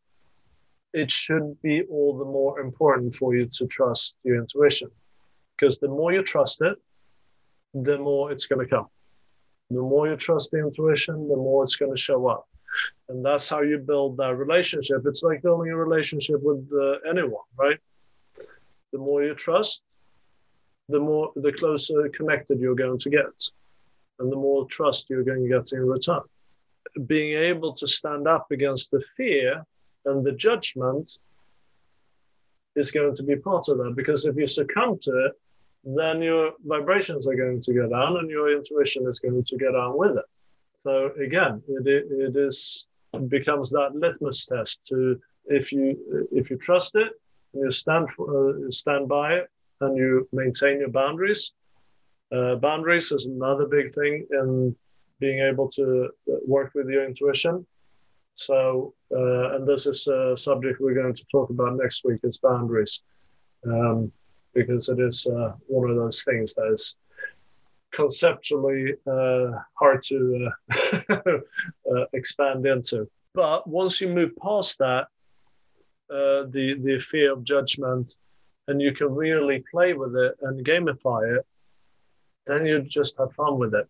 It 0.94 1.12
should 1.12 1.62
be 1.62 1.84
all 1.84 2.18
the 2.18 2.26
more 2.26 2.60
important 2.60 3.14
for 3.14 3.36
you 3.36 3.46
to 3.54 3.68
trust 3.68 4.16
your 4.24 4.38
intuition, 4.38 4.90
because 5.56 5.78
the 5.78 5.90
more 5.90 6.14
you 6.14 6.24
trust 6.24 6.62
it, 6.62 6.78
the 7.74 7.98
more 7.98 8.32
it's 8.32 8.48
going 8.48 8.66
to 8.66 8.76
come. 8.76 8.88
The 9.70 9.82
more 9.82 10.08
you 10.08 10.16
trust 10.16 10.50
the 10.52 10.60
intuition, 10.60 11.28
the 11.28 11.36
more 11.36 11.64
it's 11.64 11.76
going 11.76 11.94
to 11.94 12.02
show 12.02 12.28
up 12.28 12.48
and 13.10 13.26
that's 13.26 13.50
how 13.50 13.62
you 13.62 13.78
build 13.78 14.18
that 14.18 14.36
relationship. 14.36 15.02
It's 15.06 15.24
like 15.24 15.42
building 15.42 15.72
a 15.72 15.78
relationship 15.78 16.38
with 16.42 16.70
uh, 16.74 17.10
anyone 17.10 17.42
right? 17.58 17.80
The 18.92 19.00
more 19.00 19.24
you 19.24 19.36
trust 19.36 19.84
the 20.90 21.00
more 21.00 21.32
the 21.36 21.52
closer 21.52 22.10
connected 22.10 22.60
you're 22.60 22.76
going 22.76 22.98
to 22.98 23.10
get 23.10 23.36
and 24.18 24.32
the 24.32 24.36
more 24.36 24.66
trust 24.68 25.10
you're 25.10 25.24
going 25.24 25.44
to 25.44 25.48
get 25.48 25.72
in 25.72 25.88
return. 25.88 26.22
Being 27.06 27.38
able 27.38 27.74
to 27.76 27.88
stand 27.88 28.28
up 28.28 28.48
against 28.52 28.92
the 28.92 29.02
fear 29.16 29.64
and 30.06 30.26
the 30.26 30.32
judgment 30.32 31.18
is 32.76 32.92
going 32.92 33.16
to 33.16 33.24
be 33.24 33.36
part 33.36 33.70
of 33.70 33.78
that 33.78 33.94
because 33.96 34.26
if 34.26 34.36
you 34.36 34.48
succumb 34.48 34.98
to 35.02 35.12
it 35.26 35.34
then 35.84 36.22
your 36.22 36.52
vibrations 36.66 37.26
are 37.26 37.36
going 37.36 37.62
to 37.62 37.74
go 37.74 37.88
down 37.88 38.18
and 38.18 38.30
your 38.30 38.52
intuition 38.52 39.08
is 39.08 39.20
going 39.20 39.44
to 39.44 39.58
go 39.58 39.72
down 39.72 39.98
with 39.98 40.12
it 40.12 40.26
so 40.84 41.12
again, 41.22 41.62
it, 41.68 41.86
it 42.28 42.36
is 42.38 42.88
becomes 43.28 43.70
that 43.72 43.96
litmus 43.96 44.46
test 44.46 44.86
to 44.86 45.20
if 45.48 45.72
you 45.72 46.28
if 46.32 46.50
you 46.50 46.58
trust 46.58 46.96
it 46.96 47.12
you 47.54 47.72
stand 47.72 48.08
uh, 48.20 48.70
stand 48.70 49.08
by 49.08 49.34
it 49.34 49.50
and 49.82 49.98
you 49.98 50.28
maintain 50.32 50.80
your 50.80 50.90
boundaries. 50.90 51.52
Uh, 52.32 52.56
boundaries 52.56 53.12
is 53.12 53.26
another 53.26 53.66
big 53.66 53.92
thing 53.94 54.26
in 54.32 54.76
being 55.20 55.40
able 55.40 55.68
to 55.70 56.10
work 56.46 56.72
with 56.76 56.88
your 56.88 57.06
intuition. 57.06 57.66
So, 58.36 58.94
uh, 59.12 59.56
and 59.56 59.68
this 59.68 59.86
is 59.86 60.08
a 60.08 60.38
subject 60.38 60.80
we're 60.80 60.94
going 60.94 61.14
to 61.14 61.26
talk 61.32 61.50
about 61.50 61.76
next 61.76 62.06
week. 62.06 62.20
It's 62.24 62.38
boundaries, 62.38 63.02
um, 63.66 64.12
because 64.54 64.88
it 64.88 65.00
is 65.00 65.28
uh, 65.28 65.54
one 65.68 65.90
of 65.90 65.98
those 65.98 66.24
things 66.24 66.54
that 66.54 66.72
is 66.72 66.96
conceptually 67.92 68.94
uh, 69.08 69.52
hard 69.74 70.04
to 70.04 70.50
uh, 70.72 71.16
uh, 71.92 72.06
expand 72.14 72.66
into. 72.66 73.10
But 73.34 73.68
once 73.68 74.02
you 74.02 74.10
move 74.10 74.32
past 74.42 74.78
that, 74.80 75.08
uh, 76.12 76.50
the 76.50 76.76
the 76.80 77.00
fear 77.00 77.34
of 77.34 77.44
judgment, 77.44 78.16
and 78.68 78.82
you 78.82 78.94
can 78.94 79.14
really 79.14 79.64
play 79.72 79.94
with 79.94 80.16
it 80.16 80.36
and 80.42 80.66
gamify 80.66 81.38
it, 81.38 81.46
then 82.48 82.66
you 82.66 82.82
just 82.82 83.18
have 83.18 83.34
fun 83.34 83.60
with 83.60 83.76
it. 83.76 83.88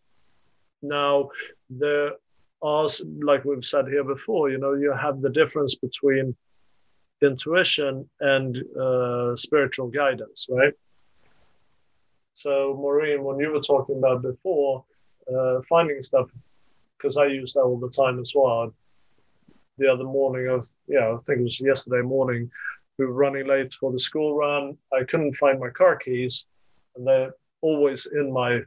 Now, 0.81 1.29
there 1.69 2.11
as 2.65 3.01
like 3.21 3.45
we've 3.45 3.63
said 3.63 3.87
here 3.87 4.03
before, 4.03 4.49
you 4.49 4.57
know, 4.57 4.73
you 4.73 4.91
have 4.93 5.21
the 5.21 5.29
difference 5.29 5.75
between 5.75 6.35
intuition 7.21 8.09
and 8.19 8.57
uh, 8.79 9.35
spiritual 9.35 9.87
guidance, 9.87 10.47
right? 10.49 10.73
So, 12.39 12.73
Maureen, 12.79 13.25
when 13.25 13.37
you 13.37 13.51
were 13.51 13.59
talking 13.59 13.97
about 13.97 14.21
before, 14.21 14.85
uh, 15.29 15.61
finding 15.67 16.01
stuff, 16.01 16.29
because 16.97 17.17
I 17.17 17.25
use 17.25 17.51
that 17.51 17.63
all 17.63 17.77
the 17.77 17.89
time 17.89 18.17
as 18.17 18.31
well. 18.33 18.73
The 19.77 19.91
other 19.91 20.05
morning, 20.05 20.47
of 20.47 20.65
yeah, 20.87 21.11
I 21.11 21.17
think 21.25 21.39
it 21.41 21.43
was 21.43 21.59
yesterday 21.59 22.01
morning, 22.01 22.49
we 22.97 23.05
were 23.05 23.11
running 23.11 23.45
late 23.45 23.73
for 23.73 23.91
the 23.91 23.99
school 23.99 24.37
run. 24.37 24.77
I 24.93 25.03
couldn't 25.03 25.33
find 25.33 25.59
my 25.59 25.69
car 25.69 25.97
keys, 25.97 26.45
and 26.95 27.05
they're 27.05 27.33
always 27.59 28.05
in 28.05 28.31
my 28.31 28.61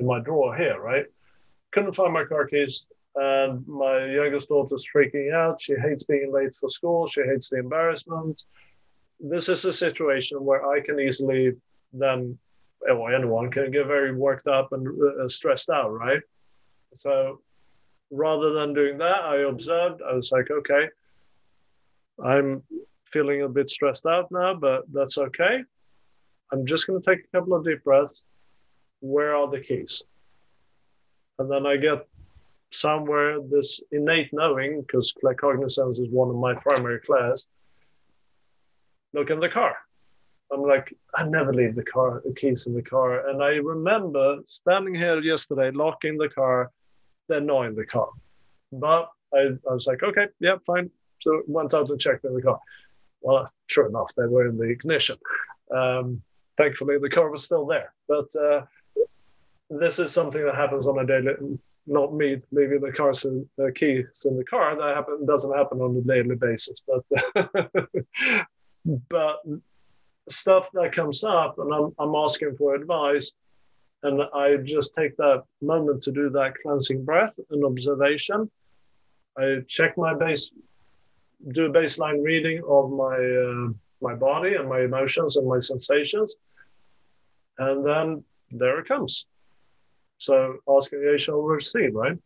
in 0.00 0.06
my 0.06 0.18
drawer 0.18 0.56
here, 0.56 0.80
right? 0.80 1.06
Couldn't 1.70 1.94
find 1.94 2.12
my 2.12 2.24
car 2.24 2.44
keys, 2.44 2.88
and 3.14 3.64
my 3.68 4.04
youngest 4.06 4.48
daughter's 4.48 4.84
freaking 4.92 5.32
out. 5.32 5.60
She 5.60 5.74
hates 5.74 6.02
being 6.02 6.32
late 6.32 6.54
for 6.54 6.68
school. 6.68 7.06
She 7.06 7.22
hates 7.22 7.50
the 7.50 7.58
embarrassment. 7.58 8.42
This 9.20 9.48
is 9.48 9.64
a 9.64 9.72
situation 9.72 10.44
where 10.44 10.68
I 10.68 10.80
can 10.80 10.98
easily 10.98 11.52
then, 11.92 12.36
anyone 12.88 13.50
can 13.50 13.70
get 13.70 13.86
very 13.86 14.14
worked 14.14 14.46
up 14.46 14.72
and 14.72 14.86
uh, 15.02 15.28
stressed 15.28 15.70
out, 15.70 15.90
right? 15.90 16.20
So 16.94 17.40
rather 18.10 18.52
than 18.52 18.74
doing 18.74 18.98
that, 18.98 19.22
I 19.22 19.38
observed. 19.48 20.02
I 20.02 20.14
was 20.14 20.30
like, 20.32 20.50
okay, 20.50 20.88
I'm 22.22 22.62
feeling 23.06 23.42
a 23.42 23.48
bit 23.48 23.68
stressed 23.68 24.06
out 24.06 24.30
now, 24.30 24.54
but 24.54 24.82
that's 24.92 25.18
okay. 25.18 25.62
I'm 26.52 26.66
just 26.66 26.86
going 26.86 27.00
to 27.00 27.10
take 27.10 27.24
a 27.24 27.36
couple 27.36 27.54
of 27.54 27.64
deep 27.64 27.82
breaths. 27.84 28.22
Where 29.00 29.34
are 29.34 29.50
the 29.50 29.60
keys? 29.60 30.02
And 31.38 31.50
then 31.50 31.66
I 31.66 31.76
get 31.76 32.06
somewhere 32.70 33.40
this 33.40 33.80
innate 33.92 34.30
knowing, 34.32 34.80
because 34.82 35.12
claircognizance 35.22 36.00
is 36.00 36.08
one 36.10 36.28
of 36.28 36.36
my 36.36 36.54
primary 36.54 37.00
class. 37.00 37.46
Look 39.12 39.30
in 39.30 39.40
the 39.40 39.48
car. 39.48 39.76
I'm 40.52 40.62
like, 40.62 40.94
I 41.14 41.24
never 41.24 41.52
leave 41.52 41.74
the 41.74 41.84
car, 41.84 42.22
the 42.24 42.32
keys 42.32 42.66
in 42.66 42.74
the 42.74 42.82
car. 42.82 43.28
And 43.28 43.42
I 43.42 43.56
remember 43.56 44.38
standing 44.46 44.94
here 44.94 45.20
yesterday, 45.20 45.70
locking 45.70 46.16
the 46.16 46.28
car, 46.28 46.70
then 47.28 47.46
knowing 47.46 47.74
the 47.74 47.86
car. 47.86 48.08
But 48.72 49.08
I, 49.34 49.50
I 49.68 49.74
was 49.74 49.86
like, 49.86 50.02
okay, 50.02 50.28
yeah, 50.40 50.56
fine. 50.66 50.90
So 51.20 51.42
went 51.46 51.74
out 51.74 51.90
and 51.90 52.00
checked 52.00 52.24
in 52.24 52.34
the 52.34 52.42
car. 52.42 52.60
Well, 53.20 53.50
sure 53.68 53.88
enough, 53.88 54.12
they 54.16 54.26
were 54.26 54.46
in 54.46 54.58
the 54.58 54.64
ignition. 54.64 55.16
Um, 55.74 56.22
thankfully, 56.56 56.98
the 56.98 57.08
car 57.08 57.30
was 57.30 57.44
still 57.44 57.66
there. 57.66 57.92
But 58.06 58.28
uh, 58.36 58.62
this 59.70 59.98
is 59.98 60.12
something 60.12 60.44
that 60.44 60.54
happens 60.54 60.86
on 60.86 60.98
a 60.98 61.06
daily 61.06 61.58
not 61.86 62.14
me 62.14 62.38
leaving 62.50 62.80
the 62.80 62.92
cars 62.92 63.24
and 63.24 63.46
uh, 63.60 63.70
keys 63.74 64.24
in 64.24 64.36
the 64.36 64.44
car. 64.44 64.76
That 64.76 64.96
happen, 64.96 65.26
doesn't 65.26 65.56
happen 65.56 65.80
on 65.80 65.96
a 65.96 66.00
daily 66.00 66.36
basis, 66.36 66.82
but 66.86 67.04
but 69.08 69.42
stuff 70.28 70.68
that 70.74 70.92
comes 70.92 71.24
up, 71.24 71.58
and 71.58 71.72
I'm 71.72 71.94
I'm 71.98 72.14
asking 72.14 72.56
for 72.56 72.74
advice, 72.74 73.32
and 74.02 74.22
I 74.34 74.56
just 74.56 74.94
take 74.94 75.16
that 75.16 75.44
moment 75.60 76.02
to 76.02 76.12
do 76.12 76.30
that 76.30 76.54
cleansing 76.62 77.04
breath 77.04 77.38
and 77.50 77.64
observation. 77.64 78.50
I 79.38 79.58
check 79.66 79.96
my 79.96 80.14
base, 80.14 80.50
do 81.48 81.66
a 81.66 81.70
baseline 81.70 82.22
reading 82.22 82.62
of 82.68 82.90
my 82.90 83.16
uh, 83.16 83.72
my 84.00 84.14
body 84.14 84.54
and 84.54 84.68
my 84.68 84.82
emotions 84.82 85.36
and 85.36 85.46
my 85.46 85.58
sensations, 85.58 86.36
and 87.58 87.84
then 87.84 88.24
there 88.50 88.78
it 88.78 88.86
comes 88.86 89.26
so 90.18 90.56
asking 90.68 91.04
the 91.04 91.18
shall 91.18 91.42
receive, 91.42 91.94
right? 91.94 92.18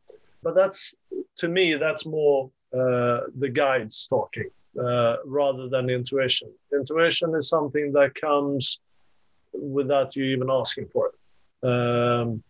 But 0.42 0.54
that's 0.54 0.94
to 1.36 1.48
me, 1.48 1.74
that's 1.74 2.06
more 2.06 2.50
uh, 2.72 3.20
the 3.36 3.50
guides 3.52 4.06
talking 4.06 4.50
uh, 4.78 5.16
rather 5.24 5.68
than 5.68 5.90
intuition. 5.90 6.50
Intuition 6.72 7.34
is 7.34 7.48
something 7.48 7.92
that 7.92 8.14
comes 8.14 8.80
without 9.52 10.16
you 10.16 10.24
even 10.24 10.50
asking 10.50 10.88
for 10.92 11.10
it. 11.10 11.68
Um, 11.68 12.42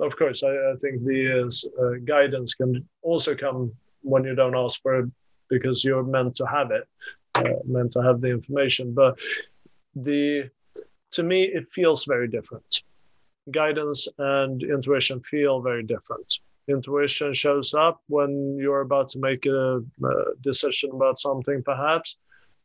of 0.00 0.16
course, 0.16 0.42
I, 0.42 0.48
I 0.48 0.74
think 0.80 1.04
the 1.04 1.50
uh, 1.80 2.04
guidance 2.04 2.54
can 2.54 2.86
also 3.02 3.34
come 3.34 3.72
when 4.02 4.24
you 4.24 4.34
don't 4.34 4.56
ask 4.56 4.82
for 4.82 5.00
it 5.00 5.10
because 5.48 5.84
you're 5.84 6.02
meant 6.02 6.36
to 6.36 6.46
have 6.46 6.70
it, 6.70 6.84
uh, 7.34 7.60
meant 7.64 7.92
to 7.92 8.02
have 8.02 8.20
the 8.20 8.30
information. 8.30 8.92
But 8.92 9.18
the 9.94 10.50
to 11.12 11.22
me, 11.22 11.44
it 11.44 11.68
feels 11.68 12.04
very 12.04 12.28
different 12.28 12.82
guidance 13.50 14.08
and 14.18 14.62
intuition 14.62 15.20
feel 15.20 15.60
very 15.60 15.82
different. 15.82 16.40
Intuition 16.68 17.32
shows 17.32 17.74
up 17.74 18.00
when 18.08 18.56
you're 18.58 18.80
about 18.80 19.08
to 19.10 19.18
make 19.20 19.46
a, 19.46 19.78
a 19.78 20.12
decision 20.42 20.90
about 20.92 21.16
something, 21.18 21.62
perhaps, 21.62 22.16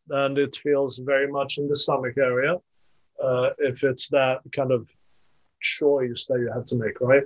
and 0.09 0.37
it 0.37 0.55
feels 0.55 0.97
very 0.99 1.31
much 1.31 1.57
in 1.59 1.67
the 1.67 1.75
stomach 1.75 2.17
area. 2.17 2.55
Uh, 3.23 3.49
if 3.59 3.83
it's 3.83 4.07
that 4.09 4.39
kind 4.55 4.71
of 4.71 4.89
choice 5.61 6.25
that 6.27 6.39
you 6.39 6.51
have 6.51 6.65
to 6.65 6.75
make, 6.75 6.99
right? 6.99 7.23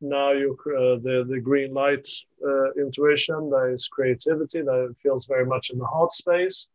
Now 0.00 0.32
you 0.32 0.56
uh, 0.66 0.96
the 1.06 1.24
the 1.28 1.40
green 1.40 1.72
light 1.72 2.06
uh, 2.46 2.72
intuition 2.72 3.50
that 3.50 3.70
is 3.72 3.88
creativity 3.88 4.62
that 4.62 4.94
feels 5.02 5.26
very 5.26 5.46
much 5.46 5.70
in 5.70 5.78
the 5.78 5.86
heart 5.86 6.10
space, 6.10 6.68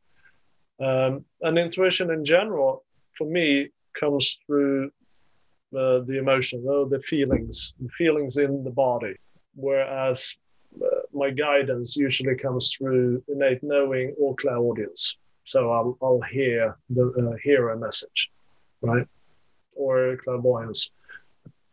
um, 0.80 1.26
and 1.42 1.58
intuition 1.58 2.12
in 2.12 2.24
general 2.26 2.84
for 3.14 3.28
me 3.28 3.70
comes 4.00 4.40
through 4.46 4.92
uh, 5.78 6.00
the 6.00 6.18
emotion, 6.18 6.64
or 6.68 6.88
the 6.88 7.00
feelings, 7.00 7.74
the 7.80 7.90
feelings 7.98 8.38
in 8.38 8.64
the 8.64 8.72
body. 8.72 9.16
Whereas 9.56 10.36
uh, 10.82 11.02
my 11.14 11.30
guidance 11.30 11.96
usually 11.98 12.36
comes 12.36 12.74
through 12.74 13.24
innate 13.28 13.64
knowing 13.64 14.14
or 14.20 14.36
clairaudience. 14.36 15.18
So 15.44 15.72
I'll, 15.72 15.98
I'll 16.02 16.22
hear 16.22 16.78
the 16.90 17.06
uh, 17.08 17.36
hear 17.44 17.70
a 17.70 17.78
message, 17.78 18.32
right, 18.82 19.08
or 19.74 20.18
clairvoyance. 20.24 20.92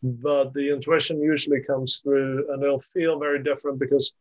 But 0.03 0.53
the 0.55 0.73
intuition 0.73 1.21
usually 1.21 1.63
comes 1.63 1.99
through, 1.99 2.53
and 2.53 2.63
it'll 2.63 2.81
feel 2.81 3.19
very 3.19 3.43
different 3.43 3.79
because 3.79 4.15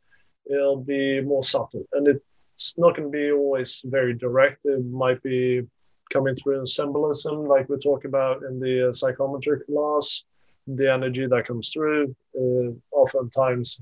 it'll 0.50 0.84
be 0.84 1.22
more 1.22 1.44
subtle, 1.44 1.86
and 1.94 2.08
it's 2.08 2.78
not 2.78 2.96
going 2.96 3.12
to 3.12 3.18
be 3.18 3.32
always 3.32 3.84
very 3.86 4.14
direct. 4.14 4.66
It 4.66 4.84
might 4.86 5.22
be 5.22 5.64
coming 6.10 6.36
through 6.36 6.60
in 6.60 6.66
symbolism, 6.66 7.46
like 7.46 7.70
we 7.70 7.78
talk 7.78 8.06
about 8.06 8.44
in 8.44 8.58
the 8.60 8.90
uh, 8.90 8.94
psychometry 8.94 9.60
class. 9.66 10.24
The 10.68 10.92
energy 10.92 11.26
that 11.28 11.48
comes 11.48 11.72
through 11.72 12.14
uh, 12.38 12.72
oftentimes 12.92 13.80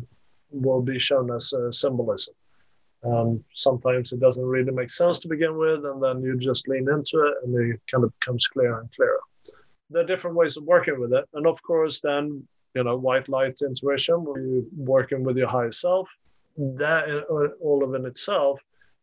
will 0.51 0.82
be 0.82 0.99
shown 0.99 1.32
as 1.34 1.51
uh, 1.53 1.71
symbolism. 1.71 2.36
Um, 3.03 3.43
sometimes 3.53 4.11
it 4.11 4.19
doesn't 4.19 4.45
really 4.45 4.71
make 4.71 4.89
sense 4.89 5.19
to 5.19 5.28
begin 5.28 5.57
with, 5.57 5.86
and 5.86 6.03
then 6.03 6.21
you 6.21 6.38
just 6.38 6.67
lean 6.67 6.88
into 6.89 7.19
it, 7.28 7.36
and 7.43 7.73
it 7.73 7.80
kind 7.91 8.03
of 8.03 8.13
becomes 8.19 8.47
clearer 8.47 8.80
and 8.80 8.91
clearer. 8.91 9.19
There 9.89 10.03
are 10.03 10.07
different 10.07 10.36
ways 10.36 10.57
of 10.57 10.63
working 10.63 10.99
with 10.99 11.13
it, 11.13 11.26
and 11.34 11.45
of 11.45 11.61
course, 11.61 12.01
then 12.01 12.47
you 12.76 12.84
know, 12.84 12.97
white 12.97 13.30
light 13.30 13.59
intuition, 13.61 14.23
where 14.23 14.41
you're 14.41 14.63
working 14.76 15.23
with 15.23 15.38
your 15.38 15.47
higher 15.47 15.71
self. 15.71 16.09
That 16.57 17.05
uh, 17.09 17.47
all 17.61 17.84
of 17.84 17.93
in 17.95 18.05
itself 18.05 18.59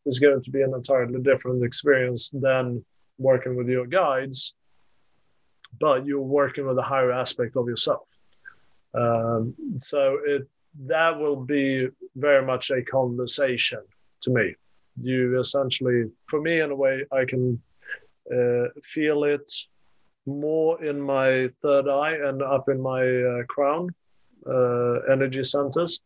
is 0.06 0.18
going 0.18 0.42
to 0.42 0.50
be 0.50 0.62
an 0.62 0.74
entirely 0.74 1.20
different 1.20 1.64
experience 1.64 2.30
than 2.30 2.84
working 3.22 3.56
with 3.56 3.68
your 3.68 3.86
guides, 3.86 4.54
but 5.80 6.06
you're 6.06 6.20
working 6.20 6.66
with 6.66 6.78
a 6.78 6.82
higher 6.82 7.12
aspect 7.12 7.56
of 7.56 7.66
yourself. 7.66 8.06
Um, 8.94 9.54
so 9.78 10.18
it 10.24 10.48
that 10.86 11.18
will 11.18 11.36
be 11.36 11.88
very 12.16 12.44
much 12.44 12.70
a 12.70 12.82
conversation 12.82 13.80
to 14.22 14.30
me. 14.30 14.54
You 15.00 15.38
essentially, 15.38 16.10
for 16.28 16.40
me, 16.40 16.60
in 16.60 16.70
a 16.70 16.74
way, 16.74 17.04
I 17.12 17.24
can 17.24 17.60
uh, 18.34 18.68
feel 18.82 19.24
it 19.24 19.50
more 20.26 20.82
in 20.82 21.00
my 21.00 21.48
third 21.60 21.88
eye 21.88 22.14
and 22.14 22.42
up 22.42 22.68
in 22.68 22.80
my 22.80 23.02
uh, 23.04 23.42
crown 23.48 23.90
uh, 24.46 25.00
energy 25.10 25.42
centers, 25.42 26.00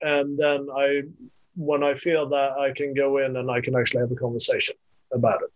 and 0.00 0.38
then 0.38 0.66
I, 0.76 1.02
when 1.56 1.82
I 1.82 1.94
feel 1.94 2.28
that, 2.28 2.52
I 2.52 2.72
can 2.72 2.94
go 2.94 3.18
in 3.18 3.36
and 3.36 3.50
I 3.50 3.60
can 3.60 3.76
actually 3.76 4.00
have 4.00 4.12
a 4.12 4.16
conversation 4.16 4.76
about 5.12 5.42
it 5.42 5.50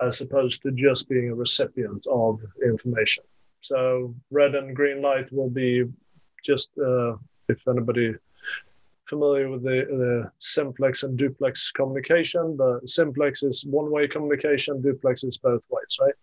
as 0.00 0.20
opposed 0.20 0.62
to 0.62 0.70
just 0.72 1.08
being 1.08 1.30
a 1.30 1.34
recipient 1.34 2.06
of 2.06 2.40
information. 2.62 3.24
So 3.60 4.14
red 4.30 4.54
and 4.54 4.74
green 4.74 5.00
light 5.00 5.32
will 5.32 5.50
be 5.50 5.84
just 6.42 6.70
uh, 6.78 7.16
if 7.48 7.66
anybody 7.68 8.14
familiar 9.06 9.50
with 9.50 9.62
the, 9.62 10.30
simplex 10.38 11.02
and 11.02 11.16
duplex 11.16 11.70
communication. 11.70 12.56
The 12.56 12.80
simplex 12.84 13.42
is 13.42 13.64
one-way 13.64 14.08
communication, 14.08 14.82
duplex 14.82 15.24
is 15.24 15.38
both 15.38 15.64
ways, 15.70 15.98
right? 16.00 16.14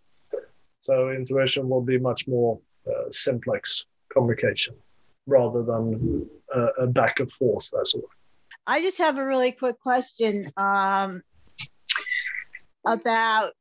So 0.80 1.10
intuition 1.10 1.68
will 1.68 1.80
be 1.82 1.98
much 1.98 2.26
more 2.26 2.58
uh, 2.86 3.10
simplex 3.10 3.84
communication 4.12 4.74
rather 5.26 5.62
than 5.62 6.28
uh, 6.54 6.72
a 6.80 6.86
back 6.86 7.20
and 7.20 7.30
forth, 7.30 7.70
as 7.80 7.94
it 7.94 8.02
were. 8.02 8.08
I 8.66 8.80
just 8.80 8.98
have 8.98 9.18
a 9.18 9.24
really 9.24 9.52
quick 9.52 9.78
question 9.80 10.46
um, 10.56 11.22
about 12.86 13.52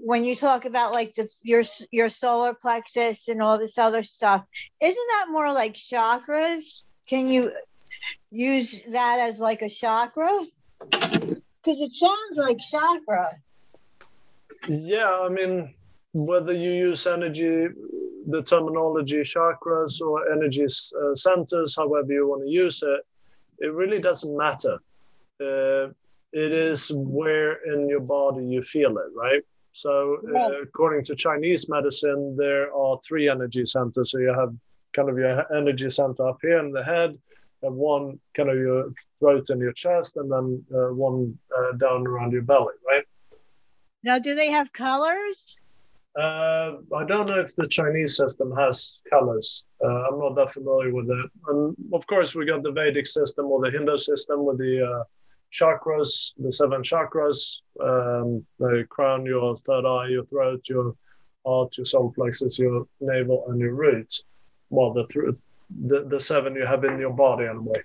when 0.00 0.24
you 0.24 0.36
talk 0.36 0.64
about 0.64 0.92
like 0.92 1.14
the, 1.14 1.28
your 1.42 1.62
your 1.90 2.08
solar 2.08 2.54
plexus 2.54 3.28
and 3.28 3.42
all 3.42 3.58
this 3.58 3.78
other 3.78 4.02
stuff, 4.02 4.44
isn't 4.80 5.08
that 5.12 5.26
more 5.30 5.52
like 5.52 5.74
chakras? 5.74 6.84
Can 7.06 7.28
you 7.28 7.52
use 8.30 8.82
that 8.90 9.18
as 9.20 9.40
like 9.40 9.62
a 9.62 9.68
chakra? 9.68 10.40
Because 10.80 11.80
it 11.80 11.92
sounds 11.94 12.36
like 12.36 12.58
chakra. 12.58 13.30
Yeah, 14.68 15.20
I 15.20 15.28
mean, 15.28 15.74
whether 16.12 16.54
you 16.54 16.70
use 16.70 17.06
energy, 17.06 17.68
the 18.26 18.42
terminology 18.42 19.20
chakras 19.20 20.00
or 20.00 20.30
energy 20.32 20.64
uh, 20.64 21.14
centers, 21.14 21.76
however 21.76 22.12
you 22.12 22.26
want 22.26 22.42
to 22.44 22.50
use 22.50 22.82
it, 22.82 23.00
it 23.58 23.72
really 23.72 23.98
doesn't 23.98 24.36
matter. 24.36 24.78
Uh, 25.40 25.92
it 26.32 26.52
is 26.52 26.92
where 26.94 27.54
in 27.72 27.88
your 27.88 28.00
body 28.00 28.44
you 28.44 28.62
feel 28.62 28.98
it, 28.98 29.10
right? 29.14 29.42
So, 29.78 30.18
uh, 30.36 30.62
according 30.62 31.04
to 31.04 31.14
Chinese 31.14 31.68
medicine, 31.68 32.34
there 32.36 32.74
are 32.74 32.98
three 33.06 33.28
energy 33.28 33.64
centers. 33.64 34.10
So, 34.10 34.18
you 34.18 34.34
have 34.34 34.52
kind 34.92 35.08
of 35.08 35.16
your 35.16 35.46
energy 35.56 35.88
center 35.88 36.26
up 36.26 36.38
here 36.42 36.58
in 36.58 36.72
the 36.72 36.82
head, 36.82 37.16
and 37.62 37.76
one 37.76 38.18
kind 38.36 38.50
of 38.50 38.56
your 38.56 38.92
throat 39.20 39.50
and 39.50 39.60
your 39.60 39.72
chest, 39.72 40.16
and 40.16 40.28
then 40.32 40.64
uh, 40.74 40.92
one 40.92 41.38
uh, 41.56 41.76
down 41.76 42.08
around 42.08 42.32
your 42.32 42.42
belly, 42.42 42.74
right? 42.88 43.04
Now, 44.02 44.18
do 44.18 44.34
they 44.34 44.50
have 44.50 44.72
colors? 44.72 45.60
Uh, 46.18 46.78
I 46.96 47.04
don't 47.06 47.26
know 47.26 47.38
if 47.38 47.54
the 47.54 47.68
Chinese 47.68 48.16
system 48.16 48.52
has 48.56 48.98
colors. 49.08 49.62
Uh, 49.80 50.08
I'm 50.08 50.18
not 50.18 50.34
that 50.34 50.50
familiar 50.52 50.92
with 50.92 51.08
it. 51.08 51.30
And 51.50 51.76
of 51.92 52.04
course, 52.08 52.34
we 52.34 52.44
got 52.46 52.64
the 52.64 52.72
Vedic 52.72 53.06
system 53.06 53.46
or 53.46 53.60
the 53.60 53.70
Hindu 53.70 53.96
system 53.96 54.44
with 54.44 54.58
the 54.58 54.74
uh, 54.84 55.04
chakras, 55.52 56.32
the 56.38 56.52
seven 56.52 56.82
chakras, 56.82 57.58
um, 57.80 58.44
the 58.58 58.84
crown, 58.88 59.24
your 59.24 59.56
third 59.58 59.86
eye, 59.86 60.08
your 60.08 60.24
throat, 60.24 60.68
your 60.68 60.94
heart, 61.46 61.76
your 61.76 61.84
solar 61.84 62.10
plexus, 62.10 62.58
your 62.58 62.86
navel, 63.00 63.44
and 63.48 63.60
your 63.60 63.74
root. 63.74 64.22
Well, 64.70 64.92
the 64.92 65.06
th- 65.06 65.48
the, 65.86 66.04
the 66.04 66.20
seven 66.20 66.54
you 66.54 66.66
have 66.66 66.84
in 66.84 66.98
your 66.98 67.12
body 67.12 67.46
anyway. 67.46 67.82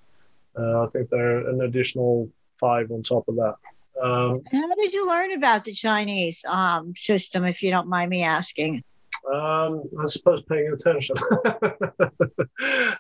Uh, 0.58 0.84
I 0.84 0.88
think 0.88 1.10
there 1.10 1.38
are 1.38 1.50
an 1.50 1.62
additional 1.62 2.30
five 2.60 2.92
on 2.92 3.04
top 3.04 3.28
of 3.28 3.36
that. 3.36 3.56
Um, 4.02 4.42
How 4.52 4.76
did 4.76 4.94
you 4.94 5.08
learn 5.08 5.34
about 5.34 5.66
the 5.66 5.74
Chinese 5.74 6.44
um, 6.48 6.94
system, 6.96 7.46
if 7.46 7.62
you 7.64 7.70
don't 7.70 7.88
mind 7.88 8.10
me 8.10 8.24
asking? 8.24 8.84
Um, 9.32 9.84
I 10.00 10.06
suppose 10.06 10.42
paying 10.42 10.72
attention. 10.74 11.16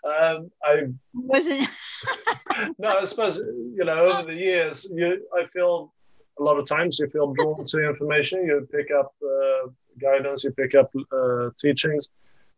um, 0.05 0.51
I 0.63 0.83
wasn't. 1.13 1.67
no, 2.77 2.89
I 2.89 3.05
suppose 3.05 3.37
you 3.37 3.83
know 3.83 4.05
over 4.05 4.23
the 4.23 4.35
years, 4.35 4.87
you 4.91 5.25
I 5.37 5.45
feel 5.45 5.93
a 6.39 6.43
lot 6.43 6.57
of 6.57 6.67
times 6.67 6.99
you 6.99 7.07
feel 7.07 7.33
drawn 7.33 7.63
to 7.65 7.87
information. 7.87 8.45
You 8.45 8.67
pick 8.71 8.89
up 8.91 9.13
uh, 9.23 9.69
guidance, 9.99 10.43
you 10.43 10.51
pick 10.51 10.75
up 10.75 10.91
uh, 11.11 11.49
teachings. 11.57 12.09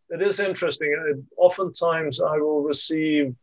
It 0.09 0.21
is 0.21 0.39
interesting. 0.39 0.91
It, 1.09 1.17
oftentimes, 1.37 2.21
I 2.21 2.37
will 2.37 2.61
receive 2.61 3.35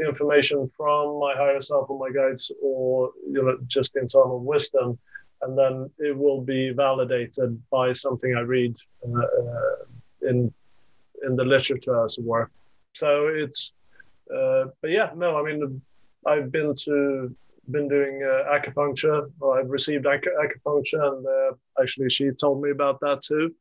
information 0.00 0.68
from 0.68 1.18
my 1.18 1.34
higher 1.36 1.60
self 1.60 1.90
or 1.90 1.98
my 1.98 2.10
guides, 2.10 2.50
or 2.62 3.10
you 3.26 3.42
know, 3.42 3.58
just 3.66 3.96
internal 3.96 4.40
wisdom 4.40 4.98
and 5.42 5.56
then 5.56 5.90
it 5.98 6.16
will 6.16 6.40
be 6.40 6.70
validated 6.70 7.60
by 7.70 7.92
something 7.92 8.34
I 8.34 8.40
read 8.40 8.76
uh, 9.06 9.18
uh, 9.18 10.28
in 10.28 10.52
in 11.26 11.36
the 11.36 11.44
literature, 11.44 12.02
as 12.02 12.16
it 12.16 12.24
were. 12.24 12.50
So 12.94 13.28
it's, 13.28 13.72
uh, 14.34 14.66
but 14.80 14.90
yeah, 14.90 15.10
no, 15.16 15.36
I 15.36 15.42
mean, 15.42 15.80
I've 16.26 16.50
been 16.52 16.74
to 16.84 17.34
been 17.70 17.88
doing 17.88 18.22
uh, 18.22 18.50
acupuncture. 18.52 19.30
I've 19.54 19.70
received 19.70 20.06
ac- 20.06 20.36
acupuncture, 20.44 21.02
and 21.12 21.26
uh, 21.26 21.52
actually, 21.80 22.10
she 22.10 22.30
told 22.30 22.62
me 22.62 22.70
about 22.70 23.00
that 23.00 23.22
too. 23.22 23.54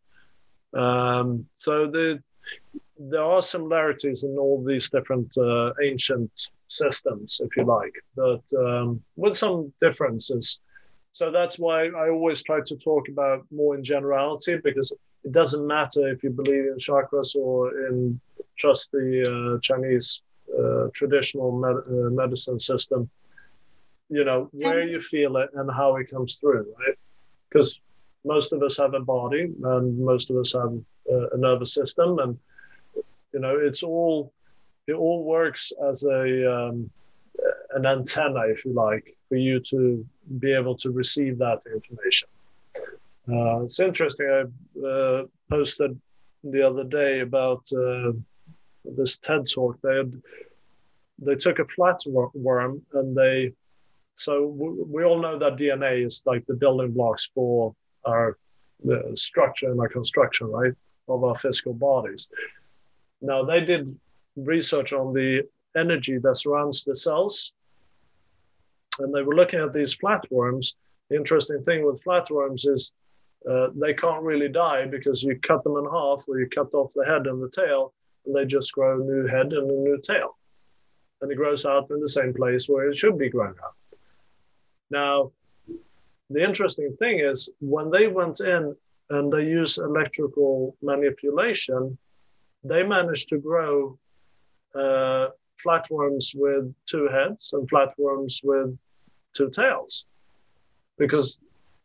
Um, 0.79 1.45
so 1.53 1.87
the 1.87 2.21
there 2.97 3.23
are 3.23 3.41
similarities 3.41 4.23
in 4.23 4.37
all 4.37 4.63
these 4.63 4.89
different 4.89 5.35
uh, 5.37 5.71
ancient 5.81 6.31
systems, 6.67 7.39
if 7.43 7.55
you 7.55 7.63
like, 7.63 7.93
but 8.15 8.43
um, 8.57 9.01
with 9.15 9.35
some 9.35 9.73
differences. 9.79 10.59
So 11.11 11.31
that's 11.31 11.57
why 11.57 11.87
I 11.87 12.09
always 12.09 12.43
try 12.43 12.59
to 12.65 12.75
talk 12.75 13.07
about 13.07 13.45
more 13.51 13.75
in 13.75 13.83
generality 13.83 14.57
because 14.63 14.91
it 15.23 15.31
doesn't 15.31 15.65
matter 15.65 16.07
if 16.09 16.23
you 16.23 16.29
believe 16.29 16.65
in 16.65 16.75
chakras 16.77 17.35
or 17.35 17.71
in 17.87 18.19
just 18.57 18.91
the 18.91 19.55
uh, 19.55 19.59
Chinese 19.61 20.21
uh, 20.57 20.87
traditional 20.93 21.51
med- 21.51 21.87
uh, 21.87 22.09
medicine 22.09 22.59
system. 22.59 23.09
You 24.09 24.23
know, 24.23 24.49
where 24.53 24.87
you 24.87 25.01
feel 25.01 25.37
it 25.37 25.49
and 25.53 25.69
how 25.71 25.97
it 25.97 26.09
comes 26.09 26.35
through, 26.37 26.65
right? 26.79 26.97
Because 27.47 27.79
most 28.25 28.53
of 28.53 28.63
us 28.63 28.77
have 28.77 28.95
a 28.95 28.99
body 28.99 29.53
and 29.63 29.99
most 29.99 30.31
of 30.31 30.37
us 30.37 30.53
have 30.53 30.73
uh, 31.11 31.29
a 31.29 31.37
nervous 31.37 31.73
system, 31.73 32.17
and 32.19 32.37
you 33.33 33.39
know, 33.39 33.55
it's 33.57 33.83
all 33.83 34.33
it 34.87 34.93
all 34.93 35.23
works 35.23 35.71
as 35.87 36.03
a 36.03 36.51
um, 36.51 36.89
an 37.71 37.85
antenna, 37.85 38.47
if 38.47 38.65
you 38.65 38.73
like, 38.73 39.15
for 39.27 39.35
you 39.35 39.59
to 39.59 40.05
be 40.39 40.53
able 40.53 40.75
to 40.75 40.91
receive 40.91 41.37
that 41.37 41.61
information. 41.73 42.27
Uh, 43.31 43.63
it's 43.63 43.79
interesting. 43.79 44.27
I 44.27 44.87
uh, 44.87 45.23
posted 45.49 45.99
the 46.43 46.67
other 46.67 46.83
day 46.83 47.19
about 47.19 47.63
uh, 47.73 48.11
this 48.85 49.17
TED 49.17 49.47
talk. 49.53 49.79
They 49.81 49.95
had 49.95 50.21
they 51.21 51.35
took 51.35 51.59
a 51.59 51.65
flatworm 51.65 52.81
and 52.93 53.15
they 53.15 53.53
so 54.15 54.47
we, 54.47 55.05
all 55.05 55.19
know 55.19 55.39
that 55.39 55.55
DNA 55.55 56.05
is 56.05 56.21
like 56.25 56.45
the 56.45 56.53
building 56.53 56.91
blocks 56.91 57.31
for 57.33 57.73
our 58.05 58.37
the 58.83 59.11
structure 59.15 59.71
and 59.71 59.79
our 59.79 59.87
construction, 59.87 60.47
right, 60.47 60.73
of 61.07 61.23
our 61.23 61.35
physical 61.35 61.73
bodies. 61.73 62.29
Now 63.21 63.43
they 63.43 63.61
did 63.61 63.97
research 64.35 64.93
on 64.93 65.13
the 65.13 65.43
energy 65.77 66.17
that 66.17 66.35
surrounds 66.35 66.83
the 66.83 66.95
cells 66.95 67.53
and 68.99 69.13
they 69.13 69.21
were 69.21 69.35
looking 69.35 69.59
at 69.59 69.73
these 69.73 69.95
flatworms. 69.95 70.73
The 71.09 71.15
interesting 71.15 71.63
thing 71.63 71.85
with 71.85 72.03
flatworms 72.03 72.67
is 72.67 72.91
uh, 73.49 73.67
they 73.75 73.93
can't 73.93 74.23
really 74.23 74.49
die 74.49 74.85
because 74.85 75.23
you 75.23 75.39
cut 75.39 75.63
them 75.63 75.77
in 75.77 75.85
half 75.85 76.23
or 76.27 76.39
you 76.39 76.47
cut 76.47 76.73
off 76.73 76.93
the 76.93 77.05
head 77.05 77.27
and 77.27 77.41
the 77.41 77.49
tail, 77.49 77.93
they 78.25 78.45
just 78.45 78.73
grow 78.73 78.99
a 78.99 79.03
new 79.03 79.27
head 79.27 79.53
and 79.53 79.69
a 79.69 79.73
new 79.73 79.99
tail. 80.01 80.37
And 81.21 81.31
it 81.31 81.35
grows 81.35 81.65
out 81.65 81.89
in 81.89 81.99
the 81.99 82.07
same 82.07 82.33
place 82.33 82.67
where 82.67 82.89
it 82.89 82.97
should 82.97 83.17
be 83.17 83.29
growing 83.29 83.55
out. 83.63 83.75
Now, 84.89 85.31
the 86.29 86.43
interesting 86.43 86.95
thing 86.97 87.19
is 87.19 87.49
when 87.59 87.89
they 87.89 88.07
went 88.07 88.39
in 88.39 88.75
and 89.09 89.31
they 89.31 89.43
used 89.43 89.79
electrical 89.79 90.75
manipulation, 90.81 91.97
they 92.63 92.83
managed 92.83 93.29
to 93.29 93.37
grow 93.37 93.97
uh, 94.75 95.27
flatworms 95.63 96.35
with 96.35 96.73
two 96.85 97.07
heads 97.07 97.53
and 97.53 97.69
flatworms 97.69 98.41
with 98.43 98.79
two 99.33 99.49
tails 99.49 100.05
because 100.97 101.39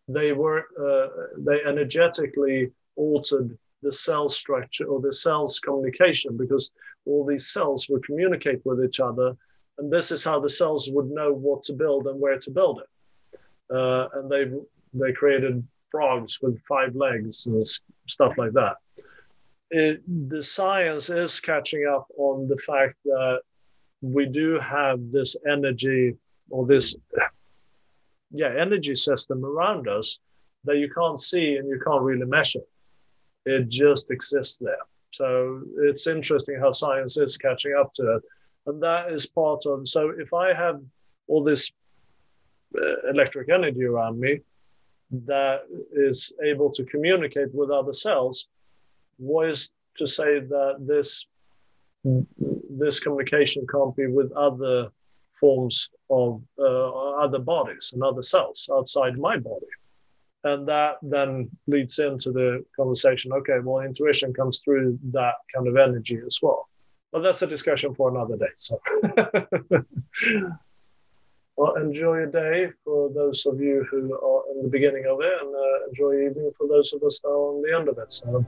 they 0.08 0.32
were 0.32 0.64
uh, 0.78 1.08
they 1.38 1.62
energetically 1.64 2.70
altered 2.96 3.56
the 3.84 3.92
cell 3.92 4.28
structure 4.28 4.86
or 4.86 5.00
the 5.00 5.12
cell's 5.12 5.60
communication 5.60 6.36
because 6.36 6.72
all 7.06 7.24
these 7.24 7.48
cells 7.48 7.88
would 7.88 8.04
communicate 8.04 8.60
with 8.64 8.82
each 8.82 8.98
other. 8.98 9.36
And 9.78 9.92
this 9.92 10.10
is 10.10 10.24
how 10.24 10.40
the 10.40 10.48
cells 10.48 10.88
would 10.90 11.10
know 11.10 11.32
what 11.32 11.62
to 11.64 11.72
build 11.72 12.06
and 12.06 12.18
where 12.20 12.38
to 12.38 12.50
build 12.50 12.80
it. 12.80 13.38
Uh, 13.74 14.08
and 14.14 14.30
they 14.30 14.44
they 14.92 15.12
created 15.12 15.66
frogs 15.90 16.40
with 16.40 16.60
five 16.62 16.94
legs 16.94 17.46
and 17.46 17.64
stuff 18.06 18.32
like 18.36 18.52
that. 18.52 18.76
It, 19.70 20.02
the 20.30 20.42
science 20.42 21.10
is 21.10 21.40
catching 21.40 21.86
up 21.86 22.06
on 22.16 22.46
the 22.46 22.58
fact 22.58 22.96
that 23.04 23.40
we 24.00 24.26
do 24.26 24.58
have 24.60 25.10
this 25.10 25.36
energy 25.50 26.14
or 26.50 26.66
this 26.66 26.94
yeah 28.30 28.52
energy 28.58 28.94
system 28.94 29.44
around 29.44 29.88
us 29.88 30.18
that 30.64 30.76
you 30.76 30.90
can't 30.90 31.18
see 31.18 31.56
and 31.56 31.68
you 31.68 31.80
can't 31.84 32.02
really 32.02 32.26
measure 32.26 32.66
it 33.44 33.68
just 33.68 34.10
exists 34.10 34.58
there 34.58 34.84
so 35.10 35.62
it's 35.78 36.06
interesting 36.06 36.58
how 36.58 36.70
science 36.70 37.16
is 37.16 37.36
catching 37.36 37.74
up 37.78 37.92
to 37.94 38.16
it 38.16 38.22
and 38.66 38.82
that 38.82 39.12
is 39.12 39.26
part 39.26 39.64
of 39.66 39.86
so 39.88 40.12
if 40.18 40.32
i 40.32 40.52
have 40.52 40.80
all 41.28 41.42
this 41.42 41.70
uh, 42.76 43.08
electric 43.10 43.48
energy 43.50 43.84
around 43.84 44.18
me 44.18 44.40
that 45.10 45.62
is 45.92 46.32
able 46.44 46.70
to 46.70 46.84
communicate 46.84 47.52
with 47.54 47.70
other 47.70 47.92
cells 47.92 48.46
what 49.18 49.48
is 49.48 49.72
to 49.96 50.06
say 50.06 50.40
that 50.40 50.76
this 50.80 51.26
this 52.70 53.00
communication 53.00 53.66
can't 53.70 53.96
be 53.96 54.06
with 54.06 54.30
other 54.32 54.90
forms 55.32 55.90
of 56.10 56.42
uh, 56.58 56.90
other 57.24 57.38
bodies 57.38 57.92
and 57.94 58.02
other 58.02 58.22
cells 58.22 58.68
outside 58.72 59.18
my 59.18 59.36
body. 59.36 59.66
And 60.44 60.68
that 60.68 60.98
then 61.02 61.50
leads 61.66 61.98
into 61.98 62.30
the 62.30 62.64
conversation 62.76 63.32
okay, 63.32 63.58
well, 63.62 63.84
intuition 63.84 64.32
comes 64.34 64.62
through 64.62 64.98
that 65.10 65.34
kind 65.54 65.66
of 65.66 65.76
energy 65.76 66.20
as 66.24 66.38
well. 66.42 66.68
But 67.12 67.22
that's 67.22 67.40
a 67.42 67.46
discussion 67.46 67.94
for 67.94 68.10
another 68.10 68.36
day. 68.36 68.52
So. 68.56 68.78
well, 71.56 71.74
enjoy 71.76 72.16
your 72.18 72.26
day 72.26 72.72
for 72.84 73.08
those 73.08 73.46
of 73.46 73.58
you 73.60 73.86
who 73.90 74.12
are 74.18 74.42
in 74.52 74.62
the 74.62 74.68
beginning 74.68 75.06
of 75.06 75.20
it, 75.22 75.32
and 75.40 75.54
uh, 75.54 75.88
enjoy 75.88 76.26
evening 76.26 76.50
for 76.58 76.68
those 76.68 76.92
of 76.92 77.02
us 77.04 77.20
that 77.20 77.28
are 77.28 77.54
on 77.54 77.62
the 77.62 77.74
end 77.74 77.88
of 77.88 77.96
it. 77.98 78.12
So, 78.12 78.44